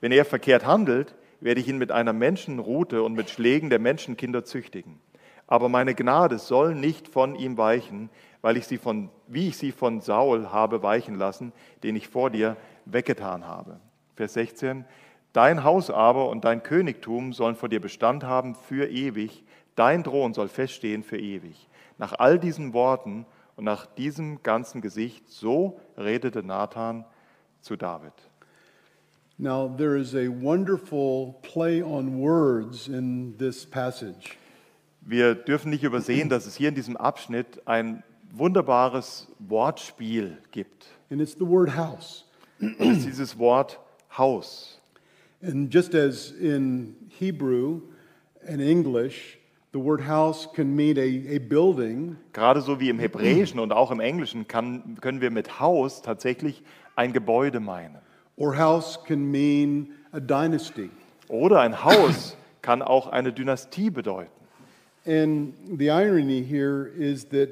Wenn 0.00 0.10
er 0.10 0.24
verkehrt 0.24 0.66
handelt, 0.66 1.14
werde 1.40 1.60
ich 1.60 1.68
ihn 1.68 1.78
mit 1.78 1.92
einer 1.92 2.12
Menschenrute 2.12 3.04
und 3.04 3.14
mit 3.14 3.30
Schlägen 3.30 3.70
der 3.70 3.78
Menschenkinder 3.78 4.44
züchtigen. 4.44 5.00
Aber 5.46 5.68
meine 5.68 5.94
Gnade 5.94 6.38
soll 6.38 6.74
nicht 6.74 7.06
von 7.06 7.36
ihm 7.36 7.56
weichen, 7.56 8.10
weil 8.42 8.56
ich 8.56 8.66
sie 8.66 8.78
von, 8.78 9.08
wie 9.28 9.48
ich 9.48 9.56
sie 9.56 9.70
von 9.70 10.00
Saul 10.00 10.50
habe 10.50 10.82
weichen 10.82 11.14
lassen, 11.14 11.52
den 11.84 11.94
ich 11.94 12.08
vor 12.08 12.30
dir 12.30 12.56
weggetan 12.86 13.46
habe. 13.46 13.78
Vers 14.16 14.34
16. 14.34 14.84
Dein 15.32 15.62
Haus 15.62 15.88
aber 15.88 16.28
und 16.28 16.44
dein 16.44 16.64
Königtum 16.64 17.32
sollen 17.32 17.54
vor 17.54 17.68
dir 17.68 17.80
Bestand 17.80 18.24
haben 18.24 18.56
für 18.56 18.88
ewig. 18.90 19.44
Dein 19.76 20.02
Thron 20.02 20.34
soll 20.34 20.48
feststehen 20.48 21.04
für 21.04 21.18
ewig. 21.18 21.68
Nach 21.98 22.14
all 22.18 22.40
diesen 22.40 22.72
Worten 22.72 23.26
und 23.54 23.62
nach 23.62 23.86
diesem 23.86 24.42
ganzen 24.42 24.80
Gesicht, 24.80 25.28
so 25.28 25.78
redete 25.96 26.42
Nathan 26.42 27.04
zu 27.60 27.76
David. 27.76 28.29
Now, 29.42 29.68
there 29.68 29.96
is 29.96 30.14
a 30.14 30.28
wonderful 30.28 31.40
play 31.40 31.80
on 31.82 32.20
words 32.20 32.88
in 32.88 33.38
this 33.38 33.64
passage. 33.64 34.36
Wir 35.00 35.34
dürfen 35.34 35.70
nicht 35.70 35.82
übersehen, 35.82 36.28
dass 36.28 36.44
es 36.44 36.56
hier 36.56 36.68
in 36.68 36.74
diesem 36.74 36.94
Abschnitt 36.98 37.62
ein 37.64 38.02
wunderbares 38.32 39.28
Wortspiel 39.38 40.36
gibt. 40.50 40.88
And 41.10 41.22
it's 41.22 41.32
the 41.38 41.46
word 41.46 41.74
house. 41.74 42.26
Und 42.60 42.78
es 42.78 42.98
ist 42.98 43.06
dieses 43.06 43.38
Wort 43.38 43.80
Haus. 44.18 44.78
And 45.40 45.72
just 45.72 45.94
as 45.94 46.32
in 46.32 46.94
Hebrew 47.18 47.80
and 48.46 48.60
English, 48.60 49.38
the 49.72 49.78
word 49.78 50.06
house 50.06 50.46
can 50.52 50.76
mean 50.76 50.98
a, 50.98 51.36
a 51.36 51.38
building, 51.38 52.18
Gerade 52.34 52.60
so 52.60 52.78
wie 52.78 52.90
im 52.90 52.98
Hebräischen 52.98 53.58
und 53.58 53.72
auch 53.72 53.90
im 53.90 54.00
Englischen 54.00 54.46
kann, 54.48 54.98
können 55.00 55.22
wir 55.22 55.30
mit 55.30 55.60
Haus 55.60 56.02
tatsächlich 56.02 56.62
ein 56.94 57.14
Gebäude 57.14 57.58
meinen. 57.58 57.96
Or 58.40 58.54
house 58.56 58.96
can 59.04 59.30
mean 59.30 59.92
a 60.12 60.18
dynasty. 60.18 60.90
Oder 61.28 61.60
ein 61.60 61.84
Haus 61.84 62.36
kann 62.62 62.82
auch 62.82 63.06
eine 63.06 63.32
Dynastie 63.32 63.90
bedeuten. 63.90 64.30
And 65.06 65.54
the 65.78 65.90
irony 65.90 66.42
here 66.42 66.86
is 66.86 67.26
that 67.28 67.48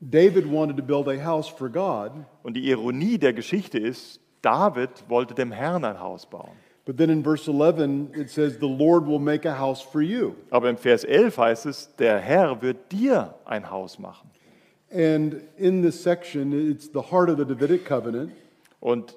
David 0.00 0.46
wanted 0.46 0.76
to 0.76 0.82
build 0.82 1.08
a 1.08 1.18
house 1.18 1.48
for 1.48 1.68
God, 1.68 2.12
Und 2.44 2.54
die 2.54 2.70
Ironie 2.70 3.18
der 3.18 3.32
Geschichte 3.32 3.78
ist, 3.78 4.20
David 4.42 4.90
wollte 5.08 5.34
dem 5.34 5.50
Herrn 5.50 5.84
ein 5.84 5.98
Haus 5.98 6.24
bauen. 6.26 6.52
but 6.86 6.96
then 6.96 7.10
in 7.10 7.22
verse 7.22 7.48
11 7.48 8.12
it 8.14 8.30
says, 8.30 8.58
The 8.58 8.68
Lord 8.68 9.06
will 9.06 9.18
make 9.18 9.44
a 9.44 9.52
house 9.52 9.82
for 9.82 10.00
you. 10.00 10.34
Aber 10.50 10.70
im 10.70 10.76
Vers 10.78 11.04
11 11.04 11.36
heißt 11.36 11.66
es, 11.66 11.94
der 11.96 12.18
Herr 12.18 12.62
wird 12.62 12.90
dir 12.92 13.34
ein 13.44 13.68
Haus 13.70 13.98
machen. 13.98 14.30
And 14.90 15.42
in 15.58 15.82
this 15.82 16.02
section, 16.02 16.52
it's 16.70 16.88
the 16.90 17.02
heart 17.10 17.28
of 17.28 17.36
the 17.38 17.44
Davidic 17.44 17.84
covenant. 17.84 18.32
Und 18.80 19.14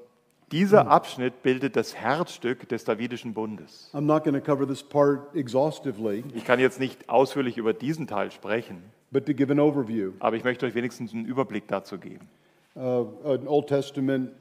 dieser 0.52 0.88
Abschnitt 0.88 1.44
bildet 1.44 1.76
das 1.76 1.96
Herzstück 1.96 2.68
des 2.68 2.84
Davidischen 2.84 3.34
Bundes. 3.34 3.90
I'm 3.94 4.02
not 4.02 4.24
going 4.24 4.36
to 4.36 4.42
cover 4.42 4.68
this 4.68 4.84
part 4.84 5.36
exhaustively, 5.36 6.24
Ich 6.34 6.46
kann 6.46 6.60
jetzt 6.60 6.80
nicht 6.80 7.10
ausführlich 7.10 7.58
über 7.58 7.74
diesen 7.74 8.08
Teil 8.08 8.32
sprechen, 8.32 8.84
but 9.12 9.26
to 9.26 9.34
give 9.34 9.52
an 9.52 9.60
overview. 9.60 10.12
aber 10.20 10.36
ich 10.36 10.44
möchte 10.44 10.66
euch 10.66 10.76
wenigstens 10.76 11.14
einen 11.14 11.26
Überblick 11.26 11.68
dazu 11.68 11.98
geben. 11.98 12.28
Uh, 12.76 13.08
an 13.26 13.48
Old 13.48 13.68
Testament 13.68 14.32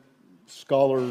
scholar 0.46 1.02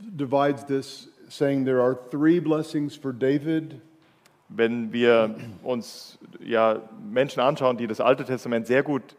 divides 0.00 0.64
this, 0.66 1.08
saying 1.28 1.64
there 1.64 1.80
are 1.80 1.96
three 2.10 2.40
blessings 2.40 2.96
for 2.96 3.12
David, 3.12 3.80
Wenn 4.48 4.92
wir 4.92 5.36
uns 5.62 6.18
ja 6.40 6.80
Menschen 7.08 7.40
anschauen, 7.40 7.76
die 7.76 7.86
das 7.86 8.00
Alte 8.00 8.24
Testament 8.24 8.66
sehr 8.66 8.82
gut 8.82 9.14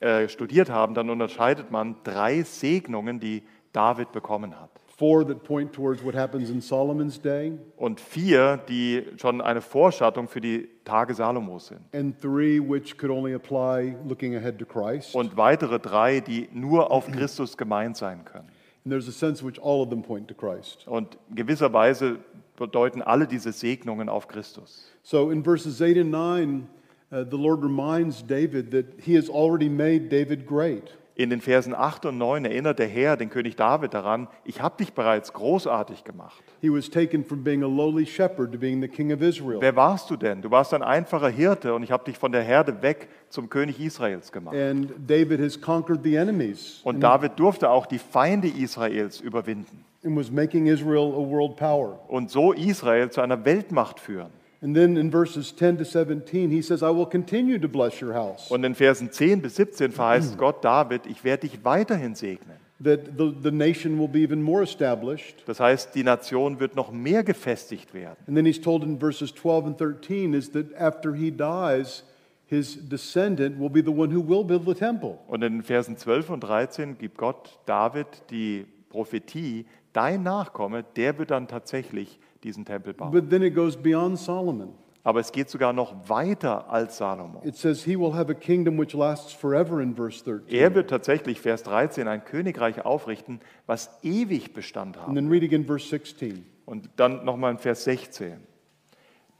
äh, 0.00 0.26
studiert 0.28 0.70
haben, 0.70 0.94
dann 0.94 1.10
unterscheidet 1.10 1.70
man 1.70 1.96
drei 2.04 2.42
Segnungen, 2.42 3.20
die 3.20 3.42
David 3.72 4.12
bekommen 4.12 4.58
hat. 4.58 4.70
four 4.98 5.24
that 5.26 5.42
point 5.44 5.72
towards 5.72 6.04
what 6.04 6.14
happens 6.14 6.50
in 6.50 6.60
Solomon's 6.60 7.18
day, 7.18 7.52
Und 7.78 8.00
vier, 8.00 8.58
die 8.68 9.02
schon 9.16 9.40
eine 9.40 9.62
Vorschattung 9.62 10.28
für 10.28 10.42
die 10.42 10.68
Tage 10.84 11.14
Salomos 11.14 11.68
sind. 11.68 11.80
and 11.94 12.20
three 12.20 12.60
which 12.60 12.98
could 12.98 13.10
only 13.10 13.32
apply 13.34 13.96
looking 14.06 14.34
ahead 14.36 14.58
to 14.58 14.66
Christ. 14.66 15.14
Und 15.14 15.36
weitere 15.38 15.78
drei, 15.78 16.20
die 16.20 16.48
nur 16.52 16.90
auf 16.90 17.10
Christus 17.10 17.56
gemeint 17.56 17.96
sein 17.96 18.24
können. 18.26 18.48
And 18.84 18.92
there's 18.92 19.08
a 19.08 19.12
sense 19.12 19.40
in 19.42 19.48
which 19.48 19.58
all 19.58 19.82
of 19.82 19.88
them 19.88 20.02
point 20.02 20.28
to 20.28 20.34
Christ. 20.34 20.86
Und 20.86 21.16
in 21.30 21.36
gewisser 21.36 21.72
Weise 21.72 22.18
bedeuten 22.56 23.00
alle 23.00 23.26
diese 23.26 23.52
Segnungen 23.52 24.10
auf 24.10 24.28
Christus. 24.28 24.90
So 25.02 25.30
in 25.30 25.42
verses 25.42 25.80
8 25.80 25.96
and 25.98 26.10
9, 26.10 26.66
uh, 27.10 27.24
the 27.30 27.36
Lord 27.38 27.62
reminds 27.62 28.22
David 28.26 28.70
that 28.72 28.84
he 29.02 29.16
has 29.16 29.30
already 29.30 29.70
made 29.70 30.10
David 30.10 30.46
great. 30.46 30.94
In 31.14 31.28
den 31.28 31.40
Versen 31.40 31.74
8 31.74 32.06
und 32.06 32.18
9 32.18 32.44
erinnert 32.44 32.78
der 32.78 32.86
Herr 32.86 33.16
den 33.16 33.30
König 33.30 33.56
David 33.56 33.94
daran, 33.94 34.28
ich 34.44 34.62
habe 34.62 34.76
dich 34.78 34.92
bereits 34.94 35.32
großartig 35.32 36.04
gemacht. 36.04 36.42
He 36.60 36.70
was 36.70 36.88
taken 36.88 37.24
from 37.24 37.44
being 37.44 37.62
a 37.62 37.66
lowly 37.66 38.06
shepherd 38.06 38.52
to 38.52 38.58
being 38.58 38.80
the 38.80 38.88
king 38.88 39.12
of 39.12 39.20
Israel. 39.20 39.60
Wer 39.60 39.76
warst 39.76 40.08
du 40.10 40.16
denn? 40.16 40.40
Du 40.40 40.50
warst 40.50 40.72
ein 40.72 40.82
einfacher 40.82 41.28
Hirte 41.28 41.74
und 41.74 41.82
ich 41.82 41.90
habe 41.90 42.04
dich 42.04 42.16
von 42.16 42.32
der 42.32 42.42
Herde 42.42 42.80
weg 42.82 43.08
zum 43.28 43.50
König 43.50 43.80
Israels 43.80 44.32
gemacht. 44.32 44.56
And 44.56 44.92
David 45.06 45.40
has 45.40 45.60
conquered 45.60 46.02
the 46.02 46.14
enemies 46.14 46.80
Und 46.84 47.00
David 47.00 47.32
durfte 47.38 47.70
auch 47.70 47.86
die 47.86 47.98
Feinde 47.98 48.48
Israels 48.48 49.20
überwinden 49.20 49.84
and 50.02 50.16
was 50.16 50.30
making 50.30 50.66
Israel 50.66 51.12
a 51.14 51.20
world 51.30 51.56
power. 51.56 51.98
und 52.08 52.30
so 52.30 52.52
Israel 52.52 53.10
zu 53.10 53.20
einer 53.20 53.44
Weltmacht 53.44 54.00
führen. 54.00 54.30
And 54.62 54.76
then 54.76 54.98
in 54.98 55.10
verses 55.10 55.52
10 55.52 55.78
to 55.78 55.84
17, 55.84 56.50
he 56.50 56.60
says, 56.60 56.82
I 56.82 56.90
will 56.90 57.06
continue 57.06 57.58
to 57.58 57.68
bless 57.68 58.00
your 58.00 58.12
house. 58.12 58.50
Und 58.50 58.64
in 58.64 58.74
Versen 58.74 59.10
10 59.10 59.40
bis 59.40 59.56
17 59.56 59.90
verheißt 59.90 60.36
Gott 60.36 60.62
David, 60.62 61.06
ich 61.06 61.24
werde 61.24 61.48
dich 61.48 61.64
weiterhin 61.64 62.14
segnen. 62.14 62.58
That 62.82 63.18
the, 63.18 63.34
the 63.42 63.50
nation 63.50 63.98
will 63.98 64.08
be 64.08 64.20
even 64.20 64.42
more 64.42 64.62
established. 64.62 65.42
Das 65.46 65.60
heißt, 65.60 65.94
die 65.94 66.04
Nation 66.04 66.60
wird 66.60 66.76
noch 66.76 66.92
mehr 66.92 67.24
gefestigt 67.24 67.94
werden. 67.94 68.16
And 68.26 68.36
then 68.36 68.44
he's 68.44 68.60
told 68.60 68.82
in 68.82 68.98
verses 68.98 69.34
12 69.34 69.66
and 69.66 69.78
13 69.78 70.34
is 70.34 70.50
that 70.52 70.66
after 70.78 71.14
he 71.14 71.30
dies, 71.30 72.04
his 72.46 72.76
descendant 72.88 73.58
will 73.58 73.70
be 73.70 73.80
the 73.80 73.90
one 73.90 74.10
who 74.10 74.20
will 74.20 74.44
build 74.44 74.66
the 74.66 74.74
temple. 74.74 75.18
Und 75.28 75.42
in 75.42 75.62
Versen 75.62 75.96
12 75.96 76.30
und 76.30 76.40
13 76.40 76.98
gibt 76.98 77.16
Gott 77.16 77.58
David 77.64 78.06
die 78.30 78.66
Prophetie, 78.90 79.66
dein 79.92 80.22
Nachkomme, 80.22 80.84
der 80.96 81.18
wird 81.18 81.30
dann 81.30 81.48
tatsächlich 81.48 82.18
diesen 82.42 82.64
Tempel 82.64 82.94
bauen. 82.94 83.10
But 83.10 83.30
then 83.30 83.42
it 83.42 83.54
goes 83.54 83.76
beyond 83.76 84.18
Solomon. 84.18 84.74
Aber 85.02 85.20
es 85.20 85.32
geht 85.32 85.48
sogar 85.48 85.72
noch 85.72 86.08
weiter 86.08 86.70
als 86.70 86.98
Salomo. 86.98 87.40
It 87.42 87.56
says 87.56 87.84
he 87.84 87.98
will 87.98 88.12
have 88.12 88.30
a 88.30 88.34
kingdom 88.34 88.78
which 88.78 88.92
lasts 88.92 89.32
forever 89.32 89.80
in 89.80 89.94
verse 89.94 90.22
13. 90.22 90.54
Er 90.54 90.74
wird 90.74 90.90
tatsächlich, 90.90 91.40
Vers 91.40 91.62
13, 91.62 92.06
ein 92.06 92.22
Königreich 92.24 92.84
aufrichten, 92.84 93.40
was 93.66 93.90
ewig 94.02 94.52
Bestand 94.52 94.98
And 94.98 95.06
haben. 95.06 95.14
then 95.14 95.28
read 95.30 95.42
again 95.42 95.64
verse 95.64 95.88
16. 95.88 96.44
Und 96.66 96.90
dann 96.96 97.24
nochmal 97.24 97.52
in 97.52 97.58
Vers 97.58 97.84
16. 97.84 98.36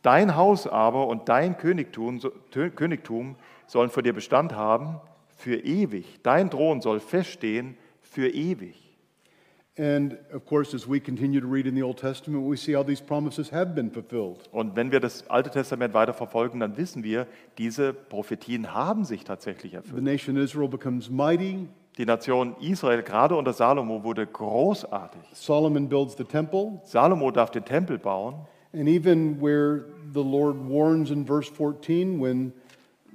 Dein 0.03 0.35
Haus 0.35 0.67
aber 0.67 1.09
und 1.09 1.29
dein 1.29 1.59
Königtum, 1.59 2.21
Königtum 2.75 3.37
sollen 3.67 3.91
vor 3.91 4.03
dir 4.03 4.15
Bestand 4.15 4.55
haben 4.55 4.99
für 5.37 5.57
ewig. 5.57 6.21
Dein 6.23 6.51
Thron 6.51 6.81
soll 6.81 7.01
feststehen 7.01 7.77
für 8.01 8.29
ewig. 8.29 8.90
Und 14.53 14.77
wenn 14.77 14.93
wir 14.93 15.01
das 15.01 15.31
Alte 15.31 15.51
Testament 15.51 15.95
weiter 15.95 16.13
verfolgen, 16.13 16.61
dann 16.61 16.77
wissen 16.77 17.03
wir, 17.03 17.27
diese 17.57 17.95
Prophetien 17.95 18.75
haben 18.75 19.05
sich 19.05 19.25
tatsächlich 19.25 19.73
The 19.73 19.79
erfüllt. 19.79 20.03
nation 20.03 20.37
Israel 20.37 20.69
becomes 20.69 21.09
mighty. 21.09 21.67
Die 21.97 22.05
Nation 22.05 22.57
Israel, 22.61 23.03
gerade 23.03 23.35
unter 23.35 23.55
Salomo, 23.55 24.05
wurde 24.05 24.27
großartig. 24.27 25.23
Solomon 25.33 25.89
builds 25.89 26.15
the 26.17 26.25
temple. 26.25 26.81
Salomo 26.85 27.31
darf 27.31 27.51
den 27.51 27.65
Tempel 27.65 27.99
bauen. 27.99 28.35
And 28.75 28.87
even 28.87 29.41
where 29.41 29.87
the 30.13 30.23
Lord 30.23 30.57
warns 30.69 31.11
in 31.11 31.25
verse 31.25 31.51
14, 31.51 32.21
when 32.21 32.53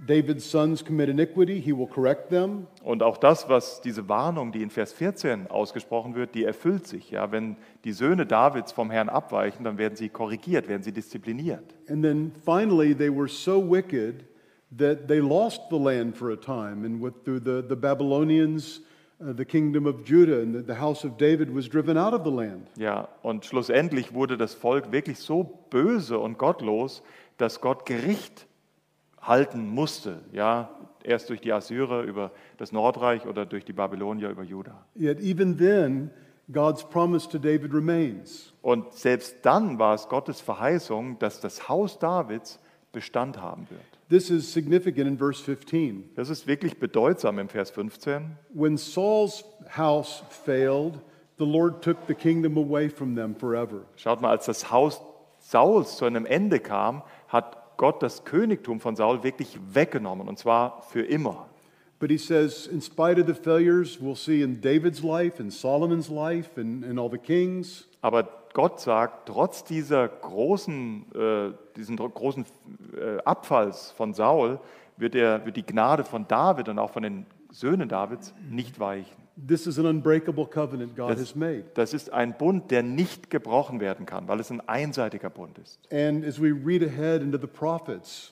David's 0.05 0.49
sons 0.49 0.83
commit 0.83 1.09
iniquity, 1.09 1.59
he 1.59 1.71
will 1.71 1.87
correct 1.87 2.29
them. 2.29 2.67
Und 2.83 3.01
auch 3.01 3.17
das, 3.17 3.49
was 3.49 3.81
diese 3.81 4.07
Warnung, 4.07 4.51
die 4.51 4.61
in 4.61 4.69
Vers 4.69 4.93
14 4.93 5.47
ausgesprochen 5.47 6.15
wird, 6.15 6.35
die 6.35 6.43
erfüllt 6.43 6.87
sich. 6.87 7.11
Ja, 7.11 7.31
wenn 7.31 7.57
die 7.83 7.91
Söhne 7.91 8.25
Davids 8.25 8.71
vom 8.71 8.91
Herrn 8.91 9.09
abweichen, 9.09 9.63
dann 9.63 9.77
werden 9.77 9.95
sie 9.95 10.09
korrigiert, 10.09 10.67
werden 10.67 10.83
sie 10.83 10.91
diszipliniert. 10.91 11.75
And 11.89 12.03
then 12.03 12.31
finally, 12.43 12.95
they 12.95 13.09
were 13.09 13.27
so 13.27 13.59
wicked 13.59 14.25
that 14.77 15.07
they 15.07 15.19
lost 15.19 15.61
the 15.69 15.77
land 15.77 16.15
for 16.15 16.31
a 16.31 16.37
time. 16.37 16.85
And 16.85 17.01
with, 17.01 17.13
through 17.23 17.41
the, 17.43 17.63
the 17.67 17.75
Babylonians, 17.75 18.81
uh, 19.21 19.33
the 19.35 19.45
kingdom 19.45 19.85
of 19.85 20.03
Judah, 20.03 20.41
and 20.41 20.53
the, 20.53 20.61
the 20.61 20.79
house 20.79 21.05
of 21.05 21.17
David 21.17 21.53
was 21.53 21.67
driven 21.67 21.97
out 21.97 22.13
of 22.13 22.23
the 22.23 22.31
land. 22.31 22.67
Ja, 22.77 23.07
und 23.21 23.45
schlussendlich 23.45 24.13
wurde 24.13 24.37
das 24.37 24.53
Volk 24.53 24.91
wirklich 24.91 25.19
so 25.19 25.65
böse 25.69 26.19
und 26.19 26.37
gottlos, 26.37 27.01
dass 27.37 27.61
Gott 27.61 27.85
Gericht 27.85 28.47
halten 29.27 29.67
musste. 29.67 30.19
Ja, 30.31 30.69
erst 31.03 31.29
durch 31.29 31.41
die 31.41 31.51
Assyrer 31.51 32.03
über 32.03 32.31
das 32.57 32.71
Nordreich 32.71 33.25
oder 33.25 33.45
durch 33.45 33.65
die 33.65 33.73
Babylonier 33.73 34.29
über 34.29 34.43
Juda. 34.43 34.85
Yet 34.95 35.19
even 35.19 35.57
then, 35.57 36.09
God's 36.51 36.83
promise 36.83 37.27
to 37.29 37.37
David 37.37 37.73
remains. 37.73 38.53
Und 38.61 38.93
selbst 38.93 39.37
dann 39.43 39.79
war 39.79 39.95
es 39.95 40.07
Gottes 40.07 40.41
Verheißung, 40.41 41.17
dass 41.19 41.39
das 41.39 41.67
Haus 41.69 41.99
Davids 41.99 42.59
Bestand 42.91 43.41
haben 43.41 43.67
wird. 43.69 43.81
This 44.09 44.29
is 44.29 44.53
significant 44.53 45.07
in 45.07 45.17
verse 45.17 45.43
15. 45.43 46.11
Das 46.15 46.29
ist 46.29 46.47
wirklich 46.47 46.79
bedeutsam 46.79 47.39
im 47.39 47.49
Vers 47.49 47.71
15. 47.71 48.37
When 48.53 48.77
Saul's 48.77 49.43
house 49.75 50.23
failed, 50.29 50.99
the 51.37 51.45
Lord 51.45 51.83
took 51.83 51.97
the 52.07 52.13
kingdom 52.13 52.57
away 52.57 52.87
from 52.87 53.15
them 53.15 53.35
forever. 53.35 53.81
Schaut 53.95 54.21
mal, 54.21 54.29
als 54.29 54.45
das 54.45 54.71
Haus 54.71 55.01
Sauls 55.39 55.97
zu 55.97 56.05
einem 56.05 56.25
Ende 56.25 56.59
kam, 56.59 57.03
hat 57.27 57.57
Gott 57.77 58.01
das 58.03 58.23
Königtum 58.23 58.79
von 58.79 58.95
Saul 58.95 59.23
wirklich 59.23 59.57
weggenommen, 59.73 60.27
und 60.27 60.37
zwar 60.37 60.81
für 60.83 61.01
immer. 61.01 61.47
But 61.97 62.09
he 62.09 62.17
says, 62.17 62.67
in 62.67 62.81
spite 62.81 63.19
of 63.19 63.27
the 63.27 63.33
failures 63.33 63.99
we'll 64.01 64.17
see 64.17 64.41
in 64.41 64.59
David's 64.59 65.01
life, 65.01 65.41
in 65.41 65.49
Solomon's 65.49 66.09
life, 66.09 66.59
and, 66.59 66.83
and 66.83 66.99
all 66.99 67.09
the 67.09 67.17
kings, 67.17 67.87
Aber 68.05 68.29
Gott 68.53 68.81
sagt, 68.81 69.27
trotz 69.27 69.63
dieser 69.63 70.07
großen, 70.07 71.05
äh, 71.15 71.53
diesen 71.75 71.97
großen 71.97 72.45
äh, 72.95 73.17
Abfalls 73.25 73.89
von 73.97 74.13
Saul 74.13 74.59
wird, 74.95 75.15
er, 75.15 75.43
wird 75.43 75.57
die 75.57 75.65
Gnade 75.65 76.03
von 76.03 76.27
David 76.27 76.69
und 76.69 76.77
auch 76.77 76.91
von 76.91 77.01
den 77.01 77.25
Söhnen 77.49 77.89
Davids 77.89 78.31
nicht 78.47 78.79
weichen. 78.79 79.24
This 79.35 79.67
is 79.67 79.77
an 79.79 79.85
unbreakable 79.85 80.45
covenant 80.45 80.95
God 80.95 81.11
Das, 81.11 81.19
has 81.19 81.35
made. 81.35 81.63
das 81.73 81.93
ist 81.93 82.11
ein 82.13 82.37
Bund, 82.37 82.71
der 82.71 82.83
nicht 82.83 83.29
gebrochen 83.29 83.79
werden 83.79 84.05
kann, 84.05 84.27
weil 84.27 84.39
es 84.39 84.49
ein 84.51 84.61
einseitiger 84.67 85.29
Bund 85.29 85.57
ist. 85.57 85.79
And 85.91 86.25
as 86.25 86.41
we 86.41 86.51
read 86.51 86.83
ahead 86.83 87.21
into 87.21 87.37
the 87.37 87.47
prophets, 87.47 88.31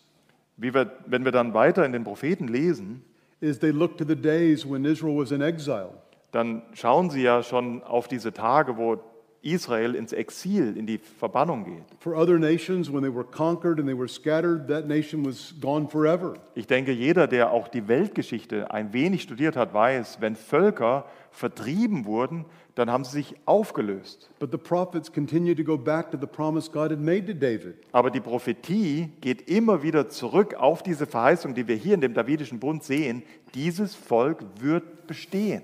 Wie 0.58 0.74
wir, 0.74 0.92
wenn 1.08 1.26
wir 1.26 1.32
dann 1.32 1.54
weiter 1.54 1.86
in 1.86 1.92
den 1.94 2.04
Propheten 2.04 2.48
lesen, 2.48 3.04
is 3.42 3.60
they 3.60 3.72
look 3.72 3.98
to 3.98 4.06
the 4.08 4.16
days 4.16 4.70
when 4.70 4.86
Israel 4.86 5.18
was 5.18 5.32
in 5.32 5.42
exile. 5.42 5.90
dann 6.32 6.62
schauen 6.74 7.10
sie 7.10 7.22
ja 7.24 7.44
schon 7.44 7.84
auf 7.84 8.08
diese 8.08 8.32
Tage, 8.34 8.78
wo 8.78 8.98
Israel 9.44 9.94
ins 9.94 10.14
Exil, 10.14 10.78
in 10.78 10.88
die 10.88 10.98
Verbannung 10.98 11.66
geht. 11.66 11.84
For 12.00 12.16
other 12.16 12.40
nations, 12.40 12.92
when 12.92 13.04
they 13.04 13.14
were 13.14 13.26
conquered 13.26 13.78
and 13.78 13.88
they 13.88 13.98
were 13.98 14.08
scattered, 14.08 14.68
that 14.70 14.88
nation 14.88 15.26
was 15.26 15.54
gone 15.60 15.88
forever. 15.88 16.36
Ich 16.56 16.68
denke, 16.68 16.92
jeder, 16.92 17.28
der 17.28 17.52
auch 17.52 17.68
die 17.68 17.88
Weltgeschichte 17.88 18.72
ein 18.72 18.94
wenig 18.94 19.24
studiert 19.24 19.56
hat, 19.56 19.74
weiß, 19.74 20.22
wenn 20.22 20.36
Völker 20.36 21.06
vertrieben 21.32 22.06
wurden, 22.06 22.46
dann 22.76 22.90
haben 22.90 23.04
sie 23.04 23.12
sich 23.12 23.36
aufgelöst. 23.46 24.30
But 24.40 24.52
the 24.52 24.58
prophets 24.58 25.12
continue 25.12 25.56
to 25.56 25.64
go 25.64 25.78
back 25.78 26.10
to 26.12 26.18
the 26.20 26.26
promise 26.26 26.72
God 26.72 26.92
had 26.92 27.00
made 27.00 27.26
to 27.26 27.34
David. 27.34 27.76
Aber 27.92 28.10
die 28.10 28.22
Prophetie 28.22 29.12
geht 29.22 29.50
immer 29.50 29.84
wieder 29.84 30.10
zurück 30.10 30.56
auf 30.56 30.82
diese 30.84 31.06
Verheißung, 31.06 31.54
die 31.54 31.68
wir 31.68 31.76
hier 31.76 31.96
in 31.96 32.02
dem 32.02 32.14
Davidischen 32.14 32.60
Bund 32.60 32.84
sehen. 32.84 33.24
Dieses 33.54 33.94
Volk 33.94 34.44
wird 34.60 35.06
bestehen. 35.06 35.62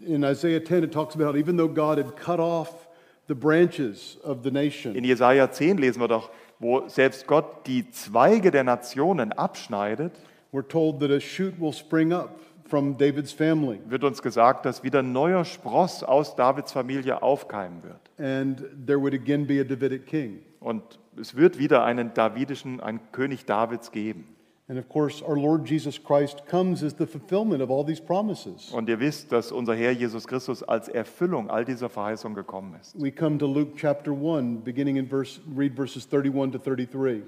In 0.00 0.24
Isaiah 0.24 0.62
10, 0.62 0.84
it 0.84 0.92
talks 0.92 1.14
about 1.14 1.38
even 1.38 1.56
though 1.56 1.72
God 1.72 1.98
had 1.98 2.16
cut 2.16 2.40
off 2.40 2.83
the 3.28 3.34
branches 3.34 4.18
of 4.22 4.42
the 4.44 4.50
nation, 4.50 4.94
In 4.94 5.04
Jesaja 5.04 5.50
10 5.50 5.78
lesen 5.78 6.00
wir 6.00 6.08
doch, 6.08 6.30
wo 6.58 6.88
selbst 6.88 7.26
Gott 7.26 7.66
die 7.66 7.90
Zweige 7.90 8.50
der 8.50 8.64
Nationen 8.64 9.32
abschneidet, 9.32 10.12
we're 10.52 10.66
told 10.66 11.00
that 11.00 11.10
a 11.10 11.20
shoot 11.20 11.58
will 11.60 11.72
spring 11.72 12.12
up 12.12 12.38
from 12.66 12.96
David's 12.96 13.32
family, 13.32 13.80
wird 13.86 14.04
uns 14.04 14.22
gesagt, 14.22 14.64
dass 14.64 14.82
wieder 14.82 15.02
neuer 15.02 15.44
Spross 15.44 16.02
aus 16.02 16.34
Davids 16.36 16.72
Familie 16.72 17.22
aufkeimen 17.22 17.82
wird. 17.82 18.00
and 18.18 18.64
there 18.86 19.00
would 19.00 19.14
again 19.14 19.46
be 19.46 19.60
a 19.60 19.64
Davidic 19.64 20.06
king. 20.06 20.40
Und 20.60 20.82
es 21.20 21.34
wird 21.36 21.58
wieder 21.58 21.84
einen 21.84 22.14
davidischen, 22.14 22.80
einen 22.80 23.00
König 23.12 23.44
Davids 23.44 23.90
geben. 23.92 24.33
And 24.66 24.78
of 24.78 24.88
course, 24.88 25.20
our 25.20 25.36
Lord 25.36 25.66
Jesus 25.66 25.98
Christ 25.98 26.46
comes 26.46 26.82
as 26.82 26.94
the 26.94 27.06
fulfillment 27.06 27.60
of 27.60 27.70
all 27.70 27.84
these 27.84 28.00
promises. 28.00 28.70
Und 28.72 28.88
ihr 28.88 28.98
wisst, 28.98 29.30
dass 29.30 29.52
unser 29.52 29.74
Herr 29.74 29.92
Jesus 29.92 30.26
Christus 30.26 30.62
als 30.62 30.88
Erfüllung 30.88 31.50
all 31.50 31.66
dieser 31.66 31.90
Verheißungen 31.90 32.34
gekommen 32.34 32.74
ist. 32.80 32.98
We 32.98 33.10
come 33.10 33.36
to 33.38 33.46
Luke 33.46 33.76
chapter 33.76 34.12
1, 34.12 34.64
beginning 34.64 34.96
in 34.96 35.06
verse, 35.06 35.38
read 35.54 35.76
verses 35.76 36.06
31 36.06 36.52
to 36.52 36.58
33. 36.58 37.24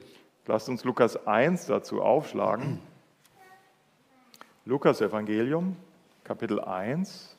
Lasst 0.46 0.70
uns 0.70 0.82
Lukas 0.84 1.16
1 1.26 1.66
dazu 1.66 2.00
aufschlagen. 2.00 2.78
Lukas 4.64 5.02
Evangelium, 5.02 5.76
Kapitel 6.24 6.58
1. 6.60 7.36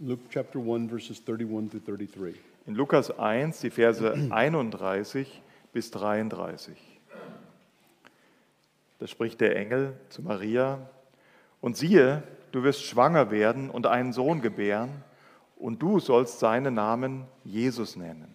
Luke 0.00 0.20
chapter 0.28 0.58
1, 0.58 0.90
verses 0.90 1.18
31 1.18 1.70
to 1.70 1.78
33. 1.78 2.49
In 2.70 2.76
Lukas 2.76 3.10
1, 3.18 3.62
die 3.62 3.70
Verse 3.70 4.14
31 4.30 5.42
bis 5.72 5.90
33. 5.90 6.78
Da 9.00 9.08
spricht 9.08 9.40
der 9.40 9.56
Engel 9.56 9.96
zu 10.08 10.22
Maria, 10.22 10.78
und 11.60 11.76
siehe, 11.76 12.22
du 12.52 12.62
wirst 12.62 12.84
schwanger 12.84 13.32
werden 13.32 13.70
und 13.70 13.88
einen 13.88 14.12
Sohn 14.12 14.40
gebären, 14.40 15.02
und 15.56 15.82
du 15.82 15.98
sollst 15.98 16.38
seinen 16.38 16.74
Namen 16.74 17.24
Jesus 17.42 17.96
nennen. 17.96 18.32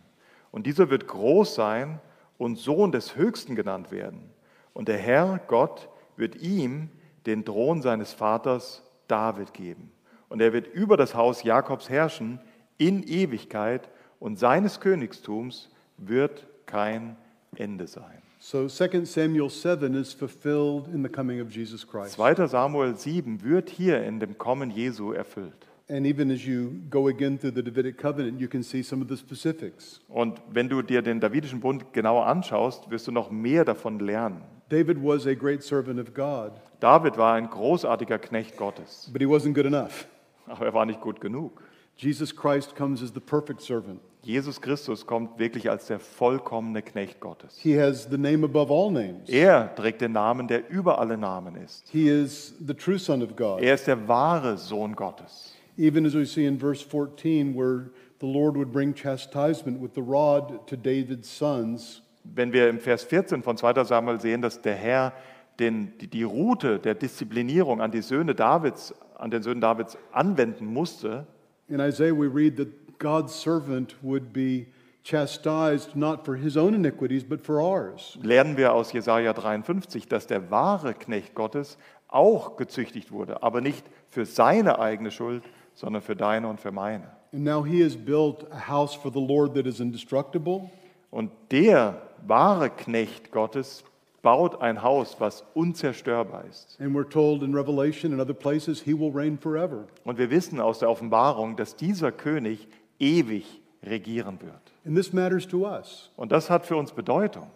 Und 0.52 0.66
dieser 0.68 0.90
wird 0.90 1.08
groß 1.08 1.56
sein 1.56 2.02
und 2.38 2.58
Sohn 2.58 2.92
des 2.92 3.16
Höchsten 3.16 3.56
genannt 3.56 3.90
werden. 3.90 4.30
Und 4.74 4.90
der 4.90 4.98
Herr 4.98 5.40
Gott 5.48 5.88
wird 6.18 6.36
ihm 6.36 6.90
den 7.26 7.46
Thron 7.46 7.82
seines 7.82 8.12
Vaters 8.12 8.84
David 9.08 9.54
geben. 9.54 9.94
Und 10.28 10.42
er 10.42 10.52
wird 10.52 10.68
über 10.68 10.98
das 10.98 11.16
Haus 11.16 11.44
Jakobs 11.44 11.90
herrschen 11.90 12.42
in 12.78 13.02
Ewigkeit, 13.02 13.90
und 14.26 14.40
seines 14.40 14.80
Königstums 14.80 15.70
wird 16.00 16.48
kein 16.66 17.16
Ende 17.58 17.86
sein. 17.86 18.24
So 18.40 18.68
2 18.68 19.06
Samuel 19.06 19.52
7 19.52 19.94
is 19.94 20.14
fulfilled 20.14 20.88
in 20.92 21.04
the 21.04 21.10
coming 21.10 21.40
of 21.42 21.52
Jesus 21.52 21.86
Christ. 21.86 22.14
2. 22.16 22.48
Samuel 22.48 22.96
7 22.96 23.44
wird 23.44 23.70
hier 23.70 24.04
in 24.04 24.20
dem 24.20 24.36
Kommen 24.40 24.72
Jesu 24.72 25.12
erfüllt. 25.12 25.68
And 25.90 26.08
even 26.08 26.32
as 26.32 26.44
you 26.44 26.72
go 26.90 27.08
again 27.08 27.40
through 27.40 27.54
the 27.54 27.62
Davidic 27.62 28.00
covenant, 28.00 28.42
you 28.42 28.48
can 28.48 28.64
see 28.64 28.82
some 28.82 29.04
of 29.04 29.10
the 29.10 29.16
specifics. 29.16 30.02
Und 30.10 30.42
wenn 30.52 30.70
du 30.70 30.82
dir 30.82 31.04
den 31.04 31.20
Davidischen 31.20 31.60
Bund 31.60 31.94
genauer 31.94 32.26
anschaust, 32.26 32.90
wirst 32.90 33.06
du 33.06 33.12
noch 33.12 33.30
mehr 33.30 33.64
davon 33.64 34.00
lernen. 34.00 34.42
David 34.70 34.98
was 35.04 35.28
a 35.28 35.36
great 35.36 35.62
servant 35.62 36.00
of 36.00 36.16
God, 36.16 36.54
David 36.80 37.16
war 37.18 37.36
ein 37.36 37.48
großartiger 37.48 38.18
Knecht 38.18 38.58
Gottes, 38.58 39.08
but 39.14 39.22
he 39.22 39.28
wasn't 39.28 39.54
good 39.54 39.68
enough. 39.68 40.08
aber 40.48 40.66
er 40.66 40.74
war 40.74 40.88
nicht 40.88 41.00
gut 41.00 41.22
genug. 41.22 41.62
Jesus 41.98 42.36
Christ 42.36 42.76
comes 42.76 43.02
as 43.02 43.14
the 43.14 43.22
perfect 43.22 43.62
servant. 43.62 44.02
Jesus 44.26 44.60
Christus 44.60 45.06
kommt 45.06 45.38
wirklich 45.38 45.70
als 45.70 45.86
der 45.86 46.00
vollkommene 46.00 46.82
Knecht 46.82 47.20
Gottes. 47.20 47.60
He 47.60 47.80
has 47.80 48.08
the 48.10 48.18
name 48.18 48.44
above 48.44 48.74
all 48.74 48.92
names. 48.92 49.30
Er 49.30 49.74
trägt 49.76 50.02
den 50.02 50.14
Namen, 50.14 50.48
der 50.48 50.68
über 50.68 50.98
alle 50.98 51.16
Namen 51.16 51.56
ist. 51.56 51.88
He 51.92 52.10
is 52.10 52.56
the 52.66 52.74
true 52.74 52.98
Son 52.98 53.22
of 53.22 53.36
God. 53.36 53.62
Er 53.62 53.76
ist 53.76 53.86
der 53.86 54.08
wahre 54.08 54.58
Sohn 54.58 54.96
Gottes. 54.96 55.54
Even 55.78 56.08
as 56.08 56.16
we 56.16 56.26
see 56.26 56.48
in 56.48 56.58
verse 56.58 56.84
14, 56.84 57.56
where 57.56 57.92
the 58.20 58.26
Lord 58.26 58.56
would 58.56 58.72
bring 58.72 58.96
chastisement 58.96 59.80
with 59.80 59.92
the 59.94 60.02
rod 60.02 60.66
to 60.68 60.76
David's 60.76 61.30
sons, 61.30 62.02
Wenn 62.24 62.52
wir 62.52 62.70
im 62.70 62.80
Vers 62.80 63.04
14 63.04 63.44
von 63.44 63.56
2. 63.56 63.84
Samuel 63.84 64.20
sehen, 64.20 64.42
dass 64.42 64.60
der 64.60 64.74
Herr 64.74 65.14
den, 65.60 65.94
die, 66.00 66.08
die 66.08 66.24
Route 66.24 66.80
der 66.80 66.96
Disziplinierung 66.96 67.80
an 67.80 67.92
die 67.92 68.02
Söhne 68.02 68.34
Davids, 68.34 68.96
an 69.20 69.30
den 69.30 69.44
Söhnen 69.44 69.62
Davids 69.62 69.96
anwenden 70.12 70.66
musste, 70.66 71.28
in 71.68 71.80
Isaiah 71.80 72.14
we 72.14 72.28
read 72.28 72.58
that 72.58 72.68
God's 73.00 73.34
servant 73.34 73.96
would 74.02 74.32
be 74.34 74.68
chastised 75.04 75.96
not 75.96 76.26
for 76.26 76.36
his 76.36 76.58
own 76.58 76.74
iniquities, 76.74 77.24
but 77.24 77.42
for 77.42 77.60
ours. 77.62 78.18
lernen 78.24 78.58
wir 78.58 78.74
aus 78.74 78.92
Jesaja 78.92 79.34
53, 79.34 80.08
dass 80.08 80.28
der 80.28 80.50
wahre 80.52 80.94
Knecht 80.94 81.36
Gottes 81.36 81.78
auch 82.08 82.58
gezüchtigt 82.58 83.12
wurde, 83.12 83.42
aber 83.44 83.62
nicht 83.62 83.86
für 84.08 84.26
seine 84.26 84.80
eigene 84.80 85.12
Schuld, 85.12 85.44
sondern 85.74 86.02
für 86.02 86.16
deine 86.16 86.48
und 86.48 86.60
für 86.60 86.72
meine. 86.72 87.04
And 87.34 87.44
now 87.44 87.64
he 87.66 87.84
has 87.84 87.96
built 87.96 88.46
a 88.52 88.68
house 88.70 88.96
for 88.96 89.12
the 89.12 89.20
Lord 89.20 89.54
that 89.56 89.66
is 89.66 89.80
indestructible, 89.80 90.70
Und 91.12 91.32
der 91.52 92.02
wahre 92.28 92.70
Knecht 92.70 93.32
Gottes 93.32 93.84
baut 94.22 94.60
ein 94.62 94.82
Haus, 94.82 95.18
was 95.20 95.44
unzerstörbar 95.54 96.46
ist. 96.50 96.80
and 96.80 96.96
we're 96.96 97.08
told 97.08 97.44
in 97.44 97.54
Revelation 97.54 98.12
and 98.12 98.20
other 98.22 98.34
places 98.34 98.82
he 98.82 98.94
will 98.98 99.12
reign 99.14 99.38
forever. 99.38 99.86
Und 100.04 100.18
wir 100.18 100.30
wissen 100.32 100.60
aus 100.60 100.80
der 100.80 100.90
Offenbarung, 100.90 101.56
dass 101.56 101.76
dieser 101.76 102.12
König 102.12 102.68
ewig 103.00 103.46
regieren 103.84 104.40
wird. 104.42 104.62
And 104.86 104.96
this 104.96 105.14
matters 105.14 105.48
to 105.48 105.66
us. 105.66 106.10
Und 106.16 106.32
das 106.32 106.50
hat 106.50 106.66
für 106.66 106.76
uns 106.76 106.92
Bedeutung. 106.92 107.50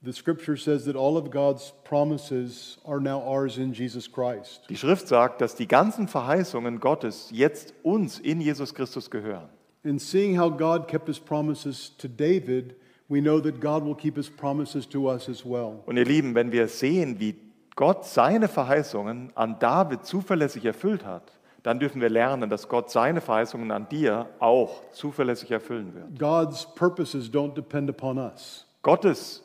The 0.00 0.12
scripture 0.12 0.56
says 0.56 0.84
that 0.84 0.94
all 0.94 1.16
of 1.16 1.30
God's 1.30 1.72
promises 1.82 2.78
are 2.84 3.00
now 3.00 3.20
ours 3.20 3.58
in 3.58 3.72
Jesus 3.72 4.10
Christ. 4.10 4.62
Die 4.68 4.76
Schrift 4.76 5.08
sagt, 5.08 5.40
dass 5.40 5.56
die 5.56 5.66
ganzen 5.66 6.06
Verheißungen 6.06 6.78
Gottes 6.78 7.30
jetzt 7.32 7.74
uns 7.82 8.20
in 8.20 8.40
Jesus 8.40 8.74
Christus 8.74 9.10
gehören. 9.10 9.48
In 9.82 9.98
seeing 9.98 10.38
how 10.38 10.50
God 10.50 10.86
kept 10.86 11.08
his 11.08 11.18
promises 11.18 11.96
to 11.98 12.06
David, 12.06 12.76
we 13.08 13.20
know 13.20 13.40
that 13.40 13.60
God 13.60 13.84
will 13.84 13.96
keep 13.96 14.16
his 14.16 14.30
promises 14.30 14.88
to 14.88 15.10
us 15.10 15.28
as 15.28 15.44
well. 15.44 15.82
Und 15.86 15.96
ihr 15.96 16.04
Lieben, 16.04 16.34
wenn 16.36 16.52
wir 16.52 16.68
sehen, 16.68 17.18
wie 17.18 17.34
Gott 17.74 18.04
seine 18.04 18.46
Verheißungen 18.46 19.32
an 19.34 19.58
David 19.58 20.04
zuverlässig 20.04 20.64
erfüllt 20.64 21.04
hat, 21.04 21.32
dann 21.62 21.78
dürfen 21.80 22.00
wir 22.00 22.08
lernen, 22.08 22.48
dass 22.50 22.68
Gott 22.68 22.90
seine 22.90 23.20
Verheißungen 23.20 23.70
an 23.70 23.88
dir 23.88 24.28
auch 24.38 24.82
zuverlässig 24.92 25.50
erfüllen 25.50 25.94
wird. 25.94 26.18
God's 26.18 26.66
purposes 26.74 27.30
don't 27.32 27.54
depend 27.54 27.90
upon 27.90 28.18
us. 28.18 28.66
Gottes 28.82 29.42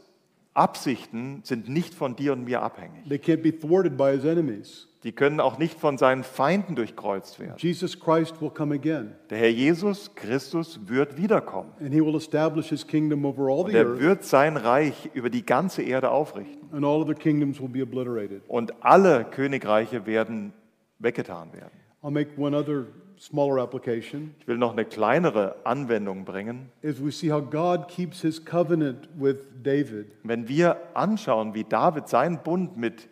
Absichten 0.53 1.41
sind 1.43 1.68
nicht 1.68 1.93
von 1.95 2.16
dir 2.16 2.34
und 2.34 2.45
mir 2.45 2.61
abhängig. 2.61 3.07
They 3.09 3.18
can't 3.18 3.41
be 3.41 3.51
thwarted 3.57 3.97
by 3.97 4.11
his 4.11 4.24
enemies. 4.24 4.88
Die 5.03 5.11
können 5.11 5.41
auch 5.41 5.57
nicht 5.57 5.80
von 5.80 5.97
seinen 5.97 6.24
Feinden 6.24 6.76
durchkreuzt 6.76 7.38
werden. 7.39 7.55
Jesus 7.57 7.99
Christ 7.99 8.39
will 8.41 8.51
come 8.51 8.74
again, 8.74 9.16
Der 9.32 9.38
Herr 9.39 9.49
Jesus 9.49 10.14
Christus 10.16 10.80
wird 10.88 11.18
wiederkommen. 11.18 11.72
and 11.80 11.91
he 11.93 11.99
will 11.99 12.16
establish 12.16 12.70
his 12.70 12.88
kingdom 12.88 13.26
over 13.26 13.49
all 13.49 13.66
the 13.70 13.76
Er 13.76 13.99
wird 13.99 14.24
sein 14.24 14.55
Reich 14.55 15.09
über 15.14 15.30
die 15.30 15.45
ganze 15.45 15.82
Erde 15.82 16.09
aufrichten. 16.11 16.70
and 16.72 16.86
all 16.86 17.01
other 17.01 17.16
kingdoms 17.16 17.59
will 17.59 17.68
be 17.68 17.82
obliterated. 17.84 18.43
Und 18.47 18.74
alle 18.86 19.26
Königreiche 19.26 20.05
werden 20.05 20.53
weggetan 20.99 21.51
werden. 21.51 21.72
I'll 22.04 22.12
make 22.12 22.38
one 22.38 22.54
other 22.56 22.88
smaller 23.18 23.60
application. 23.62 24.36
Ich 24.41 24.47
will 24.47 24.58
noch 24.58 24.74
eine 24.74 24.84
kleinere 24.86 25.56
Anwendung 25.64 26.26
bringen. 26.26 26.70
As 26.84 27.04
we 27.04 27.12
see 27.12 27.32
how 27.32 27.41
God 27.41 27.88
keeps 27.88 28.22
his 28.22 28.43
covenant 28.43 29.08
with 29.18 29.38
David, 29.64 30.08
Wenn 30.24 30.47
wir 30.49 30.78
anschauen, 30.93 31.54
wie 31.54 31.64
David 31.64 32.08
seinen 32.10 32.39
Bund 32.39 32.76
mit 32.76 33.08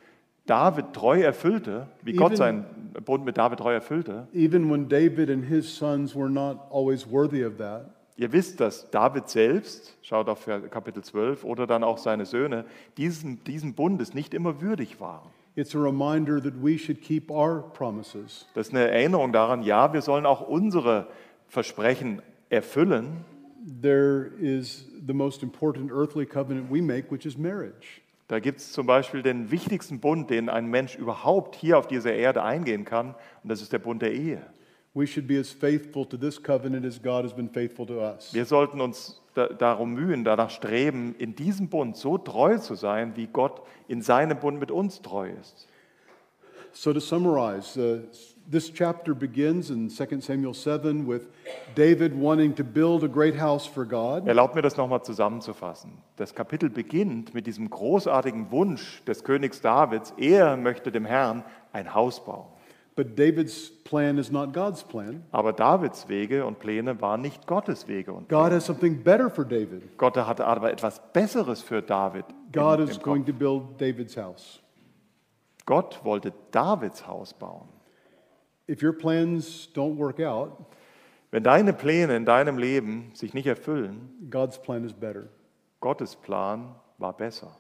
David 0.46 0.92
treu 0.94 1.22
erfüllte, 1.22 1.88
wie 2.04 2.14
Gott 2.14 2.32
Even- 2.34 2.38
seinen 2.38 2.66
Bund 3.06 3.24
mit 3.24 3.38
David 3.38 3.60
treu 3.60 3.74
erfüllte, 3.74 4.28
even 4.34 4.70
when 4.70 4.90
David 4.90 5.30
and 5.30 5.46
his 5.46 5.74
sons 5.74 6.14
were 6.16 6.30
not 6.30 6.58
always 6.72 7.10
worthy 7.10 7.46
of 7.46 7.56
that, 7.58 7.86
ihr 8.18 8.34
wisst, 8.34 8.60
dass 8.60 8.90
David 8.92 9.30
selbst, 9.30 9.96
schaut 10.02 10.28
auf 10.28 10.46
Kapitel 10.70 11.02
12, 11.04 11.46
oder 11.46 11.66
dann 11.66 11.84
auch 11.86 11.98
seine 11.98 12.26
Söhne, 12.26 12.66
diesen, 12.98 13.42
diesen 13.46 13.74
Bundes 13.76 14.14
nicht 14.14 14.34
immer 14.34 14.62
würdig 14.62 15.00
waren. 15.00 15.30
It's 15.56 15.76
a 15.76 15.80
reminder 15.80 16.42
that 16.42 16.54
we 16.62 16.78
should 16.78 17.02
keep 17.02 17.30
our 17.30 17.62
promises. 17.74 18.48
Das 18.54 18.68
ist 18.68 18.74
eine 18.74 18.90
Erinnerung 18.90 19.32
daran, 19.32 19.64
ja, 19.64 19.94
wir 19.94 20.02
sollen 20.02 20.26
auch 20.26 20.42
unsere 20.42 21.08
Versprechen 21.48 22.22
erfüllen, 22.50 23.26
There 23.64 24.32
is 24.40 24.86
the 25.06 25.14
most 25.14 25.44
important 25.44 25.92
earthly 25.92 26.26
covenant 26.26 26.72
we 26.72 26.82
make, 26.82 27.12
which 27.12 27.28
is 27.28 27.38
marriage. 27.38 28.02
Da 28.28 28.40
gibt 28.40 28.60
es 28.60 28.72
zum 28.72 28.88
Beispiel 28.88 29.22
den 29.22 29.52
wichtigsten 29.52 30.00
Bund, 30.00 30.30
den 30.30 30.50
ein 30.50 30.66
Mensch 30.68 30.96
überhaupt 30.96 31.56
hier 31.56 31.78
auf 31.78 31.86
dieser 31.86 32.14
Erde 32.14 32.44
eingehen 32.44 32.86
kann, 32.86 33.14
und 33.44 33.50
das 33.50 33.62
ist 33.62 33.72
der 33.72 33.80
Bund 33.80 34.02
der 34.02 34.14
Ehe. 34.14 34.42
We 34.94 35.06
should 35.06 35.28
be 35.28 35.40
as 35.40 35.52
faithful 35.52 36.06
to 36.08 36.18
this 36.18 36.42
covenant 36.42 36.86
as 36.86 37.00
God 37.02 37.24
has 37.24 37.34
been 37.34 37.50
faithful 37.50 37.86
to 37.86 38.00
us. 38.00 38.34
Wir 38.34 38.46
sollten 38.46 38.82
uns 38.82 39.21
darum 39.34 39.94
mühen, 39.94 40.24
danach 40.24 40.50
streben, 40.50 41.16
in 41.18 41.36
diesem 41.36 41.70
Bund 41.70 41.96
so 41.96 42.18
treu 42.18 42.58
zu 42.58 42.76
sein, 42.76 43.16
wie 43.16 43.28
Gott 43.28 43.62
in 43.88 44.02
seinem 44.02 44.40
Bund 44.40 44.60
mit 44.60 44.72
uns 44.72 45.02
treu 45.02 45.30
ist. 45.30 45.68
So, 46.74 46.94
to 46.94 47.02
summarize, 47.02 47.78
uh, 47.78 48.00
this 48.50 48.72
chapter 48.72 49.14
begins 49.14 49.70
in 49.70 49.90
2 49.90 50.22
Samuel 50.22 50.54
7 50.54 51.06
with 51.06 51.28
David 51.76 52.14
wanting 52.14 52.56
to 52.56 52.64
build 52.64 53.04
a 53.04 53.08
great 53.08 53.38
house 53.38 53.66
for 53.66 53.86
God. 53.86 54.26
Erlaubt 54.26 54.56
mir 54.56 54.62
das 54.62 54.78
nochmal 54.78 55.04
zusammenzufassen. 55.04 55.92
Das 56.16 56.34
Kapitel 56.34 56.70
beginnt 56.70 57.34
mit 57.34 57.46
diesem 57.46 57.70
großartigen 57.70 58.52
Wunsch 58.52 59.04
des 59.06 59.24
Königs 59.24 59.60
Davids. 59.62 60.14
Er 60.18 60.56
möchte 60.56 60.92
dem 60.92 61.06
Herrn 61.06 61.44
ein 61.74 61.94
Haus 61.94 62.24
bauen. 62.24 62.48
But 63.04 63.18
David's 63.18 63.72
plan 63.84 64.20
is 64.20 64.30
not 64.30 64.54
God's 64.54 64.84
plan. 64.84 65.24
Aber 65.32 65.54
Davids 65.54 66.08
Wege 66.08 66.46
und 66.46 66.60
Pläne 66.60 67.02
waren 67.02 67.22
nicht 67.22 67.48
Gottes 67.48 67.88
Wege 67.88 68.14
und 68.14 68.30
God 68.30 68.52
has 68.52 68.68
something 68.68 69.02
better 69.02 69.28
for 69.28 69.44
David. 69.44 69.98
Gott 69.98 70.16
hatte 70.18 70.46
aber 70.46 70.72
etwas 70.72 71.02
Besseres 71.12 71.64
für 71.64 71.82
David. 71.82 72.26
im- 72.30 72.52
God 72.52 72.80
im 72.80 72.86
is 72.88 72.98
Kopf. 72.98 73.04
going 73.04 73.26
to 73.26 73.34
build 73.34 73.82
David's 73.82 74.16
house. 74.16 74.62
Gott 75.66 76.00
wollte 76.04 76.32
Davids 76.52 77.08
Haus 77.08 77.34
bauen. 77.34 77.70
If 78.70 78.84
your 78.84 78.94
plans 78.96 79.68
don't 79.74 79.98
work 79.98 80.20
out, 80.20 80.52
Wenn 81.32 81.42
deine 81.44 81.74
Pläne 81.74 82.16
in 82.16 82.26
deinem 82.26 82.60
Leben 82.60 83.10
sich 83.16 83.34
nicht 83.34 83.48
erfüllen, 83.48 84.28
God's 84.30 84.62
plan 84.62 84.84
is 84.84 84.94
better. 84.94 85.24
Gottes 85.80 86.16
Plan 86.16 86.76
war 87.00 87.14
besser 87.18 87.58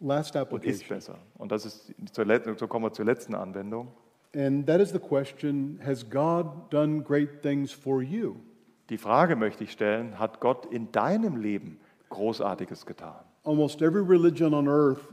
Last 0.00 0.34
und 0.34 0.40
ist 0.64 0.80
application. 0.80 0.88
besser. 0.96 1.18
Und 1.36 1.52
das 1.52 1.66
ist 1.66 1.92
zur, 2.12 2.24
so 2.56 2.66
kommen 2.68 2.86
wir 2.86 2.92
zur 2.94 3.04
letzten 3.04 3.34
Anwendung. 3.34 3.88
And 4.34 4.66
that 4.66 4.80
is 4.80 4.92
the 4.92 4.98
question 4.98 5.80
Has 5.84 6.02
God 6.02 6.70
done 6.70 7.02
great 7.02 7.42
things 7.42 7.72
for 7.72 8.02
you? 8.02 8.36
Die 8.90 8.98
Frage 8.98 9.36
möchte 9.36 9.64
ich 9.64 9.72
stellen, 9.72 10.18
hat 10.18 10.40
Gott 10.40 10.66
in 10.66 10.90
deinem 10.92 11.36
Leben 11.36 11.78
Großartiges 12.10 12.86
getan? 12.86 13.24
Almost 13.44 13.82
every 13.82 14.02
religion 14.02 14.54
on 14.54 14.66
earth 14.66 15.08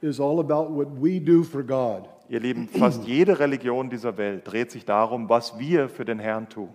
is 0.00 0.20
all 0.20 0.40
about 0.40 0.70
what 0.70 0.88
we 1.00 1.20
do 1.20 1.42
for 1.42 1.62
God. 1.62 2.08
Ihr 2.28 2.40
Lieben, 2.40 2.68
fast 2.68 3.04
jede 3.04 3.38
Religion 3.38 3.90
dieser 3.90 4.16
Welt 4.16 4.42
dreht 4.46 4.70
sich 4.70 4.84
darum, 4.84 5.28
was 5.28 5.58
wir 5.58 5.88
für 5.88 6.04
den 6.04 6.20
Herrn 6.20 6.48
tun. 6.48 6.70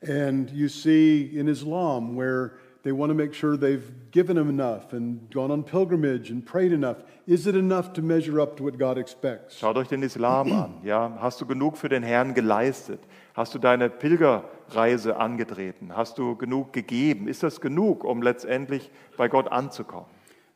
And 0.00 0.50
you 0.50 0.68
see 0.68 1.22
in 1.22 1.48
Islam 1.48 2.16
where 2.16 2.52
they 2.88 2.92
want 2.92 3.10
to 3.10 3.14
make 3.14 3.34
sure 3.34 3.54
they've 3.58 4.10
given 4.10 4.38
him 4.38 4.48
enough 4.48 4.94
and 4.94 5.30
gone 5.30 5.50
on 5.50 5.62
pilgrimage 5.62 6.30
and 6.30 6.46
prayed 6.46 6.72
enough. 6.72 6.96
Is 7.26 7.46
it 7.46 7.54
enough 7.54 7.92
to 7.92 8.00
measure 8.00 8.40
up 8.40 8.56
to 8.56 8.62
what 8.62 8.78
God 8.78 8.96
expects? 8.96 9.58
Schaut 9.58 9.76
euch 9.76 9.88
den 9.88 10.02
Islam 10.02 10.50
an. 10.52 10.80
Ja? 10.82 11.18
Hast 11.20 11.38
du 11.42 11.44
genug 11.44 11.76
für 11.76 11.90
den 11.90 12.02
Herrn 12.02 12.32
geleistet? 12.32 13.00
Hast 13.34 13.54
du 13.54 13.58
deine 13.58 13.90
Pilgerreise 13.90 15.18
angetreten? 15.18 15.90
Hast 15.94 16.16
du 16.16 16.34
genug 16.34 16.72
gegeben? 16.72 17.28
Ist 17.28 17.42
das 17.42 17.60
genug, 17.60 18.04
um 18.04 18.22
letztendlich 18.22 18.90
bei 19.18 19.28
Gott 19.28 19.48
anzukommen? 19.52 20.06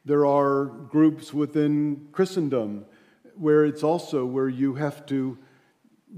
There 0.07 0.25
are 0.27 0.71
groups 0.91 1.35
within 1.35 2.09
Christendom 2.13 2.87
where 3.37 3.67
it's 3.67 3.85
also 3.85 4.25
where 4.25 4.49
you 4.49 4.77
have 4.79 5.05
to 5.05 5.37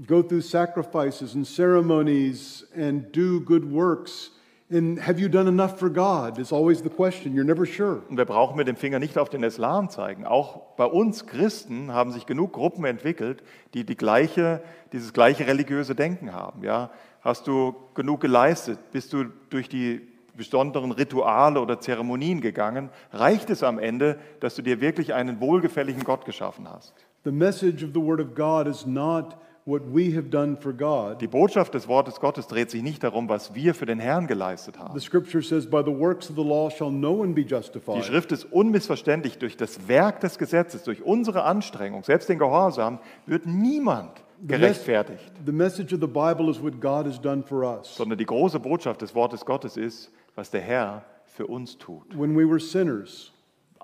go 0.07 0.21
through 0.21 0.43
sacrifices 0.43 1.35
and 1.35 1.45
ceremonies 1.45 2.63
and 2.73 3.11
do 3.11 3.41
good 3.41 3.69
works. 3.69 4.29
And 4.71 4.99
have 4.99 5.19
you 5.19 5.29
done 5.29 5.47
enough 5.47 5.77
for 5.77 5.91
God? 5.91 6.39
Is 6.39 6.51
always 6.51 6.81
the 6.81 6.89
question. 6.89 7.35
You're 7.35 7.43
never 7.43 7.67
sure. 7.67 8.01
Und 8.09 8.17
wir 8.17 8.25
brauchen 8.25 8.57
mit 8.57 8.67
dem 8.67 8.75
Finger 8.75 8.97
nicht 8.97 9.15
auf 9.19 9.29
den 9.29 9.43
Islam 9.43 9.91
zeigen. 9.91 10.25
Auch 10.25 10.75
bei 10.75 10.85
uns 10.85 11.27
Christen 11.27 11.93
haben 11.93 12.11
sich 12.11 12.25
genug 12.25 12.53
Gruppen 12.53 12.83
entwickelt, 12.85 13.43
die, 13.75 13.83
die 13.83 13.95
gleiche, 13.95 14.63
dieses 14.91 15.13
gleiche 15.13 15.45
religiöse 15.45 15.93
Denken 15.93 16.33
haben. 16.33 16.63
Ja? 16.63 16.89
Hast 17.21 17.45
du 17.45 17.75
genug 17.93 18.21
geleistet? 18.21 18.79
Bist 18.91 19.13
du 19.13 19.25
durch 19.51 19.69
die 19.69 20.01
besonderen 20.35 20.91
Rituale 20.91 21.61
oder 21.61 21.79
Zeremonien 21.79 22.41
gegangen? 22.41 22.89
Reicht 23.11 23.51
es 23.51 23.61
am 23.61 23.77
Ende, 23.77 24.17
dass 24.39 24.55
du 24.55 24.63
dir 24.63 24.81
wirklich 24.81 25.13
einen 25.13 25.39
wohlgefälligen 25.41 26.03
Gott 26.03 26.25
geschaffen 26.25 26.67
hast? 26.67 26.93
The 27.23 27.31
message 27.31 27.83
of 27.83 27.91
the 27.93 28.01
Word 28.01 28.19
of 28.19 28.33
God 28.33 28.65
is 28.67 28.85
not 28.87 29.37
what 29.65 29.81
we 29.91 30.15
have 30.15 30.29
done 30.29 30.55
for 30.55 30.71
God. 30.73 31.19
Die 31.19 31.27
Botschaft 31.27 31.73
des 31.73 31.87
Wortes 31.87 32.19
Gottes 32.19 32.47
dreht 32.47 32.69
sich 32.69 32.83
nicht 32.83 33.03
darum, 33.03 33.27
was 33.29 33.55
wir 33.55 33.73
für 33.73 33.85
den 33.85 33.99
Herrn 33.99 34.27
geleistet 34.27 34.77
haben. 34.77 34.97
The 34.97 35.03
scripture 35.03 35.41
says, 35.41 35.65
By 35.65 35.81
the 35.83 35.91
works 35.91 36.29
of 36.29 36.35
the 36.35 36.43
law 36.43 36.69
shall 36.69 36.91
no 36.91 37.13
one 37.13 37.33
be 37.33 37.43
Die. 37.43 38.03
Schrift 38.03 38.31
ist 38.31 38.45
unmissverständlich. 38.45 39.37
Durch 39.39 39.57
das 39.57 39.87
Werk 39.87 40.19
des 40.19 40.37
Gesetzes, 40.37 40.83
durch 40.83 41.01
unsere 41.03 41.43
Anstrengung, 41.43 42.03
selbst 42.03 42.29
den 42.29 42.37
Gehorsam, 42.37 42.99
wird 43.25 43.45
niemand 43.45 44.23
gerechtfertigt, 44.45 45.31
the 45.45 45.51
message 45.51 45.93
of 45.93 45.99
the 45.99 46.07
Bible 46.07 46.49
is 46.49 46.61
what 46.61 46.79
God 46.79 47.05
has 47.05 47.19
done 47.19 47.41
for 47.41 47.63
us. 47.63 47.95
sondern 47.95 48.17
die 48.17 48.25
große 48.25 48.59
Botschaft 48.59 49.01
des 49.01 49.15
Wortes 49.15 49.45
Gottes 49.45 49.77
ist, 49.77 50.11
was 50.35 50.51
der 50.51 50.61
Herr 50.61 51.05
für 51.25 51.47
uns 51.47 51.77
tut. 51.77 52.03
When 52.17 52.37
we 52.37 52.47
were 52.47 52.59
sinners, 52.59 53.31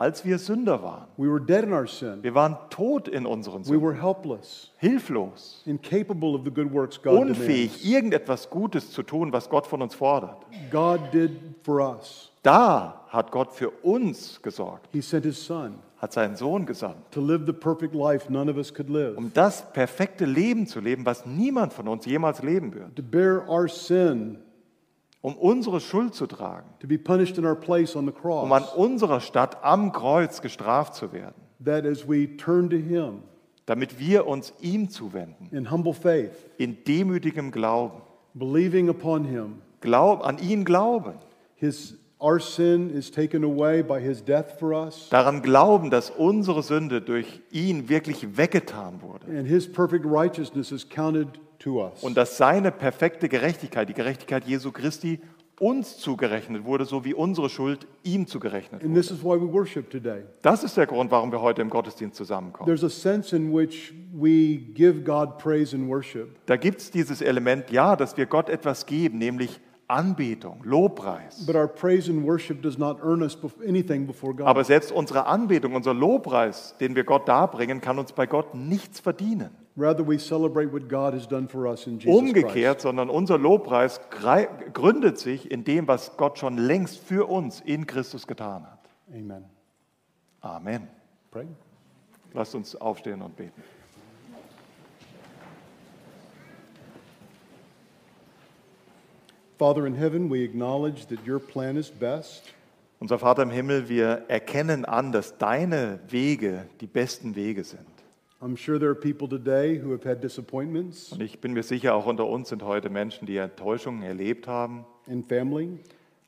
Als 0.02 0.26
wir 0.26 0.40
Sünder 0.40 0.82
waren, 0.82 1.06
we 1.16 1.30
were 1.30 1.40
dead 1.40 1.64
in 1.64 1.74
our 1.74 1.86
sin. 1.86 2.24
wir 2.24 2.34
waren 2.34 2.58
tot 2.72 3.08
in 3.08 3.28
unseren 3.28 3.62
We 3.62 3.66
Sünden, 3.66 3.84
were 3.84 3.94
helpless, 3.94 4.72
hilflos, 4.78 5.62
incapable 5.68 6.34
of 6.34 6.42
the 6.44 6.50
good 6.50 6.74
works 6.74 7.00
God 7.00 7.20
demands. 7.20 7.38
unfähig, 7.38 7.86
irgendetwas 7.86 8.50
Gutes 8.50 8.90
zu 8.90 9.04
tun, 9.04 9.32
was 9.32 9.48
Gott 9.48 9.68
von 9.68 9.80
uns 9.84 9.94
fordert. 9.94 10.38
God 10.72 11.02
did 11.14 11.30
for 11.62 11.82
us. 11.82 12.32
Da 12.42 13.06
hat 13.10 13.32
Gott 13.32 13.54
für 13.54 13.70
uns 13.84 14.42
gesorgt, 14.42 14.88
He 14.92 15.02
sent 15.02 15.24
His 15.24 15.46
Son 15.46 15.76
hat 16.00 16.14
seinen 16.14 16.36
Sohn 16.36 16.66
gesandt, 16.66 17.12
to 17.12 17.22
live 17.22 17.46
the 17.46 17.54
perfect 17.54 17.94
life 17.94 18.28
none 18.28 18.50
of 18.50 18.58
us 18.58 18.74
could 18.74 18.90
live, 18.90 19.16
um 19.16 19.32
das 19.32 19.72
perfekte 19.72 20.26
Leben 20.26 20.66
zu 20.66 20.80
leben, 20.80 21.06
was 21.06 21.28
niemand 21.28 21.74
von 21.74 21.88
uns 21.88 22.08
jemals 22.08 22.42
leben 22.42 22.74
wird, 22.74 22.96
to 22.96 23.04
bear 23.04 23.48
our 23.48 23.68
sin, 23.68 24.40
um 25.22 25.36
unsere 25.36 25.80
Schuld 25.80 26.16
zu 26.16 26.28
tragen, 26.28 26.68
to 26.80 26.88
be 26.88 26.98
punished 26.98 27.38
in 27.38 27.46
our 27.46 27.56
place 27.56 27.96
on 27.96 28.06
the 28.08 28.14
um 28.24 28.52
an 28.52 28.64
unserer 28.76 29.22
Stadt 29.22 29.64
am 29.64 29.92
Kreuz 29.92 30.42
gestraft 30.42 30.96
zu 30.96 31.14
werden, 31.14 31.42
that 31.64 31.86
as 31.86 32.08
we 32.08 32.36
turn 32.38 32.70
to 32.70 32.78
Him 32.78 33.24
damit 33.66 34.00
wir 34.00 34.28
uns 34.28 34.54
ihm 34.62 34.90
zuwenden, 34.90 35.48
in 35.52 35.72
humble 35.72 35.94
faith, 35.94 36.32
in 36.58 36.84
demütigem 36.84 37.52
Glauben, 37.52 38.02
believing 38.34 38.90
upon 38.90 39.26
Him, 39.26 39.62
Glaub, 39.82 40.26
an 40.26 40.38
ihn 40.40 40.66
glauben, 40.66 41.14
His, 41.56 41.96
our 42.20 42.40
sin 42.40 42.90
is 42.90 43.10
taken 43.10 43.44
away 43.44 43.82
by 43.82 44.00
His 44.00 44.24
death 44.24 44.60
for 44.60 44.74
us, 44.74 45.10
daran 45.10 45.42
glauben, 45.42 45.90
dass 45.90 46.10
unsere 46.10 46.64
Sünde 46.64 47.02
durch 47.02 47.42
ihn 47.52 47.88
wirklich 47.88 48.38
weggetan 48.38 49.02
wurde. 49.02 49.26
And 49.28 49.48
His 49.48 49.72
perfect 49.72 50.06
righteousness 50.06 50.72
is 50.72 50.88
counted. 50.88 51.40
Und 52.02 52.18
dass 52.18 52.38
seine 52.38 52.72
perfekte 52.72 53.30
Gerechtigkeit, 53.30 53.88
die 53.90 53.94
Gerechtigkeit 53.94 54.46
Jesu 54.46 54.72
Christi, 54.72 55.20
uns 55.60 55.98
zugerechnet 56.00 56.66
wurde, 56.66 56.86
so 56.86 57.06
wie 57.06 57.14
unsere 57.14 57.48
Schuld 57.48 57.86
ihm 58.02 58.26
zugerechnet 58.26 58.84
wurde. 58.84 58.94
this 58.96 59.12
is 59.12 59.24
why 59.24 59.40
we 59.40 59.52
worship 59.52 59.92
today. 59.92 60.24
Das 60.42 60.64
ist 60.64 60.76
der 60.76 60.88
Grund, 60.88 61.12
warum 61.12 61.32
wir 61.32 61.40
heute 61.40 61.62
im 61.62 61.70
Gottesdienst 61.70 62.16
zusammenkommen. 62.18 62.68
Da 66.48 66.56
gibt 66.58 66.82
es 66.82 66.90
dieses 66.92 67.22
Element, 67.22 67.70
ja, 67.70 67.96
dass 67.96 68.18
wir 68.18 68.26
Gott 68.26 68.50
etwas 68.50 68.86
geben, 68.88 69.20
nämlich 69.20 69.60
Anbetung, 69.88 70.62
Lobpreis. 70.64 71.46
but 71.46 71.56
our 71.56 71.68
praise 71.68 72.10
and 72.10 72.26
worship 72.26 72.62
does 72.64 72.78
not 72.78 72.98
earn 73.04 73.22
us 73.22 73.38
bef- 73.38 73.62
anything 73.68 74.08
before 74.08 74.34
God. 74.34 74.48
Aber 74.48 74.64
selbst 74.64 74.92
unsere 74.92 75.26
Anbetung, 75.28 75.76
unser 75.76 75.94
Lobpreis, 75.94 76.76
den 76.80 76.96
wir 76.96 77.04
Gott 77.04 77.28
darbringen, 77.28 77.82
kann 77.82 78.00
uns 78.00 78.14
bei 78.14 78.26
Gott 78.26 78.56
nichts 78.56 79.00
verdienen. 79.02 79.52
Rather, 79.78 80.06
we 80.06 80.18
celebrate 80.18 80.72
what 80.74 80.90
God 80.90 81.14
has 81.14 81.26
done 81.26 81.48
for 81.48 81.66
us 81.66 81.88
in 81.88 81.98
Jesus 81.98 82.14
Umgekehrt, 82.14 82.82
sondern 82.82 83.10
unser 83.10 83.38
Lobpreis 83.38 84.02
gründet 84.74 85.18
sich 85.18 85.50
in 85.50 85.64
dem, 85.64 85.88
was 85.88 86.18
Gott 86.18 86.38
schon 86.38 86.58
längst 86.58 87.00
für 87.00 87.30
uns 87.30 87.62
in 87.62 87.88
Christus 87.88 88.28
getan 88.28 88.64
hat. 88.64 88.90
Amen. 89.14 89.46
Amen. 90.42 90.88
Pray. 91.32 91.48
Lasst 92.34 92.54
uns 92.56 92.76
aufstehen 92.76 93.22
und 93.22 93.36
beten. 93.36 93.64
Father 99.58 99.86
in 99.86 99.94
heaven, 99.94 100.30
we 100.30 100.44
acknowledge 100.44 101.06
that 101.08 101.20
your 101.26 101.40
plan 101.40 101.78
is 101.78 101.92
best. 101.92 102.52
Unser 103.00 103.20
Vater 103.20 103.44
im 103.44 103.52
Himmel, 103.52 103.90
wir 103.90 104.26
erkennen 104.28 104.86
an, 104.86 105.12
dass 105.12 105.38
deine 105.38 106.00
Wege 106.08 106.68
die 106.82 106.88
besten 106.88 107.36
Wege 107.36 107.64
sind. 107.64 107.91
Und 108.42 108.58
ich 111.22 111.40
bin 111.40 111.54
mir 111.54 111.62
sicher, 111.62 111.94
auch 111.94 112.08
unter 112.08 112.26
uns 112.26 112.50
sind 112.50 112.64
heute 112.64 112.90
Menschen, 112.90 113.28
die 113.28 113.38
Enttäuschungen 113.38 114.02
erlebt 114.02 114.48
haben, 114.48 114.84
in 115.06 115.24
family, 115.24 115.78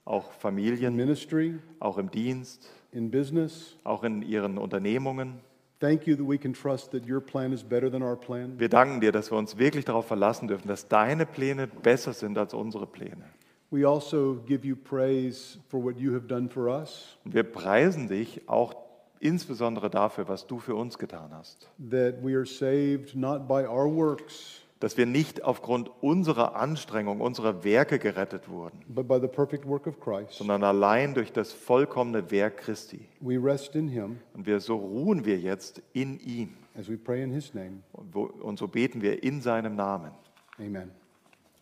auch 0.05 0.28
in 0.28 0.39
Familien, 0.39 0.95
ministry, 0.95 1.55
auch 1.80 1.97
im 1.97 2.11
Dienst, 2.11 2.72
in 2.91 3.09
business. 3.09 3.76
auch 3.84 4.03
in 4.03 4.22
ihren 4.22 4.59
Unternehmungen. 4.59 5.39
Thank 5.80 6.05
you 6.05 6.16
that 6.16 6.28
we 6.28 6.38
can 6.38 6.53
trust 6.53 6.91
that 6.91 7.09
your 7.09 7.20
plan 7.20 7.51
is 7.51 7.64
better 7.64 7.91
than 7.91 8.03
our 8.03 8.16
plan. 8.16 8.59
Wir 8.59 8.70
danken 8.70 9.01
dir, 9.01 9.11
dass 9.11 9.32
wir 9.32 9.38
uns 9.39 9.57
wirklich 9.57 9.84
darauf 9.84 10.05
verlassen 10.05 10.47
dürfen, 10.47 10.68
dass 10.68 10.88
deine 10.88 11.26
Pläne 11.26 11.66
besser 11.68 12.14
sind 12.14 12.38
als 12.38 12.53
unsere 12.53 12.86
Pläne. 12.86 13.26
We 13.72 13.88
also 13.88 14.36
give 14.45 14.68
you 14.68 14.76
praise 14.76 15.57
for 15.68 15.84
what 15.84 15.97
you 15.97 16.14
have 16.14 16.28
done 16.28 16.47
for 16.47 16.68
us, 16.68 17.18
Und 17.26 17.34
wir 17.34 17.41
preisen 17.41 18.07
dich 18.07 18.47
auch 18.47 18.82
insbesondere 19.24 19.89
dafür, 19.89 20.28
was 20.28 20.45
du 20.47 20.59
für 20.59 20.76
uns 20.76 20.97
getan 20.97 21.32
hast. 21.34 21.69
that 21.89 22.15
we 22.24 22.36
are 22.36 22.45
saved 22.45 23.15
not 23.15 23.47
by 23.47 23.65
our 23.65 23.93
works, 23.93 24.59
Dass 24.80 24.97
wir 24.97 25.05
nicht 25.05 25.45
aufgrund 25.45 25.89
unserer 26.01 26.55
Anstrengung, 26.55 27.21
unserer 27.21 27.63
Werke 27.63 27.99
gerettet 27.99 28.49
wurden, 28.49 28.80
but 28.89 29.07
by 29.07 29.17
the 29.21 29.28
perfect 29.30 29.65
work 29.65 29.88
of 29.88 29.97
Christ. 30.01 30.34
sondern 30.34 30.61
allein 30.63 31.13
durch 31.13 31.32
das 31.32 31.53
vollkommene 31.53 32.30
Werk 32.32 32.57
Christi. 32.57 33.07
We 33.21 33.41
rest 33.41 33.76
in 33.76 33.88
him 33.88 34.17
Und 34.34 34.45
wir, 34.45 34.59
so 34.59 34.76
ruhen 34.76 35.24
wir 35.26 35.39
jetzt 35.39 35.82
in 35.93 36.19
ihm. 36.19 36.49
as 36.78 36.89
we 36.89 36.97
pray 36.97 37.24
in 37.24 37.32
his 37.32 37.53
name. 37.53 37.82
Und 37.93 38.13
wo- 38.13 38.26
Und 38.41 38.59
so 38.59 38.67
beten 38.67 39.01
wir 39.01 39.24
in 39.24 39.39
seinem 39.41 39.76
Namen. 39.78 40.11
Amen. 40.59 40.91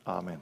Amen. 0.04 0.40